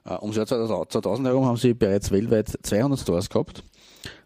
Äh, 0.06 0.18
ums 0.22 0.36
Jahr 0.36 0.46
2000 0.46 0.92
2000 0.92 1.28
herum 1.28 1.46
haben 1.46 1.56
sie 1.58 1.74
bereits 1.74 2.12
weltweit 2.12 2.50
200 2.64 3.00
Stores 3.00 3.30
gehabt 3.30 3.64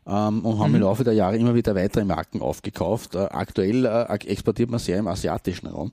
ähm, 0.07 0.43
und 0.43 0.57
haben 0.57 0.73
im 0.73 0.81
Laufe 0.81 1.03
der 1.03 1.13
Jahre 1.13 1.37
immer 1.37 1.53
wieder 1.53 1.75
weitere 1.75 2.05
Marken 2.05 2.41
aufgekauft. 2.41 3.13
Äh, 3.13 3.19
aktuell 3.29 3.85
äh, 3.85 4.11
exportiert 4.25 4.71
man 4.71 4.79
sehr 4.79 4.97
im 4.97 5.07
asiatischen 5.07 5.67
Raum. 5.67 5.91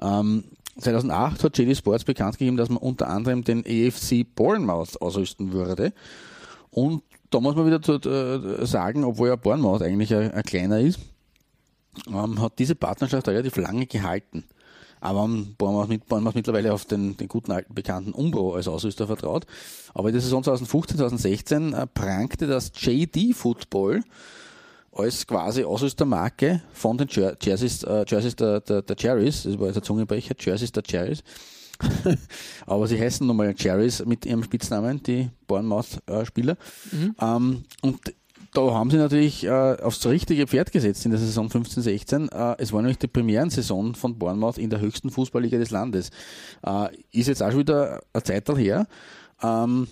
Ähm, 0.00 0.44
2008 0.78 1.42
hat 1.42 1.58
JD 1.58 1.76
Sports 1.76 2.04
bekannt 2.04 2.38
gegeben, 2.38 2.56
dass 2.56 2.68
man 2.68 2.78
unter 2.78 3.08
anderem 3.08 3.42
den 3.42 3.64
AFC 3.66 4.24
Bournemouth 4.36 5.02
ausrüsten 5.02 5.52
würde. 5.52 5.92
Und 6.70 7.02
da 7.32 7.40
muss 7.40 7.56
man 7.56 7.66
wieder 7.66 7.82
zu, 7.82 7.94
äh, 7.94 8.66
sagen, 8.66 9.04
obwohl 9.04 9.28
ja 9.28 9.36
Bournemouth 9.36 9.82
eigentlich 9.82 10.14
ein, 10.14 10.30
ein 10.30 10.42
kleiner 10.42 10.80
ist, 10.80 11.00
ähm, 12.08 12.40
hat 12.40 12.58
diese 12.58 12.74
Partnerschaft 12.74 13.26
relativ 13.28 13.56
lange 13.56 13.86
gehalten. 13.86 14.44
aber 15.00 15.28
Bournemouth, 15.58 15.88
mit, 15.88 16.34
mittlerweile 16.34 16.72
auf 16.72 16.84
den, 16.84 17.16
den 17.16 17.28
guten 17.28 17.50
alten 17.50 17.74
bekannten 17.74 18.12
Umbro 18.12 18.54
als 18.54 18.68
Ausrüster 18.68 19.06
vertraut. 19.06 19.46
Aber 19.94 20.08
in 20.08 20.14
der 20.14 20.22
Saison 20.22 20.44
2015, 20.44 20.98
2016 20.98 21.72
äh, 21.72 21.86
prangte 21.88 22.46
das 22.46 22.70
JD 22.74 23.34
Football 23.34 24.02
als 24.92 25.26
quasi 25.26 25.64
Ausrüstermarke 25.64 26.62
von 26.72 26.98
den 26.98 27.08
Jer 27.10 27.36
Jerseys, 27.40 27.82
äh, 27.82 28.04
Jerseys 28.06 28.36
der, 28.36 28.60
der, 28.60 28.82
der 28.82 28.96
Cherries, 28.96 29.44
das 29.44 29.58
war 29.58 29.66
jetzt 29.68 29.78
ein 29.78 29.82
Zungenbrecher, 29.82 30.34
Jerseys 30.38 30.70
der 30.70 30.82
Cherries. 30.82 31.24
Aber 32.66 32.86
sie 32.86 33.00
heißen 33.00 33.26
nun 33.26 33.36
mal 33.36 33.54
Cherries 33.54 34.04
mit 34.04 34.26
ihrem 34.26 34.42
Spitznamen, 34.42 35.02
die 35.02 35.30
Bournemouth-Spieler. 35.46 36.56
Mhm. 36.90 37.14
Ähm, 37.20 37.64
und 37.82 38.00
da 38.54 38.60
haben 38.72 38.90
sie 38.90 38.98
natürlich 38.98 39.44
äh, 39.44 39.50
aufs 39.50 40.04
richtige 40.06 40.46
Pferd 40.46 40.72
gesetzt 40.72 41.04
in 41.06 41.10
der 41.10 41.20
Saison 41.20 41.48
15-16. 41.48 42.30
Äh, 42.32 42.56
es 42.58 42.72
war 42.72 42.82
nämlich 42.82 42.98
die 42.98 43.06
Premierensaison 43.06 43.94
von 43.94 44.18
Bournemouth 44.18 44.58
in 44.58 44.68
der 44.68 44.80
höchsten 44.80 45.10
Fußballliga 45.10 45.58
des 45.58 45.70
Landes. 45.70 46.10
Äh, 46.64 46.88
ist 47.12 47.28
jetzt 47.28 47.42
auch 47.42 47.50
schon 47.50 47.60
wieder 47.60 48.02
eine 48.12 48.22
Zeit 48.22 48.48
her. 48.50 48.86
Ähm, 49.42 49.88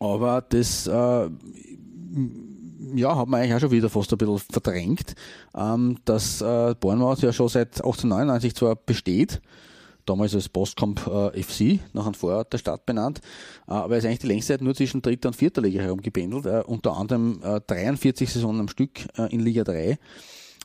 aber 0.00 0.42
das 0.42 0.86
äh, 0.88 1.30
ja, 2.94 3.16
hat 3.16 3.28
man 3.28 3.40
eigentlich 3.40 3.54
auch 3.54 3.60
schon 3.60 3.70
wieder 3.70 3.88
fast 3.88 4.12
ein 4.12 4.18
bisschen 4.18 4.38
verdrängt, 4.38 5.14
ähm, 5.56 5.98
dass 6.04 6.40
äh, 6.40 6.74
Bournemouth 6.78 7.22
ja 7.22 7.32
schon 7.32 7.48
seit 7.48 7.76
1899 7.76 8.54
zwar 8.54 8.76
besteht, 8.76 9.40
damals 10.06 10.34
als 10.34 10.48
Postcomp 10.48 11.06
äh, 11.06 11.42
FC, 11.42 11.80
nach 11.92 12.06
einem 12.06 12.14
Vorort 12.14 12.52
der 12.52 12.58
Stadt 12.58 12.86
benannt, 12.86 13.20
äh, 13.68 13.72
aber 13.72 13.94
er 13.94 13.98
ist 13.98 14.04
eigentlich 14.04 14.20
die 14.20 14.26
längste 14.28 14.54
Zeit 14.54 14.62
nur 14.62 14.74
zwischen 14.74 15.02
dritter 15.02 15.28
und 15.28 15.34
vierter 15.34 15.62
Liga 15.62 15.82
herumgebändelt, 15.82 16.46
äh, 16.46 16.62
unter 16.66 16.96
anderem 16.96 17.40
43 17.66 18.28
äh, 18.28 18.32
Saisonen 18.32 18.60
am 18.60 18.68
Stück 18.68 19.06
äh, 19.18 19.32
in 19.32 19.40
Liga 19.40 19.64
3 19.64 19.90
äh, 19.90 19.96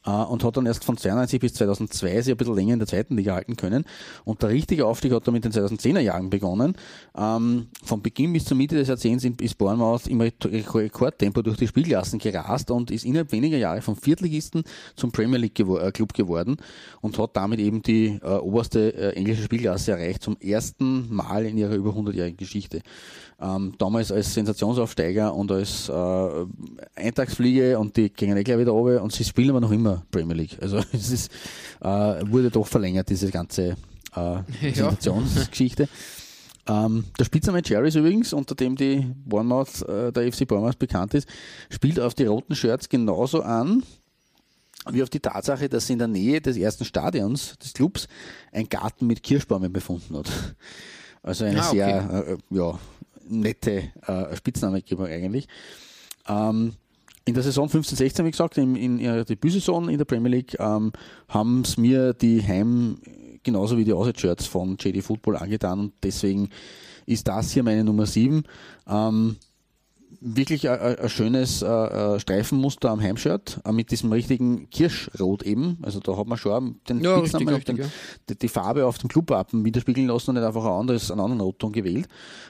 und 0.05 0.43
hat 0.43 0.57
dann 0.57 0.65
erst 0.65 0.83
von 0.85 0.97
92 0.97 1.39
bis 1.39 1.53
2002 1.55 2.21
sich 2.21 2.33
ein 2.33 2.37
bisschen 2.37 2.55
länger 2.55 2.73
in 2.73 2.79
der 2.79 2.87
zweiten 2.87 3.17
Liga 3.17 3.35
halten 3.35 3.55
können. 3.55 3.85
Und 4.23 4.41
der 4.41 4.49
richtige 4.49 4.85
Aufstieg 4.85 5.11
hat 5.13 5.27
dann 5.27 5.33
mit 5.33 5.43
den 5.43 5.51
2010er 5.51 5.99
Jahren 5.99 6.29
begonnen. 6.29 6.75
Ähm, 7.17 7.67
von 7.83 8.01
Beginn 8.01 8.33
bis 8.33 8.45
zur 8.45 8.57
Mitte 8.57 8.75
des 8.75 8.87
Jahrzehnts 8.87 9.25
ist 9.25 9.57
Bournemouth 9.57 10.07
im 10.07 10.21
Rekordtempo 10.21 11.41
durch 11.41 11.57
die 11.57 11.67
Spielklassen 11.67 12.19
gerast 12.19 12.71
und 12.71 12.91
ist 12.91 13.05
innerhalb 13.05 13.31
weniger 13.31 13.57
Jahre 13.57 13.81
vom 13.81 13.95
Viertligisten 13.95 14.63
zum 14.95 15.11
Premier 15.11 15.37
League 15.37 15.59
äh, 15.59 15.91
Club 15.91 16.13
geworden 16.13 16.57
und 17.01 17.17
hat 17.17 17.35
damit 17.35 17.59
eben 17.59 17.81
die 17.81 18.19
äh, 18.21 18.37
oberste 18.37 18.93
äh, 18.93 19.15
englische 19.15 19.43
Spielklasse 19.43 19.91
erreicht, 19.91 20.23
zum 20.23 20.37
ersten 20.39 21.13
Mal 21.13 21.45
in 21.45 21.57
ihrer 21.57 21.75
über 21.75 21.91
100-jährigen 21.91 22.37
Geschichte 22.37 22.81
ähm, 23.41 23.73
damals 23.77 24.11
als 24.11 24.33
Sensationsaufsteiger 24.33 25.33
und 25.33 25.51
als 25.51 25.89
äh, 25.89 26.45
Eintagsfliege 26.95 27.79
und 27.79 27.95
die 27.95 28.09
gingen 28.09 28.37
eh 28.37 28.43
gleich 28.43 28.59
wieder 28.59 28.71
runter 28.71 29.01
und 29.01 29.13
sie 29.13 29.23
spielen 29.23 29.51
aber 29.51 29.61
noch 29.61 29.71
immer 29.71 30.03
Premier 30.11 30.35
League. 30.35 30.57
Also 30.61 30.77
es 30.91 31.11
ist, 31.11 31.31
äh, 31.81 31.85
wurde 31.87 32.51
doch 32.51 32.67
verlängert, 32.67 33.09
diese 33.09 33.31
ganze 33.31 33.77
äh, 34.15 34.37
Sensationsgeschichte. 34.73 35.87
Ähm, 36.67 37.05
der 37.17 37.25
Spitzname 37.25 37.61
Cherries 37.61 37.95
übrigens, 37.95 38.33
unter 38.33 38.53
dem 38.53 38.75
die 38.75 39.07
Bournemouth, 39.25 39.81
äh, 39.87 40.11
der 40.11 40.31
FC 40.31 40.47
Bournemouth 40.47 40.77
bekannt 40.77 41.13
ist, 41.13 41.27
spielt 41.69 41.99
auf 41.99 42.13
die 42.13 42.25
roten 42.25 42.55
Shirts 42.55 42.89
genauso 42.89 43.41
an, 43.41 43.83
wie 44.91 45.01
auf 45.01 45.09
die 45.09 45.19
Tatsache, 45.19 45.67
dass 45.69 45.87
sie 45.87 45.93
in 45.93 45.99
der 45.99 46.07
Nähe 46.07 46.41
des 46.41 46.57
ersten 46.57 46.85
Stadions 46.85 47.57
des 47.57 47.73
Clubs 47.73 48.07
ein 48.51 48.69
Garten 48.69 49.07
mit 49.07 49.23
Kirschbäumen 49.23 49.71
befunden 49.71 50.17
hat. 50.17 50.29
Also 51.23 51.45
eine 51.45 51.61
ah, 51.61 51.67
okay. 51.67 51.75
sehr, 51.75 52.27
äh, 52.27 52.37
ja, 52.55 52.79
nette 53.29 53.91
äh, 54.05 54.35
Spitznamengebung 54.35 55.05
eigentlich. 55.05 55.47
Ähm, 56.27 56.73
in 57.25 57.33
der 57.33 57.43
Saison 57.43 57.67
15-16, 57.67 58.25
wie 58.25 58.31
gesagt, 58.31 58.57
in, 58.57 58.75
in 58.75 58.99
ihrer 58.99 59.23
Debütsaison 59.23 59.89
in 59.89 59.97
der 59.97 60.05
Premier 60.05 60.31
League, 60.31 60.57
ähm, 60.59 60.91
haben 61.27 61.61
es 61.61 61.77
mir 61.77 62.13
die 62.13 62.41
Heim 62.41 62.97
genauso 63.43 63.77
wie 63.77 63.85
die 63.85 63.93
Auswärts-Shirts 63.93 64.47
von 64.47 64.77
JD 64.79 65.03
Football 65.03 65.37
angetan 65.37 65.79
und 65.79 65.93
deswegen 66.03 66.49
ist 67.05 67.27
das 67.27 67.51
hier 67.51 67.63
meine 67.63 67.83
Nummer 67.83 68.05
7. 68.05 68.43
Ähm, 68.87 69.37
wirklich 70.21 70.69
ein, 70.69 71.09
schönes 71.09 71.61
äh, 71.61 72.19
Streifenmuster 72.19 72.89
am 72.89 73.01
Heimshirt 73.01 73.59
äh, 73.65 73.71
mit 73.71 73.91
diesem 73.91 74.11
richtigen 74.11 74.69
Kirschrot 74.69 75.43
eben. 75.43 75.77
Also 75.81 75.99
da 75.99 76.17
hat 76.17 76.27
man 76.27 76.37
schon 76.37 76.79
den 76.89 77.01
ja, 77.01 77.17
richtig, 77.17 77.47
richtig, 77.47 77.65
den, 77.65 77.77
ja. 77.77 77.85
die, 78.27 78.47
Farbe 78.47 78.85
auf 78.85 78.97
dem 78.97 79.09
Clubwappen 79.09 79.63
widerspiegeln 79.63 80.07
lassen 80.07 80.31
und 80.31 80.35
nicht 80.35 80.45
einfach 80.45 80.65
ein 80.65 80.71
anderes, 80.71 81.11
einen 81.11 81.21
anderen 81.21 81.41
Rotton 81.41 81.71
gewählt. 81.71 82.07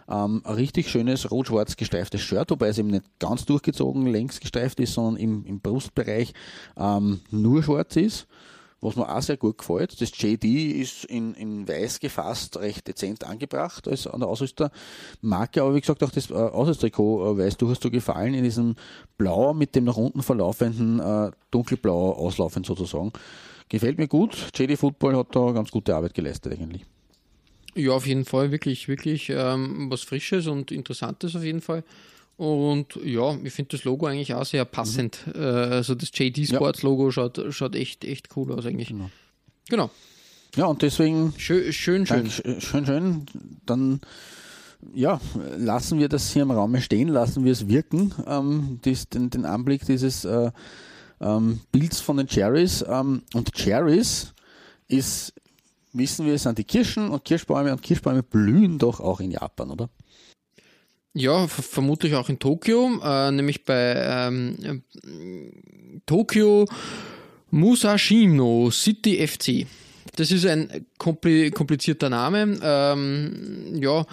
Ähm, 0.09 0.41
ein 0.43 0.53
richtig 0.55 0.89
schönes 0.89 1.29
rot-schwarz 1.29 1.75
gestreiftes 1.75 2.21
Shirt, 2.21 2.49
wobei 2.51 2.69
es 2.69 2.77
eben 2.77 2.89
nicht 2.89 3.03
ganz 3.19 3.45
durchgezogen 3.45 4.07
längs 4.07 4.39
gestreift 4.39 4.79
ist, 4.79 4.93
sondern 4.93 5.17
im, 5.17 5.45
im 5.45 5.59
Brustbereich 5.59 6.33
ähm, 6.77 7.19
nur 7.31 7.63
schwarz 7.63 7.95
ist 7.95 8.27
was 8.81 8.95
mir 8.95 9.09
auch 9.09 9.21
sehr 9.21 9.37
gut 9.37 9.57
gefällt. 9.57 9.99
Das 10.01 10.11
JD 10.17 10.45
ist 10.79 11.05
in, 11.05 11.33
in 11.33 11.67
weiß 11.67 11.99
gefasst, 11.99 12.57
recht 12.57 12.87
dezent 12.87 13.23
angebracht 13.23 13.87
als 13.87 14.07
an 14.07 14.21
der 14.21 14.29
Ausrüstermarke, 14.29 15.61
aber 15.61 15.75
wie 15.75 15.81
gesagt 15.81 16.03
auch 16.03 16.11
das 16.11 16.29
äh, 16.29 16.33
Ausrüstertrikot 16.33 17.33
äh, 17.33 17.37
weiß 17.37 17.57
durchaus 17.57 17.81
so 17.81 17.91
gefallen 17.91 18.33
in 18.33 18.43
diesem 18.43 18.75
Blau 19.17 19.53
mit 19.53 19.75
dem 19.75 19.83
nach 19.85 19.97
unten 19.97 20.23
verlaufenden 20.23 20.99
äh, 20.99 21.31
dunkelblau 21.51 22.13
auslaufend 22.13 22.65
sozusagen. 22.65 23.11
Gefällt 23.67 23.97
mir 23.97 24.07
gut. 24.07 24.35
JD 24.55 24.77
Football 24.77 25.15
hat 25.15 25.35
da 25.35 25.51
ganz 25.51 25.69
gute 25.71 25.95
Arbeit 25.95 26.13
geleistet 26.13 26.53
eigentlich. 26.53 26.85
Ja, 27.75 27.91
auf 27.91 28.07
jeden 28.07 28.25
Fall 28.25 28.51
wirklich, 28.51 28.87
wirklich 28.87 29.29
ähm, 29.29 29.91
was 29.91 30.01
Frisches 30.01 30.47
und 30.47 30.71
Interessantes 30.71 31.35
auf 31.35 31.43
jeden 31.43 31.61
Fall. 31.61 31.83
Und 32.39 32.97
ja, 33.03 33.37
ich 33.43 33.51
finde 33.51 33.75
das 33.75 33.83
Logo 33.83 34.05
eigentlich 34.05 34.33
auch 34.33 34.45
sehr 34.45 34.63
passend. 34.63 35.27
Mhm. 35.27 35.43
also 35.43 35.93
das 35.93 36.09
JD 36.13 36.47
Sports 36.47 36.83
Logo 36.83 37.11
schaut, 37.11 37.37
schaut 37.49 37.75
echt, 37.75 38.05
echt 38.05 38.29
cool 38.37 38.53
aus 38.53 38.65
eigentlich. 38.65 38.87
Genau. 38.87 39.09
genau. 39.67 39.89
Ja, 40.55 40.67
und 40.67 40.81
deswegen. 40.81 41.33
Schön, 41.37 41.73
schön, 41.73 42.05
schön. 42.05 42.29
schön, 42.29 42.85
schön. 42.85 43.25
Dann 43.65 43.99
ja, 44.93 45.19
lassen 45.57 45.99
wir 45.99 46.07
das 46.07 46.31
hier 46.31 46.43
im 46.43 46.51
Raum 46.51 46.79
stehen, 46.79 47.09
lassen 47.09 47.43
wir 47.43 47.51
es 47.51 47.67
wirken, 47.67 48.13
ähm, 48.25 48.79
dies, 48.85 49.09
den, 49.09 49.29
den, 49.29 49.43
Anblick 49.43 49.85
dieses 49.85 50.23
äh, 50.23 50.51
ähm, 51.19 51.59
Bilds 51.73 51.99
von 51.99 52.15
den 52.15 52.27
Cherries. 52.27 52.85
Ähm, 52.87 53.23
und 53.33 53.51
Cherries 53.53 54.33
ist, 54.87 55.33
wissen 55.91 56.25
wir, 56.25 56.39
sind 56.39 56.57
die 56.57 56.63
Kirschen 56.63 57.09
und 57.09 57.25
Kirschbäume 57.25 57.73
und 57.73 57.81
Kirschbäume 57.81 58.23
blühen 58.23 58.79
doch 58.79 59.01
auch 59.01 59.19
in 59.19 59.31
Japan, 59.31 59.71
oder? 59.71 59.89
Ja, 61.13 61.47
vermutlich 61.47 62.13
auch 62.15 62.29
in 62.29 62.39
Tokio, 62.39 62.99
äh, 63.03 63.31
nämlich 63.31 63.65
bei 63.65 63.95
ähm, 63.95 64.83
Tokio 66.05 66.65
Musashino 67.49 68.69
City 68.71 69.25
FC. 69.27 69.65
Das 70.15 70.31
ist 70.31 70.45
ein 70.45 70.85
komplizierter 70.97 72.09
Name. 72.09 72.59
Ähm, 72.61 73.81
ja, 73.81 74.05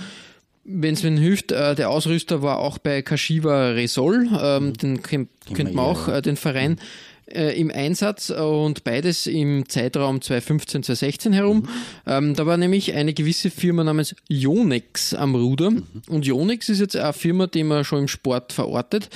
wenn 0.64 0.94
es 0.94 1.02
mir 1.02 1.18
hilft, 1.18 1.52
äh, 1.52 1.74
der 1.74 1.90
Ausrüster 1.90 2.42
war 2.42 2.58
auch 2.58 2.78
bei 2.78 3.02
Kashiwa 3.02 3.70
Resol, 3.70 4.28
ähm, 4.40 4.66
mhm. 4.66 4.72
den 4.74 5.02
kennt, 5.02 5.28
kennt 5.54 5.74
man 5.74 5.84
auch, 5.84 6.08
äh, 6.08 6.22
den 6.22 6.36
Verein. 6.36 6.72
Mhm 6.72 7.15
äh, 7.26 7.58
im 7.58 7.70
Einsatz 7.70 8.30
und 8.30 8.84
beides 8.84 9.26
im 9.26 9.68
Zeitraum 9.68 10.20
2015, 10.20 10.82
2016 10.84 11.32
herum. 11.32 11.58
Mhm. 11.58 11.68
Ähm, 12.06 12.34
da 12.34 12.46
war 12.46 12.56
nämlich 12.56 12.94
eine 12.94 13.14
gewisse 13.14 13.50
Firma 13.50 13.84
namens 13.84 14.14
Yonex 14.28 15.14
am 15.14 15.34
Ruder 15.34 15.70
mhm. 15.70 15.84
und 16.08 16.26
Yonex 16.26 16.68
ist 16.68 16.80
jetzt 16.80 16.96
eine 16.96 17.12
Firma, 17.12 17.46
die 17.46 17.64
man 17.64 17.84
schon 17.84 18.00
im 18.00 18.08
Sport 18.08 18.52
verortet 18.52 19.10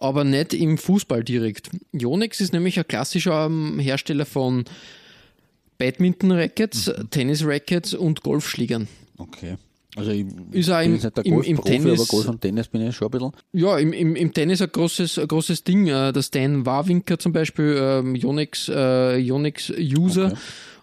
aber 0.00 0.24
nicht 0.24 0.54
im 0.54 0.78
Fußball 0.78 1.22
direkt. 1.22 1.70
Yonex 1.92 2.40
ist 2.40 2.54
nämlich 2.54 2.78
ein 2.78 2.88
klassischer 2.88 3.44
ähm, 3.44 3.78
Hersteller 3.78 4.24
von 4.24 4.64
Badminton-Rackets, 5.78 6.86
mhm. 6.86 7.10
Tennis-Rackets 7.10 7.94
und 7.94 8.22
Golfschlägern. 8.22 8.88
Okay. 9.18 9.56
Also 9.96 10.12
ich 10.12 10.26
ist 10.52 10.70
auch 10.70 10.80
im, 10.80 10.92
nicht 10.92 11.04
der 11.04 11.26
im, 11.26 11.42
im 11.42 11.60
Tennis, 11.62 12.00
aber 12.00 12.08
Golf 12.08 12.28
und 12.28 12.40
Tennis 12.40 12.68
bin 12.68 12.86
ich 12.86 12.94
schon 12.94 13.08
ein 13.08 13.10
bisschen. 13.10 13.32
Ja, 13.52 13.76
im, 13.78 13.92
im, 13.92 14.14
im 14.14 14.32
Tennis 14.32 14.62
ein 14.62 14.70
großes, 14.70 15.18
ein 15.18 15.28
großes 15.28 15.64
Ding. 15.64 15.88
Äh, 15.88 16.12
der 16.12 16.22
Stan 16.22 16.64
Warwinker 16.64 17.18
zum 17.18 17.32
Beispiel, 17.32 17.76
ähm, 17.78 18.14
Yonex, 18.14 18.68
äh, 18.68 19.16
Yonex 19.16 19.70
User. 19.70 20.26
Okay. 20.26 20.36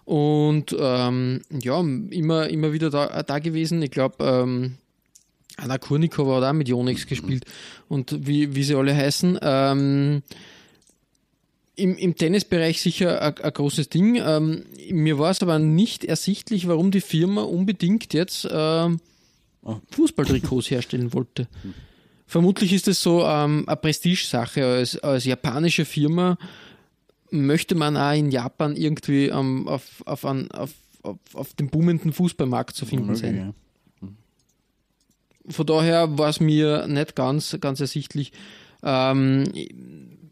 Und 0.04 0.76
ähm, 0.78 1.42
ja, 1.50 1.80
immer, 1.80 2.48
immer 2.48 2.72
wieder 2.72 2.90
da, 2.90 3.22
da 3.22 3.38
gewesen. 3.38 3.82
Ich 3.82 3.90
glaube, 3.90 4.24
ähm, 4.24 4.76
Anna 5.56 5.78
Kurnikova 5.78 6.36
hat 6.36 6.44
auch 6.44 6.52
mit 6.52 6.68
Yonex 6.68 7.06
gespielt. 7.06 7.44
Und 7.88 8.26
wie, 8.26 8.54
wie 8.54 8.62
sie 8.62 8.74
alle 8.74 8.94
heißen. 8.94 9.38
Ähm, 9.42 10.22
im, 11.78 11.96
im 11.96 12.16
Tennisbereich 12.16 12.80
sicher 12.80 13.22
ein, 13.22 13.52
großes 13.52 13.88
Ding. 13.88 14.16
Ähm, 14.16 14.64
mir 14.90 15.18
war 15.18 15.30
es 15.30 15.42
aber 15.42 15.58
nicht 15.58 16.04
ersichtlich, 16.04 16.66
warum 16.68 16.90
die 16.90 17.00
Firma 17.00 17.42
unbedingt 17.42 18.12
jetzt 18.12 18.48
ähm, 18.50 19.00
Fußballtrikots 19.90 20.70
herstellen 20.70 21.12
wollte. 21.12 21.48
Vermutlich 22.26 22.72
ist 22.72 22.88
es 22.88 23.00
so 23.00 23.22
ähm, 23.24 23.64
eine 23.66 23.76
Prestigesache. 23.76 24.64
Als, 24.64 24.98
als 24.98 25.24
japanische 25.24 25.84
Firma 25.84 26.36
möchte 27.30 27.74
man 27.74 27.96
auch 27.96 28.12
in 28.12 28.30
Japan 28.30 28.76
irgendwie 28.76 29.26
ähm, 29.26 29.68
auf, 29.68 30.02
auf, 30.04 30.24
an, 30.24 30.50
auf, 30.50 30.72
auf, 31.02 31.16
auf 31.32 31.54
dem 31.54 31.68
boomenden 31.68 32.12
Fußballmarkt 32.12 32.74
zu 32.76 32.86
finden 32.86 33.14
sein. 33.14 33.36
Ja. 33.36 33.54
Von 35.50 35.66
daher 35.66 36.18
war 36.18 36.28
es 36.28 36.40
mir 36.40 36.86
nicht 36.86 37.14
ganz, 37.16 37.56
ganz 37.60 37.80
ersichtlich. 37.80 38.32
Ähm, 38.82 39.44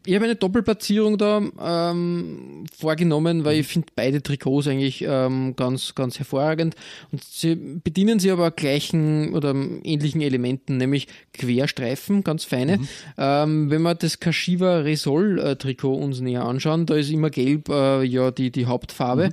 ich 0.07 0.15
habe 0.15 0.25
eine 0.25 0.35
Doppelplatzierung 0.35 1.17
da 1.17 1.41
ähm, 1.61 2.63
vorgenommen, 2.73 3.43
weil 3.43 3.59
ich 3.59 3.67
finde 3.67 3.89
beide 3.93 4.23
Trikots 4.23 4.67
eigentlich 4.67 5.03
ähm, 5.05 5.55
ganz, 5.57 5.95
ganz 5.95 6.17
hervorragend. 6.17 6.75
Und 7.11 7.23
sie 7.23 7.55
bedienen 7.55 8.17
sich 8.17 8.31
aber 8.31 8.51
gleichen 8.51 9.33
oder 9.33 9.53
ähnlichen 9.83 10.21
Elementen, 10.21 10.77
nämlich 10.77 11.07
Querstreifen, 11.33 12.23
ganz 12.23 12.45
feine. 12.45 12.77
Mhm. 12.77 12.87
Ähm, 13.17 13.69
wenn 13.69 13.81
wir 13.81 13.95
das 13.95 14.21
Kashiwa 14.21 14.77
Resol 14.77 15.39
äh, 15.39 15.55
Trikot 15.57 15.95
uns 15.95 16.21
näher 16.21 16.45
anschauen, 16.45 16.85
da 16.85 16.95
ist 16.95 17.09
immer 17.09 17.29
gelb 17.29 17.67
äh, 17.67 18.03
ja 18.03 18.31
die, 18.31 18.49
die 18.49 18.65
Hauptfarbe. 18.65 19.27
Mhm. 19.27 19.31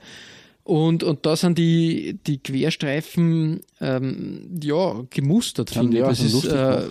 Und, 0.65 1.05
und 1.05 1.25
da 1.25 1.37
sind 1.37 1.57
die, 1.57 2.19
die 2.27 2.39
Querstreifen 2.39 3.61
ähm, 3.81 4.59
ja 4.61 5.05
gemustert, 5.11 5.71
finde 5.71 5.99
ich. 5.99 6.03
Das 6.03 6.21
ist, 6.21 6.47
äh, 6.47 6.89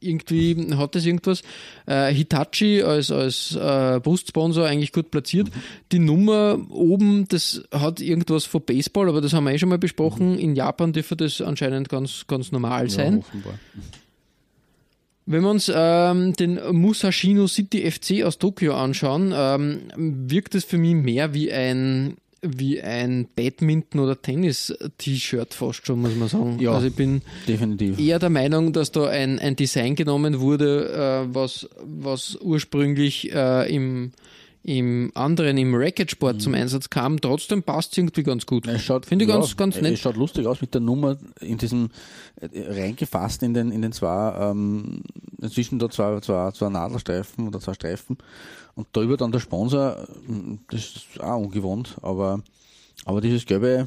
irgendwie 0.00 0.74
hat 0.76 0.94
das 0.94 1.06
irgendwas. 1.06 1.42
Äh, 1.86 2.12
Hitachi 2.12 2.82
als, 2.82 3.10
als 3.10 3.54
äh, 3.54 4.00
Brustsponsor 4.00 4.66
eigentlich 4.66 4.92
gut 4.92 5.10
platziert. 5.10 5.48
Die 5.92 5.98
Nummer 5.98 6.58
oben, 6.70 7.26
das 7.28 7.62
hat 7.72 8.00
irgendwas 8.00 8.44
von 8.44 8.62
Baseball, 8.62 9.08
aber 9.08 9.20
das 9.20 9.32
haben 9.32 9.44
wir 9.44 9.52
eh 9.52 9.58
schon 9.58 9.68
mal 9.68 9.78
besprochen. 9.78 10.32
Mhm. 10.32 10.38
In 10.38 10.56
Japan 10.56 10.92
dürfte 10.92 11.16
das 11.16 11.40
anscheinend 11.40 11.88
ganz, 11.88 12.26
ganz 12.26 12.52
normal 12.52 12.90
sein. 12.90 13.24
Ja, 13.32 13.50
Wenn 15.26 15.42
wir 15.42 15.50
uns 15.50 15.70
ähm, 15.74 16.32
den 16.34 16.58
Musashino 16.72 17.46
City 17.46 17.90
FC 17.90 18.24
aus 18.24 18.38
Tokio 18.38 18.74
anschauen, 18.74 19.32
ähm, 19.34 19.80
wirkt 19.96 20.54
es 20.54 20.64
für 20.64 20.78
mich 20.78 20.94
mehr 20.94 21.34
wie 21.34 21.52
ein 21.52 22.16
wie 22.42 22.80
ein 22.80 23.28
Badminton- 23.34 24.00
oder 24.00 24.20
Tennis-T-Shirt 24.20 25.54
fast 25.54 25.86
schon, 25.86 26.00
muss 26.00 26.14
man 26.14 26.28
sagen. 26.28 26.58
Ja, 26.60 26.72
also 26.72 26.86
ich 26.86 26.94
bin 26.94 27.22
definitiv. 27.46 27.98
eher 27.98 28.18
der 28.18 28.30
Meinung, 28.30 28.72
dass 28.72 28.92
da 28.92 29.06
ein, 29.08 29.38
ein 29.38 29.56
Design 29.56 29.94
genommen 29.96 30.40
wurde, 30.40 31.26
äh, 31.28 31.34
was, 31.34 31.68
was 31.84 32.38
ursprünglich 32.40 33.32
äh, 33.32 33.74
im, 33.74 34.12
im 34.68 35.10
anderen, 35.14 35.56
im 35.56 35.74
Racketsport 35.74 36.36
mhm. 36.36 36.40
zum 36.40 36.54
Einsatz 36.54 36.90
kam. 36.90 37.18
Trotzdem 37.18 37.62
passt 37.62 37.92
es 37.92 37.98
irgendwie 37.98 38.22
ganz 38.22 38.44
gut. 38.44 38.66
Finde 39.06 39.24
ich 39.24 39.30
ja, 39.30 39.36
ganz, 39.38 39.56
ganz 39.56 39.80
nett. 39.80 39.94
Es 39.94 40.00
schaut 40.00 40.18
lustig 40.18 40.46
aus 40.46 40.60
mit 40.60 40.74
der 40.74 40.82
Nummer 40.82 41.16
in 41.40 41.56
diesem 41.56 41.88
äh, 42.36 42.48
reingefasst 42.70 43.42
in 43.42 43.54
den, 43.54 43.72
in 43.72 43.80
den 43.80 43.92
zwei, 43.92 44.50
ähm, 44.50 45.02
inzwischen 45.40 45.78
da 45.78 45.88
zwei, 45.88 46.20
zwei, 46.20 46.50
zwei 46.50 46.68
Nadelstreifen 46.68 47.48
oder 47.48 47.60
zwei 47.60 47.72
Streifen. 47.72 48.18
Und 48.74 48.88
darüber 48.92 49.16
dann 49.16 49.32
der 49.32 49.40
Sponsor, 49.40 50.06
das 50.70 50.80
ist 50.80 51.20
auch 51.20 51.38
ungewohnt, 51.38 51.96
aber, 52.02 52.42
aber 53.06 53.22
dieses 53.22 53.46
gelbe 53.46 53.86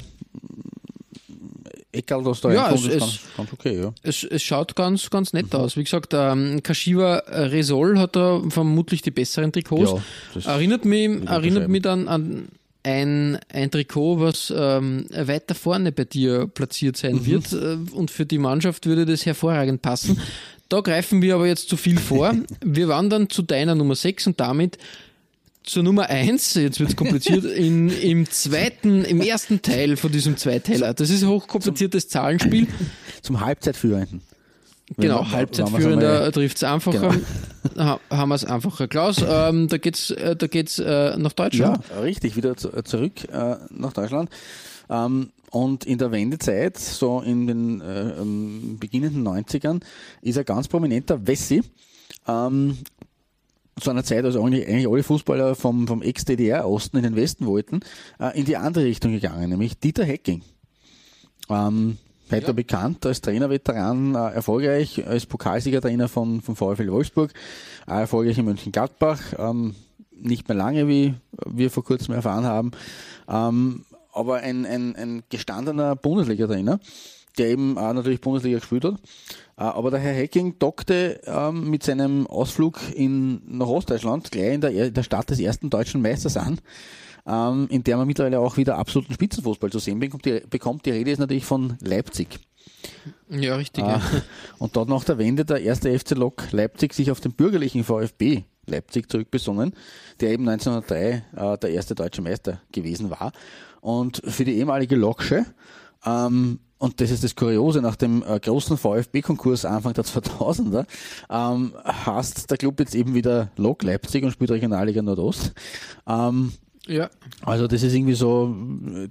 Eckerl, 1.92 2.24
das 2.24 2.40
da 2.40 2.52
ja, 2.52 2.72
es, 2.72 2.86
ist 2.86 2.98
ganz, 2.98 3.20
ganz, 3.36 3.52
okay. 3.52 3.82
Ja. 3.82 3.94
Es, 4.02 4.24
es 4.24 4.42
schaut 4.42 4.74
ganz, 4.74 5.10
ganz 5.10 5.32
nett 5.32 5.52
mhm. 5.52 5.60
aus. 5.60 5.76
Wie 5.76 5.84
gesagt, 5.84 6.14
ähm, 6.14 6.62
Kashiwa 6.62 7.22
Resol 7.28 7.98
hat 7.98 8.16
da 8.16 8.42
vermutlich 8.48 9.02
die 9.02 9.10
besseren 9.10 9.52
Trikots. 9.52 10.02
Ja, 10.34 10.52
erinnert 10.52 10.84
mich, 10.84 11.22
erinnert 11.26 11.68
mich 11.68 11.82
dann 11.82 12.08
an 12.08 12.48
ein, 12.82 13.38
ein 13.52 13.70
Trikot, 13.70 14.20
was 14.20 14.52
ähm, 14.54 15.06
weiter 15.10 15.54
vorne 15.54 15.92
bei 15.92 16.04
dir 16.04 16.46
platziert 16.46 16.96
sein 16.96 17.16
mhm. 17.16 17.26
wird. 17.26 17.52
Äh, 17.52 17.76
und 17.92 18.10
für 18.10 18.26
die 18.26 18.38
Mannschaft 18.38 18.86
würde 18.86 19.06
das 19.06 19.26
hervorragend 19.26 19.82
passen. 19.82 20.20
Da 20.68 20.80
greifen 20.80 21.20
wir 21.20 21.34
aber 21.34 21.46
jetzt 21.46 21.68
zu 21.68 21.76
viel 21.76 21.98
vor. 21.98 22.34
Wir 22.64 22.88
wandern 22.88 23.28
zu 23.28 23.42
deiner 23.42 23.74
Nummer 23.74 23.94
6 23.94 24.28
und 24.28 24.40
damit 24.40 24.78
zur 25.64 25.82
Nummer 25.82 26.08
1, 26.08 26.54
jetzt 26.54 26.80
wird 26.80 26.90
es 26.90 26.96
kompliziert, 26.96 27.44
in, 27.56 27.88
im 27.88 28.28
zweiten, 28.28 29.04
im 29.04 29.20
ersten 29.20 29.62
Teil 29.62 29.96
von 29.96 30.12
diesem 30.12 30.36
Zweiteiler. 30.36 30.94
Das 30.94 31.10
ist 31.10 31.22
ein 31.22 31.28
hochkompliziertes 31.28 32.08
Zahlenspiel. 32.08 32.66
Zum 33.22 33.40
Halbzeitführenden. 33.40 34.22
Genau, 34.96 35.30
Halbzeitführender 35.30 36.30
trifft 36.32 36.58
es 36.58 36.64
einfacher. 36.64 37.14
Genau. 37.74 38.00
haben 38.10 38.28
wir 38.28 38.34
es 38.34 38.44
einfacher. 38.44 38.88
Klaus, 38.88 39.24
ähm, 39.26 39.68
da 39.68 39.78
geht's, 39.78 40.10
äh, 40.10 40.36
da 40.36 40.46
geht's 40.46 40.78
äh, 40.78 41.16
nach 41.16 41.32
Deutschland. 41.32 41.84
Ja, 41.88 42.00
richtig, 42.00 42.36
wieder 42.36 42.56
zu, 42.56 42.70
zurück 42.82 43.24
äh, 43.32 43.56
nach 43.70 43.92
Deutschland. 43.92 44.30
Ähm, 44.90 45.30
und 45.50 45.84
in 45.84 45.98
der 45.98 46.10
Wendezeit, 46.12 46.78
so 46.78 47.20
in 47.20 47.46
den 47.46 47.80
äh, 47.80 48.20
ähm, 48.20 48.78
beginnenden 48.80 49.26
90ern, 49.26 49.80
ist 50.22 50.38
ein 50.38 50.44
ganz 50.44 50.66
prominenter 50.68 51.26
Wessi, 51.26 51.62
ähm, 52.26 52.78
zu 53.80 53.90
einer 53.90 54.04
Zeit, 54.04 54.24
als 54.24 54.36
eigentlich, 54.36 54.66
eigentlich 54.66 54.88
alle 54.88 55.02
Fußballer 55.02 55.54
vom, 55.54 55.86
vom 55.86 56.02
Ex-DDR-Osten 56.02 56.98
in 56.98 57.02
den 57.02 57.16
Westen 57.16 57.46
wollten, 57.46 57.80
äh, 58.20 58.38
in 58.38 58.44
die 58.44 58.56
andere 58.56 58.84
Richtung 58.84 59.12
gegangen, 59.12 59.50
nämlich 59.50 59.78
Dieter 59.78 60.04
Hecking. 60.04 60.42
Ähm, 61.48 61.98
heute 62.30 62.48
ja. 62.48 62.52
bekannt 62.52 63.04
als 63.06 63.20
Trainerveteran, 63.20 64.14
äh, 64.14 64.34
erfolgreich 64.34 65.06
als 65.06 65.26
Pokalsiegertrainer 65.26 66.08
von, 66.08 66.40
von 66.40 66.56
VfL 66.56 66.90
Wolfsburg, 66.90 67.32
äh, 67.86 68.00
erfolgreich 68.00 68.38
in 68.38 68.44
Mönchengladbach, 68.44 69.20
ähm, 69.38 69.74
nicht 70.10 70.48
mehr 70.48 70.56
lange, 70.56 70.86
wie 70.88 71.14
wir 71.46 71.70
vor 71.70 71.84
kurzem 71.84 72.14
erfahren 72.14 72.44
haben. 72.44 72.70
Ähm, 73.28 73.84
aber 74.12 74.36
ein, 74.36 74.66
ein, 74.66 74.94
ein 74.94 75.22
gestandener 75.30 75.96
Bundesliga-Trainer, 75.96 76.78
der 77.38 77.48
eben 77.48 77.78
auch 77.78 77.92
natürlich 77.92 78.20
Bundesliga 78.20 78.58
gespielt 78.58 78.84
hat. 78.84 79.00
Äh, 79.56 79.62
aber 79.62 79.90
der 79.90 80.00
Herr 80.00 80.14
Hecking 80.14 80.58
dockte 80.58 81.20
ähm, 81.24 81.70
mit 81.70 81.82
seinem 81.82 82.26
Ausflug 82.26 82.80
in, 82.94 83.42
nach 83.46 83.66
Ostdeutschland 83.66 84.30
gleich 84.30 84.54
in 84.54 84.60
der, 84.60 84.90
der 84.90 85.02
Stadt 85.02 85.30
des 85.30 85.40
ersten 85.40 85.70
deutschen 85.70 86.02
Meisters 86.02 86.36
an, 86.36 86.60
ähm, 87.26 87.68
in 87.70 87.84
der 87.84 87.96
man 87.96 88.06
mittlerweile 88.06 88.40
auch 88.40 88.56
wieder 88.56 88.78
absoluten 88.78 89.14
Spitzenfußball 89.14 89.70
zu 89.70 89.78
sehen 89.78 89.98
bekommt. 89.98 90.24
Die, 90.24 90.40
bekommt. 90.48 90.86
die 90.86 90.90
Rede 90.90 91.10
ist 91.10 91.18
natürlich 91.18 91.44
von 91.44 91.76
Leipzig. 91.80 92.40
Ja, 93.28 93.56
richtig. 93.56 93.84
Äh, 93.84 93.88
ja. 93.88 94.02
Und 94.58 94.76
dort 94.76 94.88
nach 94.88 95.04
der 95.04 95.18
Wende 95.18 95.44
der 95.44 95.62
erste 95.62 95.96
FC 95.98 96.12
Lok 96.12 96.52
Leipzig 96.52 96.94
sich 96.94 97.10
auf 97.10 97.20
den 97.20 97.32
bürgerlichen 97.32 97.84
VfB 97.84 98.44
Leipzig 98.66 99.10
zurückbesonnen, 99.10 99.74
der 100.20 100.30
eben 100.30 100.48
1903 100.48 101.24
äh, 101.36 101.58
der 101.58 101.70
erste 101.70 101.94
deutsche 101.94 102.22
Meister 102.22 102.60
gewesen 102.70 103.10
war. 103.10 103.32
Und 103.80 104.22
für 104.24 104.44
die 104.44 104.56
ehemalige 104.56 104.94
Loksche, 104.94 105.46
ähm, 106.04 106.60
und 106.82 107.00
das 107.00 107.12
ist 107.12 107.22
das 107.22 107.36
Kuriose, 107.36 107.80
nach 107.80 107.94
dem 107.94 108.24
äh, 108.26 108.40
großen 108.40 108.76
VfB-Konkurs 108.76 109.64
Anfang 109.64 109.94
der 109.94 110.04
2000er, 110.04 110.84
ähm, 111.30 111.74
hast 111.84 112.50
der 112.50 112.58
Club 112.58 112.80
jetzt 112.80 112.96
eben 112.96 113.14
wieder 113.14 113.52
Lok 113.56 113.84
Leipzig 113.84 114.24
und 114.24 114.32
spielt 114.32 114.50
Regionalliga 114.50 115.00
Nordost. 115.00 115.52
Ähm, 116.08 116.50
ja. 116.88 117.08
Also 117.42 117.68
das 117.68 117.84
ist 117.84 117.94
irgendwie 117.94 118.14
so, 118.14 118.52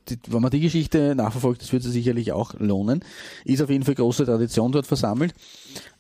die, 0.10 0.20
wenn 0.28 0.42
man 0.42 0.52
die 0.52 0.60
Geschichte 0.60 1.16
nachverfolgt, 1.16 1.62
das 1.62 1.72
wird 1.72 1.84
sich 1.84 1.94
sicherlich 1.94 2.34
auch 2.34 2.56
lohnen. 2.60 3.06
Ist 3.46 3.62
auf 3.62 3.70
jeden 3.70 3.86
Fall 3.86 3.96
große 3.96 4.26
Tradition 4.26 4.74
dort 4.74 4.86
versammelt. 4.86 5.34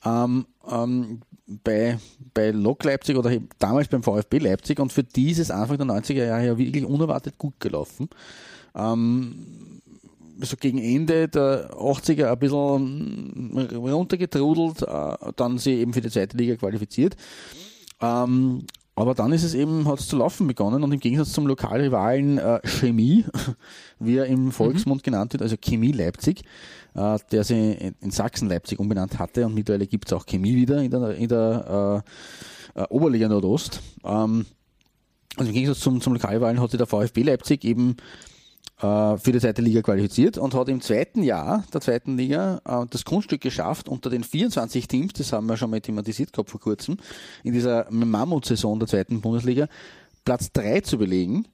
Ähm, 0.03 0.47
ähm, 0.69 1.21
bei, 1.63 1.99
bei 2.33 2.51
Lok 2.51 2.83
Leipzig 2.83 3.15
oder 3.15 3.31
damals 3.59 3.87
beim 3.87 4.03
VfB 4.03 4.39
Leipzig 4.39 4.77
und 4.81 4.91
für 4.91 5.03
die 5.03 5.31
ist 5.31 5.39
es 5.39 5.51
Anfang 5.51 5.77
der 5.77 5.87
90er 5.87 6.25
Jahre 6.25 6.45
ja 6.45 6.57
wirklich 6.57 6.83
unerwartet 6.83 7.37
gut 7.37 7.61
gelaufen. 7.61 8.09
Ähm, 8.75 9.70
so 10.41 10.57
gegen 10.57 10.77
Ende 10.77 11.27
der 11.27 11.71
80er 11.71 12.31
ein 12.31 12.39
bisschen 12.39 13.69
runtergetrudelt, 13.75 14.81
äh, 14.83 15.31
dann 15.35 15.57
sie 15.57 15.75
eben 15.75 15.93
für 15.93 16.01
die 16.01 16.09
zweite 16.09 16.37
Liga 16.37 16.55
qualifiziert. 16.55 17.15
Ähm, 18.01 18.65
aber 18.95 19.15
dann 19.15 19.31
ist 19.31 19.43
es 19.43 19.53
eben, 19.53 19.87
hat 19.87 19.99
es 19.99 20.07
zu 20.07 20.17
laufen 20.17 20.47
begonnen 20.47 20.83
und 20.83 20.91
im 20.91 20.99
Gegensatz 20.99 21.31
zum 21.31 21.47
Lokalrivalen 21.47 22.37
äh, 22.37 22.59
Chemie, 22.63 23.25
wie 23.99 24.17
er 24.17 24.25
im 24.25 24.51
Volksmund 24.51 25.01
mhm. 25.01 25.03
genannt 25.03 25.33
wird, 25.33 25.41
also 25.41 25.55
Chemie 25.57 25.91
Leipzig, 25.91 26.43
äh, 26.93 27.17
der 27.31 27.43
sie 27.43 27.93
in 28.01 28.11
Sachsen 28.11 28.49
Leipzig 28.49 28.79
umbenannt 28.79 29.17
hatte 29.17 29.45
und 29.45 29.55
mittlerweile 29.55 29.87
gibt 29.87 30.07
es 30.07 30.13
auch 30.13 30.25
Chemie 30.25 30.55
wieder 30.55 30.81
in 30.81 30.91
der, 30.91 31.15
in 31.15 31.29
der 31.29 32.03
äh, 32.75 32.81
äh 32.81 32.87
Oberliga 32.89 33.29
Nordost. 33.29 33.81
Ähm, 34.03 34.45
also 35.37 35.49
im 35.49 35.55
Gegensatz 35.55 35.79
zum, 35.79 36.01
zum 36.01 36.13
Lokalrivalen 36.13 36.59
hat 36.59 36.71
sich 36.71 36.77
der 36.77 36.87
VfB 36.87 37.23
Leipzig 37.23 37.63
eben 37.63 37.95
für 38.81 39.31
die 39.31 39.39
zweite 39.39 39.61
Liga 39.61 39.81
qualifiziert 39.81 40.37
und 40.37 40.55
hat 40.55 40.67
im 40.67 40.81
zweiten 40.81 41.21
Jahr 41.21 41.63
der 41.71 41.81
zweiten 41.81 42.17
Liga 42.17 42.61
äh, 42.65 42.85
das 42.89 43.05
Kunststück 43.05 43.41
geschafft, 43.41 43.87
unter 43.87 44.09
den 44.09 44.23
24 44.23 44.87
Teams, 44.87 45.13
das 45.13 45.31
haben 45.33 45.47
wir 45.47 45.55
schon 45.57 45.69
mal 45.69 45.81
thematisiert 45.81 46.33
gehabt 46.33 46.49
vor 46.49 46.59
kurzem, 46.59 46.97
in 47.43 47.53
dieser 47.53 47.85
Mammut-Saison 47.91 48.79
der 48.79 48.87
zweiten 48.87 49.21
Bundesliga, 49.21 49.67
Platz 50.25 50.51
3 50.53 50.81
zu 50.81 50.97
belegen 50.97 51.47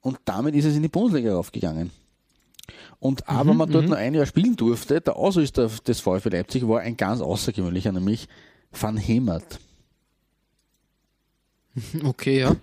und 0.00 0.18
damit 0.24 0.54
ist 0.54 0.66
es 0.66 0.76
in 0.76 0.82
die 0.82 0.88
Bundesliga 0.88 1.34
raufgegangen. 1.34 1.90
Und 3.00 3.28
aber 3.28 3.52
mhm, 3.52 3.58
man 3.58 3.70
dort 3.70 3.84
mhm. 3.84 3.90
nur 3.90 3.98
ein 3.98 4.14
Jahr 4.14 4.26
spielen 4.26 4.56
durfte, 4.56 5.00
der 5.00 5.16
Ausrüster 5.16 5.68
des 5.86 6.00
VfB 6.00 6.28
Leipzig 6.30 6.68
war 6.68 6.80
ein 6.80 6.96
ganz 6.96 7.20
außergewöhnlicher, 7.20 7.92
nämlich 7.92 8.28
Van 8.72 8.96
Hemert. 8.96 9.58
Okay, 12.04 12.40
ja. 12.40 12.56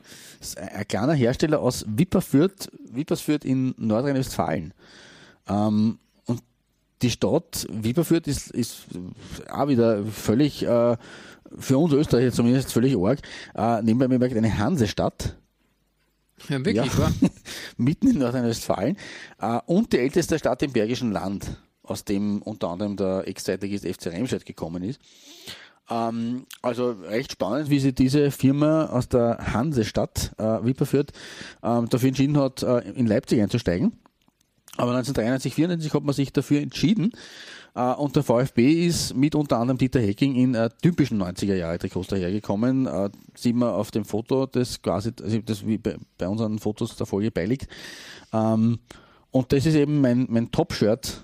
ein 0.57 0.87
kleiner 0.87 1.13
Hersteller 1.13 1.59
aus 1.59 1.85
Wipperfürth, 1.87 2.69
Wippersfürth 2.91 3.45
in 3.45 3.73
Nordrhein-Westfalen. 3.77 4.73
Ähm, 5.47 5.99
und 6.25 6.41
die 7.01 7.11
Stadt 7.11 7.67
Wipperfürth 7.69 8.27
ist, 8.27 8.51
ist 8.51 8.85
auch 9.49 9.67
wieder 9.67 10.03
völlig, 10.05 10.63
äh, 10.63 10.97
für 11.57 11.77
uns 11.77 11.93
Österreicher 11.93 12.31
zumindest 12.31 12.71
völlig 12.71 12.95
arg, 12.97 13.19
äh, 13.55 13.81
nebenbei 13.81 14.07
bemerkt 14.07 14.35
eine 14.35 14.57
Hansestadt. 14.57 15.35
Ja, 16.49 16.63
wirklich, 16.65 16.97
ja. 16.97 17.11
Mitten 17.77 18.09
in 18.09 18.19
Nordrhein-Westfalen. 18.19 18.97
Äh, 19.39 19.59
und 19.65 19.93
die 19.93 19.99
älteste 19.99 20.37
Stadt 20.37 20.61
im 20.63 20.73
Bergischen 20.73 21.11
Land, 21.11 21.57
aus 21.83 22.03
dem 22.03 22.41
unter 22.41 22.69
anderem 22.69 22.97
der 22.97 23.27
Ex-Zeitligist 23.27 23.85
FC 23.85 24.07
Remscheid 24.07 24.45
gekommen 24.45 24.83
ist. 24.83 24.99
Ähm, 25.89 26.45
also 26.61 26.91
recht 26.91 27.33
spannend, 27.33 27.69
wie 27.69 27.79
sich 27.79 27.95
diese 27.95 28.31
Firma 28.31 28.85
aus 28.87 29.07
der 29.07 29.53
Hansestadt 29.53 30.31
äh, 30.37 30.43
Wipperfürth 30.43 31.11
ähm, 31.63 31.87
dafür 31.89 32.09
entschieden 32.09 32.37
hat, 32.37 32.63
äh, 32.63 32.79
in 32.91 33.07
Leipzig 33.07 33.41
einzusteigen. 33.41 33.93
Aber 34.77 34.91
1993, 34.91 35.53
1994 35.53 35.93
hat 35.93 36.03
man 36.03 36.13
sich 36.13 36.33
dafür 36.33 36.61
entschieden, 36.61 37.11
Uh, 37.77 37.91
und 37.97 38.15
der 38.15 38.23
VfB 38.23 38.87
ist 38.87 39.15
mit 39.15 39.35
unter 39.35 39.57
anderem 39.57 39.77
Dieter 39.77 39.99
Hecking 39.99 40.35
in 40.35 40.55
uh, 40.55 40.69
typischen 40.81 41.21
90er 41.21 41.55
Jahre 41.55 41.77
Trikots 41.77 42.07
dahergekommen. 42.07 42.87
Uh, 42.87 43.09
sieht 43.35 43.57
man 43.57 43.67
auf 43.67 43.91
dem 43.91 44.05
Foto, 44.05 44.45
das 44.45 44.81
quasi, 44.81 45.11
also 45.21 45.39
das 45.39 45.67
wie 45.67 45.77
bei, 45.77 45.97
bei, 46.17 46.29
unseren 46.29 46.57
Fotos 46.57 46.95
der 46.95 47.05
Folie 47.05 47.31
beiliegt. 47.31 47.67
Ähm, 48.31 48.79
und 49.35 49.51
das 49.51 49.65
ist 49.65 49.75
eben 49.75 49.99
mein, 49.99 50.27
mein 50.29 50.49
Top-Shirt 50.49 51.21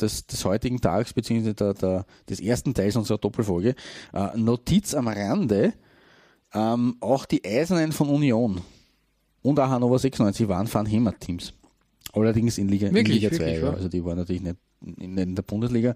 des, 0.00 0.26
des 0.26 0.44
heutigen 0.46 0.80
Tages, 0.80 1.12
beziehungsweise 1.12 1.54
der, 1.54 1.74
der, 1.74 2.06
des 2.30 2.40
ersten 2.40 2.72
Teils 2.72 2.96
unserer 2.96 3.18
Doppelfolge. 3.18 3.74
Notiz 4.34 4.94
am 4.94 5.08
Rande, 5.08 5.74
ähm, 6.54 6.96
auch 7.00 7.26
die 7.26 7.44
Eisernen 7.44 7.92
von 7.92 8.08
Union 8.08 8.62
und 9.42 9.60
auch 9.60 9.68
Hannover 9.68 9.98
96 9.98 10.48
waren 10.48 10.66
Fan-Heimat-Teams. 10.66 11.52
Allerdings 12.14 12.56
in 12.56 12.68
Liga, 12.68 12.90
wirklich, 12.92 13.22
in 13.22 13.30
Liga 13.30 13.36
2. 13.36 13.58
Ja. 13.58 13.70
Also 13.70 13.88
die 13.88 14.02
waren 14.02 14.16
natürlich 14.16 14.42
nicht 14.42 14.56
in, 14.98 15.18
in 15.18 15.34
der 15.34 15.42
Bundesliga. 15.42 15.94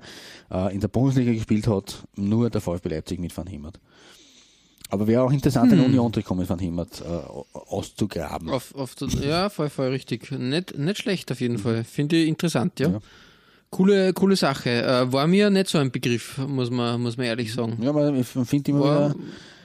Äh, 0.51 0.75
in 0.75 0.81
der 0.81 0.89
Bundesliga 0.89 1.33
gespielt 1.33 1.67
hat 1.67 2.05
nur 2.17 2.51
der 2.51 2.61
VfB 2.61 2.91
Leipzig 2.91 3.19
mit 3.19 3.35
Van 3.35 3.47
Hemert. 3.47 3.81
Aber 4.91 5.07
wäre 5.07 5.23
auch 5.23 5.33
interessant, 5.33 5.73
hm. 5.73 5.81
ein 5.81 5.87
Union-Trikot 5.87 6.35
mit 6.35 6.49
Van 6.49 6.59
Hemert 6.59 7.01
äh, 7.01 7.59
auszugraben. 7.59 8.51
Auf, 8.51 8.75
auf, 8.75 8.95
ja, 9.23 9.49
voll, 9.49 9.71
voll 9.71 9.89
richtig. 9.89 10.31
Nicht, 10.33 10.77
nicht 10.77 10.99
schlecht 10.99 11.31
auf 11.31 11.41
jeden. 11.41 11.59
Fall. 11.59 11.85
Finde 11.85 12.17
ich 12.17 12.29
interessant, 12.29 12.81
ja. 12.81 12.89
ja. 12.89 13.01
Coole, 13.71 14.13
coole 14.13 14.35
Sache. 14.35 14.83
Äh, 14.83 15.13
war 15.13 15.29
mir 15.29 15.49
nicht 15.49 15.69
so 15.69 15.79
ein 15.79 15.93
Begriff, 15.93 16.39
muss 16.39 16.71
man, 16.71 17.01
muss 17.01 17.17
man 17.17 17.27
ehrlich 17.27 17.53
sagen. 17.53 17.79
Ja, 17.81 17.93
man, 17.93 18.17
ich 18.17 18.27
finde 18.27 18.71
immer 18.73 18.81
war 18.81 19.11
wieder. 19.11 19.17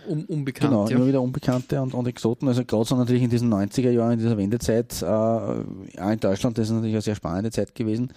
Um, 0.07 0.23
unbekannt, 0.25 0.71
genau, 0.71 0.87
ja. 0.87 0.95
immer 0.95 1.07
wieder 1.07 1.21
Unbekannte 1.21 1.81
und, 1.81 1.95
und 1.95 2.07
Exoten. 2.07 2.47
Also 2.47 2.63
gerade 2.63 2.85
so 2.85 2.95
natürlich 2.95 3.23
in 3.23 3.29
diesen 3.31 3.51
90er 3.51 3.89
Jahren, 3.89 4.13
in 4.13 4.19
dieser 4.19 4.37
Wendezeit, 4.37 5.01
äh, 5.01 5.05
auch 5.05 6.11
in 6.11 6.19
Deutschland, 6.19 6.57
das 6.59 6.67
ist 6.67 6.73
natürlich 6.73 6.93
eine 6.93 7.01
sehr 7.01 7.15
spannende 7.15 7.49
Zeit 7.49 7.73
gewesen. 7.73 8.13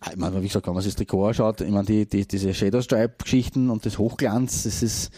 Ah, 0.00 0.10
ich 0.12 0.16
meine, 0.16 0.40
wie 0.40 0.46
gesagt, 0.46 0.66
wenn 0.66 0.74
man 0.74 0.82
sich 0.82 0.92
das 0.92 0.98
Trikot 0.98 1.26
anschaut, 1.26 1.60
ich 1.60 1.70
meine, 1.70 1.84
die, 1.84 2.06
die, 2.06 2.26
diese 2.26 2.54
Shadow 2.54 2.80
Stripe-Geschichten 2.80 3.68
und 3.68 3.84
das 3.84 3.98
Hochglanz, 3.98 4.62
das 4.62 4.82
ist, 4.82 5.10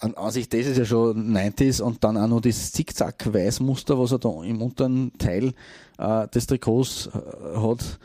an, 0.00 0.14
an 0.14 0.30
sich, 0.30 0.48
das 0.48 0.66
ist 0.66 0.78
ja 0.78 0.84
schon 0.84 1.36
90s 1.36 1.82
und 1.82 2.02
dann 2.04 2.16
auch 2.16 2.28
noch 2.28 2.40
das 2.40 2.72
Zickzack-Weißmuster, 2.72 3.98
was 3.98 4.12
er 4.12 4.18
da 4.18 4.42
im 4.44 4.62
unteren 4.62 5.12
Teil 5.18 5.52
äh, 5.98 6.28
des 6.28 6.46
Trikots 6.46 7.08
äh, 7.08 7.58
hat, 7.58 7.98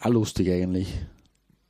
auch 0.00 0.10
lustig 0.10 0.50
eigentlich. 0.50 0.88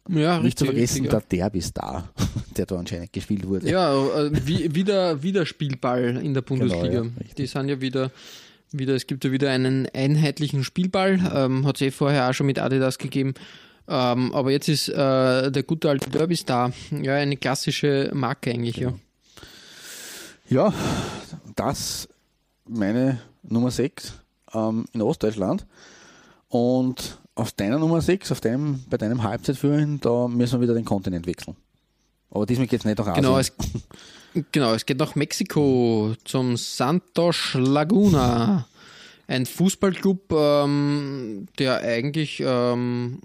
Ja, 0.08 0.36
Nicht 0.36 0.44
richtig, 0.44 0.56
zu 0.56 0.64
vergessen, 0.66 1.06
richtig, 1.06 1.10
der 1.28 1.38
Derby-Star, 1.38 2.08
der 2.56 2.66
da 2.66 2.76
anscheinend 2.76 3.12
gespielt 3.12 3.46
wurde. 3.46 3.70
Ja, 3.70 3.94
äh, 3.94 4.30
wie, 4.46 4.74
wieder, 4.74 5.22
wieder 5.22 5.46
Spielball 5.46 6.18
in 6.22 6.34
der 6.34 6.42
Bundesliga. 6.42 7.00
Genau, 7.00 7.04
ja, 7.04 7.34
die 7.36 7.46
sind 7.46 7.68
ja 7.68 7.80
wieder 7.80 8.10
wieder, 8.78 8.94
es 8.94 9.06
gibt 9.06 9.24
ja 9.24 9.32
wieder 9.32 9.50
einen 9.50 9.88
einheitlichen 9.94 10.64
Spielball, 10.64 11.20
ähm, 11.34 11.66
hat 11.66 11.76
es 11.76 11.82
eh 11.82 11.90
vorher 11.90 12.28
auch 12.28 12.34
schon 12.34 12.46
mit 12.46 12.58
Adidas 12.58 12.98
gegeben. 12.98 13.34
Ähm, 13.86 14.32
aber 14.34 14.50
jetzt 14.50 14.68
ist 14.68 14.88
äh, 14.88 15.50
der 15.50 15.62
gute 15.62 15.90
alte 15.90 16.08
Derby 16.10 16.36
Star, 16.36 16.72
ja, 16.90 17.14
eine 17.14 17.36
klassische 17.36 18.10
Marke 18.14 18.50
eigentlich, 18.50 18.76
ja. 18.76 18.92
Ja, 20.48 20.72
das 21.56 22.08
meine 22.66 23.20
Nummer 23.42 23.70
6 23.70 24.14
ähm, 24.54 24.86
in 24.92 25.02
Ostdeutschland. 25.02 25.66
Und 26.48 27.18
auf 27.34 27.52
deiner 27.52 27.78
Nummer 27.78 28.00
6, 28.00 28.32
auf 28.32 28.40
deinem, 28.40 28.84
bei 28.88 28.96
deinem 28.96 29.22
Halbzeitführer, 29.22 29.86
da 30.00 30.28
müssen 30.28 30.60
wir 30.60 30.62
wieder 30.62 30.74
den 30.74 30.84
Kontinent 30.84 31.26
wechseln. 31.26 31.56
Aber 32.30 32.46
diesmal 32.46 32.66
geht 32.66 32.80
es 32.80 32.84
nicht 32.84 32.98
nach 32.98 33.06
Asien. 33.06 33.24
Genau, 33.24 33.38
es, 33.38 33.52
genau, 34.52 34.74
es 34.74 34.86
geht 34.86 34.98
nach 34.98 35.14
Mexiko 35.14 36.14
zum 36.24 36.56
Santos 36.56 37.54
Laguna. 37.54 38.66
Ein 39.26 39.46
Fußballclub, 39.46 40.32
ähm, 40.32 41.46
der 41.58 41.78
eigentlich 41.80 42.42
ähm, 42.44 43.20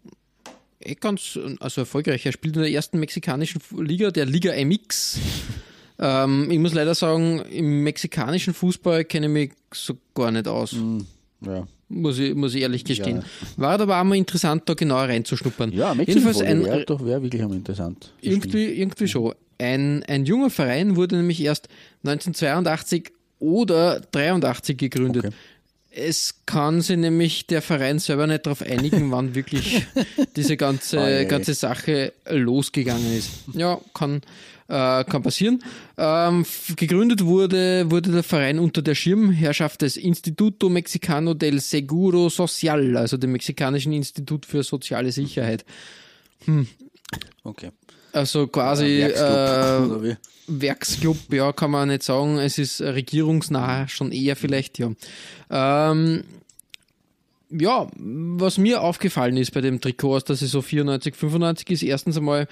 eh 0.80 0.96
ganz 0.96 1.38
also 1.60 1.82
erfolgreich. 1.82 2.26
Er 2.26 2.32
spielt 2.32 2.56
in 2.56 2.62
der 2.62 2.72
ersten 2.72 3.00
mexikanischen 3.00 3.62
Liga, 3.78 4.12
der 4.12 4.26
Liga 4.26 4.54
MX. 4.54 5.20
ähm, 6.00 6.50
ich 6.52 6.60
muss 6.60 6.74
leider 6.74 6.96
sagen, 6.96 7.40
im 7.52 7.84
mexikanischen 7.84 8.54
Fußball 8.54 9.06
kenne 9.06 9.28
ich 9.28 9.32
mich 9.32 9.52
so 9.74 9.96
gar 10.16 10.32
nicht 10.32 10.48
aus. 10.48 10.74
Mm, 10.74 11.00
ja. 11.46 11.68
Muss 11.92 12.20
ich, 12.20 12.36
muss 12.36 12.54
ich 12.54 12.62
ehrlich 12.62 12.86
gestehen. 12.86 13.18
Ja. 13.18 13.24
War 13.58 13.80
aber 13.80 14.00
auch 14.00 14.04
mal 14.04 14.16
interessant, 14.16 14.64
da 14.68 14.76
genauer 14.76 15.10
reinzuschnuppern. 15.10 15.72
Ja, 15.72 15.94
Jedenfalls 15.94 16.40
ein, 16.40 16.64
wäre 16.64 16.86
doch 16.86 17.04
wär 17.04 17.24
wirklich 17.24 17.42
einmal 17.42 17.58
interessant. 17.58 18.14
Irgendwie, 18.22 18.66
irgendwie 18.66 19.08
schon. 19.08 19.34
Ein, 19.58 20.04
ein 20.04 20.26
junger 20.26 20.52
Verein 20.52 20.96
wurde 20.96 21.18
nämlich 21.18 21.42
erst 21.42 21.68
1982 22.04 23.12
oder 23.40 24.02
83 24.12 24.78
gegründet. 24.78 25.26
Okay. 25.26 25.36
Es 25.92 26.42
kann 26.46 26.82
sich 26.82 26.98
nämlich 26.98 27.48
der 27.48 27.62
Verein 27.62 27.98
selber 27.98 28.28
nicht 28.28 28.46
darauf 28.46 28.62
einigen, 28.62 29.12
wann 29.12 29.34
wirklich 29.34 29.86
diese 30.36 30.56
ganze, 30.56 31.00
oh, 31.00 31.28
ganze 31.28 31.56
Sache 31.56 32.14
losgegangen 32.30 33.18
ist. 33.18 33.32
Ja, 33.54 33.82
kann, 33.94 34.22
äh, 34.68 35.04
kann 35.04 35.24
passieren. 35.24 35.64
Ähm, 35.98 36.46
gegründet 36.76 37.26
wurde, 37.26 37.90
wurde 37.90 38.12
der 38.12 38.24
Verein 38.24 38.60
unter 38.60 38.84
der 38.84 38.94
Schirmherrschaft 38.94 39.82
des 39.82 39.98
Instituto 39.98 40.70
Mexicano 40.70 41.34
del 41.34 41.60
Seguro 41.60 42.30
Social, 42.30 42.96
also 42.96 43.18
dem 43.18 43.32
Mexikanischen 43.32 43.92
Institut 43.92 44.46
für 44.46 44.62
soziale 44.62 45.12
Sicherheit. 45.12 45.66
Hm. 46.46 46.68
Okay. 47.44 47.72
Also 48.12 48.48
quasi 48.48 49.00
Werksclub, 49.00 50.04
äh, 50.04 50.16
Werksclub, 50.48 51.34
ja, 51.34 51.52
kann 51.54 51.72
man 51.72 51.90
nicht 51.90 52.04
sagen. 52.04 52.38
Es 52.38 52.58
ist 52.58 52.82
regierungsnah, 52.82 53.88
schon 53.88 54.12
eher 54.12 54.36
vielleicht, 54.36 54.80
ja. 54.80 54.92
Ähm, 55.50 56.24
ja, 57.52 57.88
was 57.96 58.58
mir 58.58 58.82
aufgefallen 58.82 59.38
ist 59.38 59.52
bei 59.52 59.62
dem 59.62 59.82
Trikot 59.82 60.18
aus 60.18 60.24
der 60.24 60.36
Saison 60.36 60.62
94, 60.62 61.16
95 61.16 61.70
ist 61.72 61.84
erstens 61.84 62.18
einmal 62.18 62.48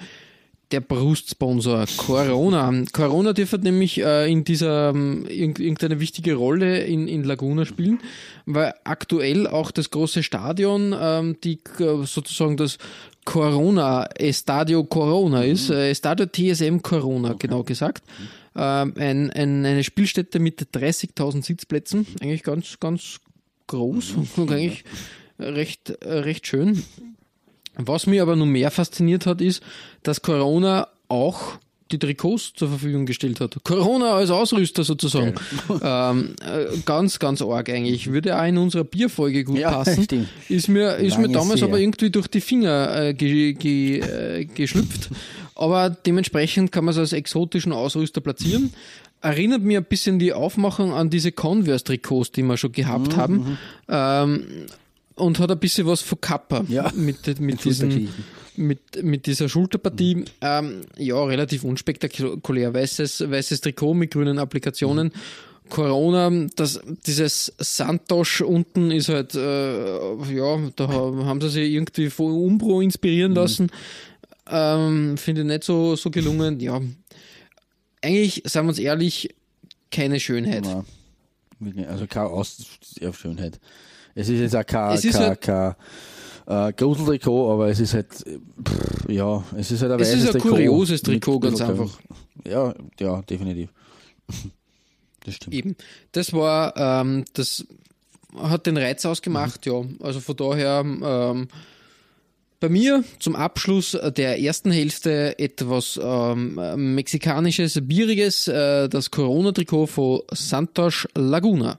der 0.70 0.80
Brustsponsor 0.80 1.86
Corona. 1.96 2.72
Corona 2.92 3.32
dürfte 3.32 3.58
nämlich 3.58 4.02
äh, 4.02 4.30
in 4.30 4.44
dieser 4.44 4.90
ähm, 4.90 5.24
irgendeine 5.26 5.98
wichtige 5.98 6.34
Rolle 6.34 6.80
in, 6.80 7.08
in 7.08 7.24
Laguna 7.24 7.64
spielen, 7.64 8.00
weil 8.44 8.74
aktuell 8.84 9.46
auch 9.46 9.70
das 9.70 9.90
große 9.90 10.22
Stadion, 10.22 10.94
ähm, 10.98 11.36
die 11.42 11.60
äh, 11.78 12.04
sozusagen 12.04 12.56
das 12.58 12.78
Corona, 13.28 14.08
Estadio 14.18 14.84
Corona 14.84 15.42
ist, 15.42 15.68
mhm. 15.68 15.76
äh, 15.76 15.90
Estadio 15.90 16.24
TSM 16.24 16.78
Corona, 16.78 17.32
okay. 17.32 17.46
genau 17.46 17.62
gesagt. 17.62 18.02
Ähm, 18.56 18.94
ein, 18.96 19.30
ein, 19.30 19.66
eine 19.66 19.84
Spielstätte 19.84 20.38
mit 20.38 20.62
30.000 20.74 21.44
Sitzplätzen, 21.44 22.06
eigentlich 22.22 22.42
ganz, 22.42 22.80
ganz 22.80 23.20
groß 23.66 24.16
mhm. 24.16 24.28
und 24.42 24.50
eigentlich 24.50 24.82
recht, 25.38 25.92
recht 26.02 26.46
schön. 26.46 26.82
Was 27.74 28.06
mich 28.06 28.22
aber 28.22 28.34
noch 28.34 28.46
mehr 28.46 28.70
fasziniert 28.70 29.26
hat, 29.26 29.42
ist, 29.42 29.62
dass 30.02 30.22
Corona 30.22 30.88
auch 31.08 31.58
die 31.90 31.98
Trikots 31.98 32.52
zur 32.54 32.68
Verfügung 32.68 33.06
gestellt 33.06 33.40
hat. 33.40 33.56
Corona 33.64 34.14
als 34.14 34.30
Ausrüster 34.30 34.84
sozusagen. 34.84 35.34
ähm, 35.82 36.34
äh, 36.42 36.76
ganz, 36.84 37.18
ganz 37.18 37.42
arg 37.42 37.68
eigentlich. 37.70 38.10
Würde 38.10 38.38
auch 38.38 38.44
in 38.44 38.58
unserer 38.58 38.84
Bierfolge 38.84 39.44
gut 39.44 39.58
ja, 39.58 39.70
passen. 39.70 40.04
Stimmt. 40.04 40.28
Ist 40.48 40.68
mir, 40.68 40.96
ist 40.96 41.18
mir 41.18 41.28
damals 41.28 41.60
sehr. 41.60 41.68
aber 41.68 41.78
irgendwie 41.78 42.10
durch 42.10 42.28
die 42.28 42.40
Finger 42.40 42.94
äh, 43.08 43.14
ge, 43.14 43.54
ge, 43.54 44.00
äh, 44.00 44.44
geschlüpft. 44.44 45.10
aber 45.54 45.90
dementsprechend 45.90 46.72
kann 46.72 46.84
man 46.84 46.92
es 46.92 46.98
als 46.98 47.12
exotischen 47.12 47.72
Ausrüster 47.72 48.20
platzieren. 48.20 48.72
Erinnert 49.20 49.62
mir 49.62 49.80
ein 49.80 49.84
bisschen 49.84 50.18
die 50.18 50.32
Aufmachung 50.32 50.92
an 50.92 51.10
diese 51.10 51.32
Converse-Trikots, 51.32 52.30
die 52.32 52.42
wir 52.42 52.56
schon 52.56 52.70
gehabt 52.72 53.12
mhm, 53.12 53.16
haben. 53.16 53.34
Mhm. 53.34 53.58
Ähm, 53.88 54.46
und 55.16 55.38
hat 55.40 55.50
ein 55.50 55.58
bisschen 55.58 55.86
was 55.86 56.00
von 56.00 56.20
Kappa 56.20 56.64
ja, 56.68 56.90
mit, 56.94 57.40
mit, 57.40 57.64
diesen, 57.64 58.08
mit, 58.58 59.02
mit 59.02 59.26
dieser 59.26 59.48
Schulterpartie. 59.48 60.16
Mhm. 60.16 60.24
Ähm, 60.40 60.80
ja, 60.96 61.22
relativ 61.24 61.64
unspektakulär. 61.64 62.74
Weißes, 62.74 63.30
weißes 63.30 63.60
Trikot 63.60 63.94
mit 63.94 64.10
grünen 64.10 64.38
Applikationen. 64.38 65.08
Mhm. 65.08 65.12
Corona, 65.68 66.30
das, 66.56 66.80
dieses 67.06 67.52
Santosh 67.58 68.40
unten 68.40 68.90
ist 68.90 69.10
halt, 69.10 69.34
äh, 69.34 70.34
ja, 70.34 70.58
da 70.76 70.88
haben 70.88 71.40
sie 71.40 71.50
sich 71.50 71.72
irgendwie 71.72 72.08
von 72.10 72.32
Umbro 72.32 72.80
inspirieren 72.80 73.32
mhm. 73.32 73.36
lassen. 73.36 73.70
Ähm, 74.50 75.18
Finde 75.18 75.42
ich 75.42 75.46
nicht 75.46 75.64
so, 75.64 75.94
so 75.96 76.10
gelungen. 76.10 76.58
Ja, 76.60 76.80
eigentlich, 78.02 78.42
sagen 78.46 78.66
wir 78.66 78.70
uns 78.70 78.78
ehrlich, 78.78 79.34
keine 79.90 80.20
Schönheit. 80.20 80.66
Also 81.88 82.06
keine 82.06 82.26
Aus 82.28 82.64
ja, 83.00 83.12
Schönheit. 83.12 83.60
Es 84.14 84.28
ist 84.28 84.40
jetzt 84.40 84.56
auch 84.56 84.66
kein, 84.66 84.94
es 84.94 85.02
kein, 85.02 85.14
halt 85.14 85.40
kein 85.42 85.74
äh, 86.48 86.72
Gruseltrikot, 86.72 87.52
aber 87.52 87.68
es 87.68 87.78
ist 87.78 87.94
halt, 87.94 88.12
pff, 88.12 89.08
ja, 89.08 89.44
es 89.56 89.70
ist 89.70 89.82
halt 89.82 89.92
ein 89.92 90.00
Es 90.00 90.14
ist 90.14 90.26
ein 90.26 90.32
Trikot 90.32 90.48
kurioses 90.48 91.02
Trikot, 91.02 91.40
ganz 91.40 91.60
einfach. 91.60 91.90
Ja, 92.46 92.74
ja, 92.98 93.22
definitiv. 93.22 93.70
Das 95.24 95.34
stimmt. 95.34 95.54
Eben. 95.54 95.76
Das 96.12 96.32
war, 96.32 96.74
ähm, 96.76 97.24
das 97.34 97.66
hat 98.36 98.66
den 98.66 98.78
Reiz 98.78 99.04
ausgemacht, 99.04 99.66
mhm. 99.66 99.72
ja. 99.72 100.06
Also 100.06 100.20
von 100.20 100.36
daher, 100.36 100.80
ähm, 100.84 101.48
Bei 102.60 102.68
mir 102.68 103.04
zum 103.20 103.36
Abschluss 103.36 103.96
der 104.16 104.40
ersten 104.40 104.70
Hälfte 104.70 105.38
etwas 105.38 106.00
ähm, 106.02 106.94
mexikanisches, 106.94 107.78
bieriges, 107.82 108.48
äh, 108.48 108.88
das 108.88 109.10
Corona-Trikot 109.10 109.86
von 109.86 110.22
Santos 110.32 111.06
Laguna. 111.14 111.78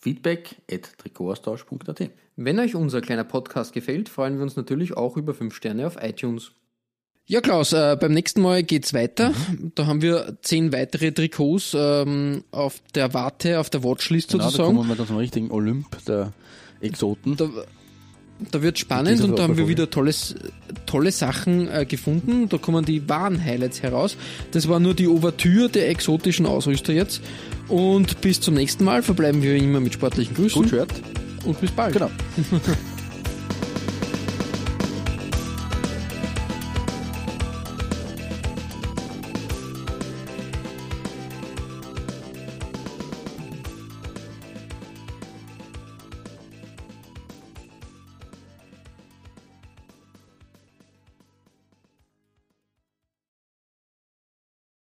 feedback 0.00 0.56
at 0.70 0.98
trikotaustausch.at 0.98 2.10
Wenn 2.36 2.58
euch 2.58 2.74
unser 2.74 3.00
kleiner 3.00 3.24
Podcast 3.24 3.72
gefällt, 3.72 4.08
freuen 4.08 4.36
wir 4.36 4.42
uns 4.42 4.56
natürlich 4.56 4.96
auch 4.96 5.16
über 5.16 5.34
5 5.34 5.54
Sterne 5.54 5.86
auf 5.86 5.96
iTunes. 6.00 6.52
Ja, 7.26 7.42
Klaus, 7.42 7.74
äh, 7.74 7.96
beim 8.00 8.12
nächsten 8.12 8.40
Mal 8.40 8.62
geht's 8.62 8.94
weiter. 8.94 9.30
Mhm. 9.30 9.72
Da 9.74 9.86
haben 9.86 10.00
wir 10.00 10.38
zehn 10.40 10.72
weitere 10.72 11.12
Trikots 11.12 11.76
ähm, 11.78 12.42
auf 12.52 12.80
der 12.94 13.12
Warte, 13.12 13.60
auf 13.60 13.68
der 13.68 13.84
Watchlist 13.84 14.30
genau, 14.30 14.44
sozusagen. 14.44 14.70
Da 14.70 14.76
kommen 14.76 14.98
wir 14.98 15.06
zum 15.06 15.16
richtigen 15.18 15.50
Olymp 15.50 15.86
der 16.06 16.32
Exoten. 16.80 17.36
Da, 17.36 17.50
da 18.50 18.62
wird 18.62 18.78
spannend 18.78 19.20
und 19.22 19.38
da 19.38 19.42
haben 19.42 19.56
wir 19.56 19.68
wieder 19.68 19.90
tolles, 19.90 20.34
tolle 20.86 21.10
Sachen 21.10 21.68
äh, 21.68 21.84
gefunden. 21.86 22.48
Da 22.48 22.58
kommen 22.58 22.84
die 22.84 23.08
wahren 23.08 23.42
Highlights 23.42 23.82
heraus. 23.82 24.16
Das 24.52 24.68
war 24.68 24.80
nur 24.80 24.94
die 24.94 25.08
Ouvertüre 25.08 25.68
der 25.68 25.88
exotischen 25.88 26.46
Ausrüster 26.46 26.92
jetzt. 26.92 27.20
Und 27.68 28.20
bis 28.20 28.40
zum 28.40 28.54
nächsten 28.54 28.84
Mal 28.84 29.02
verbleiben 29.02 29.42
wir 29.42 29.56
immer 29.56 29.80
mit 29.80 29.94
sportlichen 29.94 30.34
Grüßen. 30.34 30.62
Gut 30.62 30.72
hört. 30.72 30.92
Und 31.44 31.60
bis 31.60 31.70
bald. 31.70 31.94
Genau. 31.94 32.10